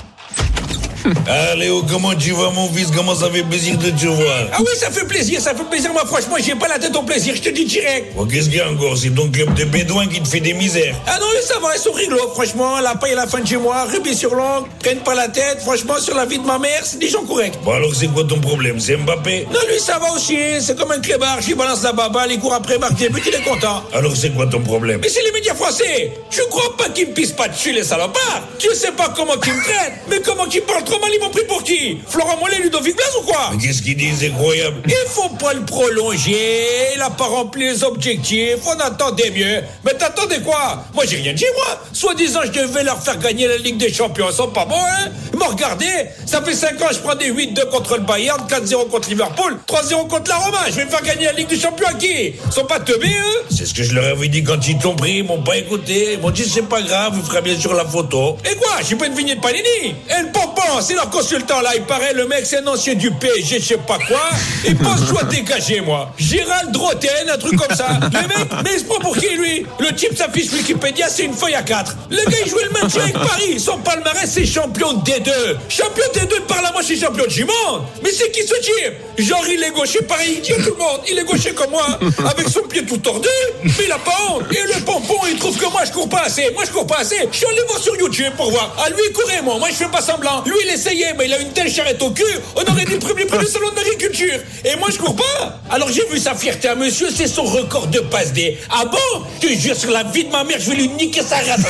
Ah 1.27 1.55
Léo, 1.55 1.83
comment 1.89 2.13
tu 2.15 2.31
vas 2.31 2.49
mon 2.51 2.71
fils? 2.71 2.89
Comment 2.95 3.15
ça 3.15 3.29
fait 3.29 3.43
plaisir 3.43 3.77
de 3.77 3.89
te 3.89 4.05
voir? 4.05 4.47
Ah 4.53 4.57
oui, 4.59 4.73
ça 4.75 4.89
fait 4.91 5.05
plaisir, 5.05 5.39
ça 5.39 5.53
fait 5.55 5.63
plaisir. 5.63 5.91
Moi, 5.93 6.03
franchement, 6.05 6.35
j'ai 6.39 6.55
pas 6.55 6.67
la 6.67 6.79
tête 6.79 6.95
au 6.95 7.03
plaisir, 7.03 7.35
je 7.35 7.41
te 7.41 7.49
dis 7.49 7.65
direct. 7.65 8.15
Bon, 8.15 8.25
qu'est-ce 8.25 8.49
qu'il 8.49 8.57
y 8.57 8.61
a 8.61 8.69
encore? 8.69 8.97
C'est 8.97 9.09
ton 9.09 9.29
club 9.29 9.53
de 9.53 9.65
bédouins 9.65 10.07
qui 10.07 10.21
te 10.21 10.27
fait 10.27 10.39
des 10.39 10.53
misères. 10.53 10.95
Ah 11.07 11.17
non, 11.19 11.27
ça 11.43 11.59
va, 11.59 11.75
ils 11.75 11.79
sont 11.79 11.91
rigolos, 11.91 12.29
franchement. 12.33 12.79
La 12.79 12.95
paille 12.95 13.13
à 13.13 13.15
la 13.15 13.27
fin 13.27 13.39
de 13.39 13.47
chez 13.47 13.57
moi, 13.57 13.85
rubis 13.85 14.15
sur 14.15 14.35
l'ongle, 14.35 14.67
prennent 14.79 14.99
pas 14.99 15.15
la 15.15 15.27
tête. 15.27 15.59
Franchement, 15.61 15.97
sur 15.99 16.15
la 16.15 16.25
vie 16.25 16.37
de 16.39 16.45
ma 16.45 16.59
mère, 16.59 16.81
c'est 16.83 16.99
des 16.99 17.09
gens 17.09 17.23
corrects. 17.23 17.57
Bon 17.63 17.71
alors 17.73 17.93
c'est 17.95 18.07
quoi 18.07 18.23
ton 18.23 18.39
problème? 18.39 18.79
C'est 18.79 18.97
Mbappé? 18.97 19.47
Non, 19.51 19.59
lui, 19.69 19.79
ça 19.79 19.97
va 19.99 20.13
aussi. 20.13 20.37
C'est 20.59 20.77
comme 20.77 20.91
un 20.91 20.99
clébard. 20.99 21.41
J'y 21.41 21.53
balance 21.53 21.83
la 21.83 21.93
baba, 21.93 22.27
il 22.27 22.39
court 22.39 22.53
après, 22.53 22.77
marque 22.77 22.95
des 22.95 23.09
buts, 23.09 23.21
il 23.25 23.33
est 23.33 23.43
content. 23.43 23.83
Alors 23.93 24.15
c'est 24.15 24.29
quoi 24.31 24.47
ton 24.47 24.61
problème? 24.61 24.99
Mais 25.01 25.09
c'est 25.09 25.23
les 25.23 25.31
médias 25.31 25.55
français. 25.55 26.11
Je 26.29 26.41
crois 26.49 26.75
pas 26.77 26.89
qu'ils 26.89 27.07
me 27.09 27.13
pissent 27.13 27.31
pas 27.31 27.47
dessus, 27.47 27.71
les 27.71 27.83
salopards. 27.83 28.43
Tu 28.59 28.73
sais 28.75 28.91
pas 28.91 29.11
comment 29.15 29.37
qu'ils 29.37 29.53
me 29.53 29.63
traitent, 29.63 29.93
mais 30.09 30.19
comment 30.21 30.45
qu'ils 30.45 30.61
parlent 30.61 30.83
mal, 30.99 31.09
ils 31.13 31.19
m'ont 31.19 31.29
pris 31.29 31.45
pour 31.45 31.63
qui? 31.63 31.97
Florent 32.07 32.37
Mollet, 32.39 32.59
Ludovic 32.59 32.95
Blas 32.95 33.05
ou 33.19 33.25
quoi? 33.25 33.49
Mais 33.53 33.61
qu'est-ce 33.61 33.81
qu'il 33.81 33.95
dit 33.97 34.11
C'est 34.17 34.27
incroyable. 34.27 34.81
Il 34.85 35.09
faut 35.09 35.29
pas 35.29 35.53
le 35.53 35.65
prolonger, 35.65 36.93
il 36.95 37.01
a 37.01 37.09
pas 37.09 37.25
rempli 37.25 37.63
les 37.65 37.83
objectifs, 37.83 38.57
on 38.65 38.79
attendait 38.79 39.31
mieux. 39.31 39.61
Mais 39.85 39.93
t'attendais 39.93 40.41
quoi? 40.41 40.85
Moi 40.93 41.05
j'ai 41.07 41.17
rien 41.17 41.33
dit 41.33 41.45
moi. 41.55 41.79
Soi-disant 41.93 42.41
je 42.45 42.51
devais 42.51 42.83
leur 42.83 43.01
faire 43.01 43.17
gagner 43.17 43.47
la 43.47 43.57
Ligue 43.57 43.77
des 43.77 43.93
Champions, 43.93 44.27
ils 44.29 44.35
sont 44.35 44.49
pas 44.49 44.65
bons 44.65 44.75
hein 44.75 45.11
Mais 45.37 45.45
regardez, 45.45 45.91
ça 46.25 46.41
fait 46.41 46.53
5 46.53 46.81
ans 46.81 46.87
je 46.91 46.99
prends 46.99 47.15
des 47.15 47.31
8-2 47.31 47.69
contre 47.69 47.97
le 47.97 48.03
Bayern, 48.03 48.41
4-0 48.47 48.89
contre 48.89 49.09
Liverpool, 49.09 49.57
3-0 49.67 50.07
contre 50.07 50.29
la 50.29 50.37
Roma. 50.37 50.59
Je 50.67 50.75
vais 50.75 50.85
faire 50.85 51.01
gagner 51.01 51.25
la 51.25 51.33
Ligue 51.33 51.47
des 51.47 51.59
Champions 51.59 51.87
à 51.87 51.93
qui? 51.93 52.33
Ils 52.45 52.51
sont 52.51 52.65
pas 52.65 52.79
teubés 52.79 53.07
eux 53.07 53.45
C'est 53.49 53.65
ce 53.65 53.73
que 53.73 53.83
je 53.83 53.93
leur 53.93 54.05
avais 54.05 54.27
dit 54.27 54.43
quand 54.43 54.67
ils 54.67 54.77
t'ont 54.77 54.95
pris, 54.95 55.17
ils 55.17 55.23
m'ont 55.23 55.41
pas 55.43 55.57
écouté. 55.57 56.13
Ils 56.13 56.19
m'ont 56.19 56.31
dit 56.31 56.43
c'est 56.45 56.67
pas 56.67 56.81
grave, 56.81 57.13
vous 57.13 57.23
ferez 57.23 57.41
bien 57.41 57.59
sur 57.59 57.73
la 57.73 57.85
photo. 57.85 58.37
Et 58.49 58.55
quoi? 58.55 58.71
J'ai 58.87 58.95
pas 58.95 59.07
une 59.07 59.15
vignette 59.15 59.41
Panini 59.41 59.67
Et 59.85 60.21
le 60.21 60.31
pompon, 60.31 60.80
c'est 60.81 60.95
leur 60.95 61.09
consultant 61.09 61.61
là, 61.61 61.71
il 61.75 61.83
paraît 61.83 62.13
le 62.13 62.27
mec 62.27 62.45
c'est 62.45 62.57
un 62.57 62.67
ancien 62.67 62.95
du 62.95 63.11
PSG, 63.11 63.59
je 63.59 63.65
sais 63.65 63.77
pas 63.77 63.97
quoi. 64.07 64.29
Il 64.65 64.75
pense 64.77 65.05
soit 65.07 65.23
dégagé 65.23 65.81
moi. 65.81 66.11
Gérald 66.17 66.71
Droten, 66.71 67.29
un 67.29 67.37
truc 67.37 67.55
comme 67.55 67.75
ça. 67.75 67.99
Le 68.01 68.27
mec, 68.27 68.47
mais 68.63 68.77
se 68.79 68.83
prend 68.85 68.99
pour 68.99 69.15
qui 69.15 69.29
lui? 69.29 69.65
Le 69.79 69.93
type 69.95 70.17
s'affiche 70.17 70.51
Wikipédia, 70.51 71.07
c'est 71.09 71.23
une 71.23 71.33
feuille 71.33 71.55
à 71.55 71.63
4. 71.63 71.95
Le 72.09 72.17
gars 72.17 72.37
il 72.43 72.49
jouait 72.49 72.63
le 72.63 72.69
maintien 72.71 73.03
avec 73.03 73.13
Paris, 73.13 73.59
son 73.59 73.77
palmarès 73.79 74.29
c'est 74.29 74.45
champion 74.45 74.93
de 74.93 75.09
D2. 75.09 75.31
Champion 75.69 76.05
de 76.13 76.19
D2 76.19 76.41
par 76.41 76.61
là 76.61 76.71
moi 76.73 76.81
suis 76.83 76.99
champion 76.99 77.25
du 77.27 77.45
monde. 77.45 77.83
Mais 78.03 78.11
c'est 78.11 78.31
qui 78.31 78.41
ce 78.41 78.55
type? 78.55 78.93
Genre 79.17 79.45
il 79.49 79.63
est 79.63 79.71
gaucher 79.71 80.01
pareil, 80.01 80.41
il 80.43 80.53
à 80.53 80.55
tout 80.57 80.71
le 80.71 80.77
monde, 80.77 81.01
il 81.09 81.17
est 81.17 81.23
gaucher 81.23 81.53
comme 81.53 81.71
moi, 81.71 81.85
avec 82.29 82.49
son 82.49 82.61
pied 82.61 82.85
tout 82.85 82.97
tordu, 82.97 83.29
mais 83.63 83.71
il 83.85 83.91
a 83.91 83.99
pas 83.99 84.15
honte. 84.29 84.43
Et 84.51 84.73
le 84.73 84.83
pompon 84.83 85.19
il 85.29 85.37
trouve 85.37 85.57
que 85.57 85.65
moi 85.71 85.81
je 85.85 85.91
cours 85.91 86.09
pas 86.09 86.23
assez, 86.25 86.49
moi 86.53 86.63
je 86.65 86.71
cours 86.71 86.87
pas 86.87 86.99
assez. 86.99 87.17
Je 87.31 87.37
suis 87.37 87.45
allé 87.45 87.61
voir 87.67 87.79
sur 87.79 87.95
YouTube 87.97 88.33
pour 88.35 88.51
voir. 88.51 88.75
Ah 88.79 88.89
lui 88.89 89.01
il 89.07 89.13
courait 89.13 89.41
moi, 89.41 89.57
moi 89.59 89.69
je 89.69 89.75
fais 89.75 89.89
pas 89.89 90.01
semblant. 90.01 90.43
Lui 90.45 90.55
il 90.65 90.70
essayait, 90.73 91.13
mais 91.17 91.25
il 91.25 91.33
a 91.33 91.39
une 91.39 91.51
telle 91.51 91.71
charrette 91.71 92.01
au 92.01 92.11
cul, 92.11 92.23
on 92.55 92.71
aurait 92.71 92.85
dit 92.85 92.95
premier 92.95 93.25
prix 93.25 93.39
du 93.39 93.45
salon 93.45 93.69
de 93.71 93.75
l'agriculture. 93.75 94.39
Et 94.65 94.75
moi 94.77 94.89
je 94.91 94.97
cours 94.97 95.15
pas. 95.15 95.59
Alors 95.69 95.89
j'ai 95.89 96.05
vu 96.09 96.17
sa 96.17 96.35
fierté 96.35 96.67
à 96.67 96.75
monsieur, 96.75 97.07
c'est 97.13 97.27
son 97.27 97.43
record 97.43 97.87
de 97.87 97.99
passe 97.99 98.33
D. 98.33 98.57
Ah 98.69 98.85
bon? 98.85 99.23
Je 99.41 99.47
te 99.47 99.53
jure 99.53 99.75
sur 99.75 99.91
la 99.91 100.03
vie 100.03 100.25
de 100.25 100.31
ma 100.31 100.43
mère, 100.43 100.57
je 100.59 100.69
vais 100.71 100.77
lui 100.77 100.87
niquer 100.89 101.21
sa 101.21 101.37
race. 101.37 101.61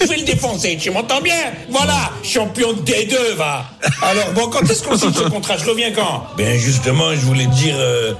Je 0.00 0.06
vais 0.06 0.16
le 0.16 0.22
défoncer, 0.22 0.76
tu 0.80 0.90
m'entends 0.90 1.20
bien? 1.20 1.52
Voilà, 1.70 2.10
champion 2.22 2.72
de 2.72 2.80
D2 2.80 3.34
va. 3.36 3.64
Alors 4.02 4.30
bon, 4.34 4.48
quand 4.48 4.68
est-ce 4.68 4.82
qu'on 4.82 4.96
signe 4.98 5.12
ce 5.12 5.28
contrat? 5.28 5.56
Je 5.56 5.64
reviens 5.64 5.92
quand? 5.92 6.26
Ben 6.36 6.58
justement, 6.58 7.14
je 7.14 7.20
voulais 7.20 7.46
dire, 7.46 7.76
euh, 7.78 8.12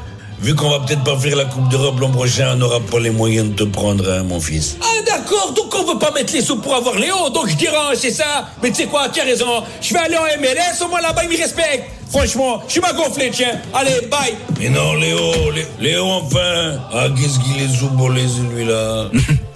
vu 0.43 0.55
qu'on 0.55 0.71
va 0.71 0.81
peut-être 0.81 1.05
pas 1.05 1.17
faire 1.17 1.37
la 1.37 1.45
Coupe 1.45 1.69
d'Europe 1.69 2.01
l'an 2.01 2.11
prochain, 2.11 2.51
on 2.53 2.57
n'aura 2.57 2.81
pas 2.81 2.99
les 3.01 3.11
moyens 3.11 3.49
de 3.51 3.55
te 3.55 3.65
prendre, 3.65 4.11
hein, 4.11 4.23
mon 4.25 4.41
fils. 4.41 4.77
Ah 4.83 4.87
d'accord, 5.07 5.53
donc 5.55 5.73
on 5.75 5.85
veut 5.93 5.99
pas 5.99 6.11
mettre 6.11 6.33
les 6.35 6.41
sous 6.43 6.57
pour 6.57 6.75
avoir 6.75 6.97
Léo, 6.99 7.31
donc 7.31 7.49
je 7.49 7.55
dirais, 7.57 7.77
c'est 7.97 8.11
ça. 8.11 8.49
Mais 8.63 8.71
tu 8.71 8.77
sais 8.83 8.87
quoi, 8.87 9.09
tu 9.09 9.21
as 9.21 9.25
raison, 9.25 9.63
je 9.81 9.95
vais 9.95 10.01
aller 10.01 10.17
en 10.17 10.25
MLS, 10.41 10.85
au 10.85 10.89
moins 10.89 11.01
là-bas 11.01 11.23
ils 11.25 11.31
me 11.31 11.37
respectent. 11.41 11.87
Franchement, 12.11 12.63
je 12.69 12.79
m'as 12.81 12.93
gonflé, 12.93 13.31
tiens. 13.33 13.59
Allez, 13.73 14.07
bye. 14.11 14.35
Mais 14.61 14.69
non, 14.69 14.93
Léo, 14.95 15.51
Lé- 15.51 15.67
Léo, 15.81 16.05
enfin 16.05 16.75
Ah, 16.93 17.07
qu'est-ce 17.17 17.39
qu'il 17.39 17.63
est 17.63 17.75
sous-bolé, 17.75 18.23
celui-là 18.29 19.07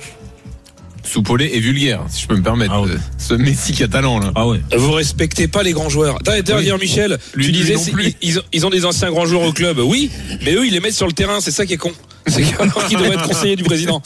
Soupolé 1.16 1.48
et 1.54 1.60
vulgaire, 1.60 2.02
si 2.10 2.20
je 2.24 2.26
peux 2.26 2.36
me 2.36 2.42
permettre. 2.42 2.74
Euh, 2.74 2.98
Ce 3.16 3.32
Messi 3.32 3.72
catalan 3.72 4.18
là. 4.18 4.32
Ah 4.34 4.46
ouais. 4.46 4.60
Vous 4.76 4.92
respectez 4.92 5.48
pas 5.48 5.62
les 5.62 5.72
grands 5.72 5.88
joueurs. 5.88 6.18
D'ailleurs, 6.22 6.44
d'ailleurs, 6.44 6.78
Michel, 6.78 7.16
Lui- 7.32 7.46
tu 7.46 7.52
lui 7.52 7.58
disais 7.58 7.76
ils, 8.20 8.38
ils 8.52 8.66
ont 8.66 8.68
des 8.68 8.84
anciens 8.84 9.10
grands 9.10 9.24
joueurs 9.24 9.44
au 9.44 9.52
club. 9.54 9.78
Oui, 9.78 10.10
mais 10.44 10.52
eux, 10.52 10.66
ils 10.66 10.74
les 10.74 10.80
mettent 10.80 10.92
sur 10.92 11.06
le 11.06 11.14
terrain. 11.14 11.40
C'est 11.40 11.52
ça 11.52 11.64
qui 11.64 11.72
est 11.72 11.78
con. 11.78 11.90
C'est 12.26 12.42
alors 12.60 12.86
qu'ils 12.86 12.98
devraient 12.98 13.14
être 13.14 13.26
conseillers 13.26 13.56
du 13.56 13.64
président. 13.64 14.02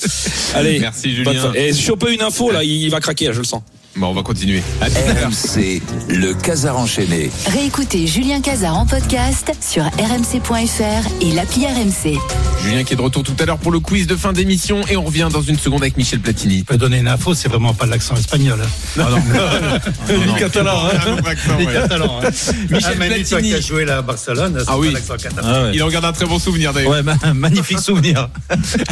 Allez. 0.55 0.79
Merci, 0.79 1.12
Julien. 1.12 1.53
Et 1.57 1.73
si 1.73 1.90
on 1.90 1.96
peut 1.96 2.14
une 2.14 2.23
info, 2.23 2.53
là, 2.53 2.62
il 2.62 2.88
va 2.90 3.01
craquer, 3.01 3.27
là, 3.27 3.33
je 3.33 3.38
le 3.38 3.44
sens. 3.44 3.62
Bon, 3.96 4.07
on 4.07 4.14
va 4.14 4.22
continuer. 4.22 4.62
RMC, 4.81 5.83
le 6.09 6.33
Casar 6.33 6.79
enchaîné. 6.79 7.29
Réécoutez 7.53 8.07
Julien 8.07 8.40
Cazard 8.40 8.79
en 8.79 8.87
podcast 8.87 9.53
sur 9.61 9.83
rmc.fr 9.85 11.09
et 11.20 11.33
l'appli 11.33 11.66
RMC. 11.66 12.16
Julien 12.62 12.85
qui 12.85 12.92
est 12.92 12.96
de 12.96 13.03
retour 13.03 13.24
tout 13.24 13.35
à 13.40 13.44
l'heure 13.46 13.59
pour 13.59 13.72
le 13.72 13.81
quiz 13.81 14.07
de 14.07 14.14
fin 14.14 14.33
d'émission 14.33 14.81
et 14.88 14.96
on 14.96 15.03
revient 15.05 15.29
dans 15.33 15.42
une 15.42 15.59
seconde 15.59 15.83
avec 15.83 15.96
Michel 15.96 16.20
Platini. 16.20 16.61
Je 16.61 16.64
peux 16.64 16.76
donner 16.79 16.98
une 16.98 17.09
info, 17.09 17.35
c'est 17.35 17.48
vraiment 17.48 17.74
pas 17.74 17.85
l'accent 17.87 18.14
espagnol. 18.14 18.61
hein. 18.96 19.03
Ni 20.09 20.35
catalan, 20.38 20.85
hein. 20.87 21.16
Ni 21.59 21.66
catalan. 21.66 22.20
hein. 22.22 22.31
Michel 22.70 22.92
Ah, 23.00 23.05
Platini. 23.07 23.48
qui 23.50 23.55
as 23.55 23.61
joué 23.61 23.85
là 23.85 23.98
à 23.98 24.03
Barcelone, 24.03 24.62
Ah 24.68 24.79
oui. 24.79 24.94
Ah 25.42 25.62
ouais. 25.64 25.70
Il 25.74 25.83
en 25.83 25.88
garde 25.88 26.05
un 26.05 26.12
très 26.12 26.26
bon 26.26 26.38
souvenir 26.38 26.72
d'ailleurs. 26.72 26.92
Ouais, 26.92 27.03
ma- 27.03 27.16
magnifique 27.35 27.81
souvenir. 27.81 28.29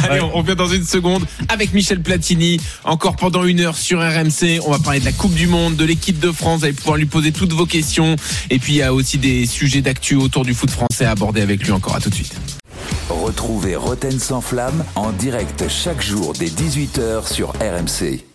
Allez, 0.09 0.19
on 0.21 0.29
revient 0.37 0.55
dans 0.57 0.67
une 0.67 0.85
seconde 0.85 1.23
avec 1.47 1.73
Michel 1.73 2.01
Platini. 2.01 2.59
Encore 2.83 3.15
pendant 3.15 3.45
une 3.45 3.61
heure 3.61 3.77
sur 3.77 3.99
RMC. 4.01 4.59
On 4.65 4.71
va 4.71 4.79
de 4.97 5.05
la 5.05 5.11
Coupe 5.11 5.35
du 5.35 5.45
Monde, 5.45 5.75
de 5.75 5.85
l'équipe 5.85 6.19
de 6.19 6.31
France. 6.31 6.59
Vous 6.59 6.65
allez 6.65 6.73
pouvoir 6.73 6.97
lui 6.97 7.05
poser 7.05 7.31
toutes 7.31 7.53
vos 7.53 7.67
questions. 7.67 8.15
Et 8.49 8.57
puis, 8.57 8.73
il 8.73 8.77
y 8.77 8.81
a 8.81 8.91
aussi 8.91 9.19
des 9.19 9.45
sujets 9.45 9.81
d'actu 9.81 10.15
autour 10.15 10.43
du 10.43 10.55
foot 10.55 10.71
français 10.71 11.05
à 11.05 11.11
aborder 11.11 11.41
avec 11.41 11.63
lui 11.63 11.71
encore. 11.71 11.95
À 11.95 11.99
tout 11.99 12.09
de 12.09 12.15
suite. 12.15 12.33
Retrouvez 13.09 13.75
Roten 13.75 14.19
sans 14.19 14.41
flamme 14.41 14.83
en 14.95 15.11
direct 15.11 15.65
chaque 15.67 16.01
jour 16.01 16.33
dès 16.33 16.47
18h 16.47 17.31
sur 17.31 17.49
RMC. 17.49 18.28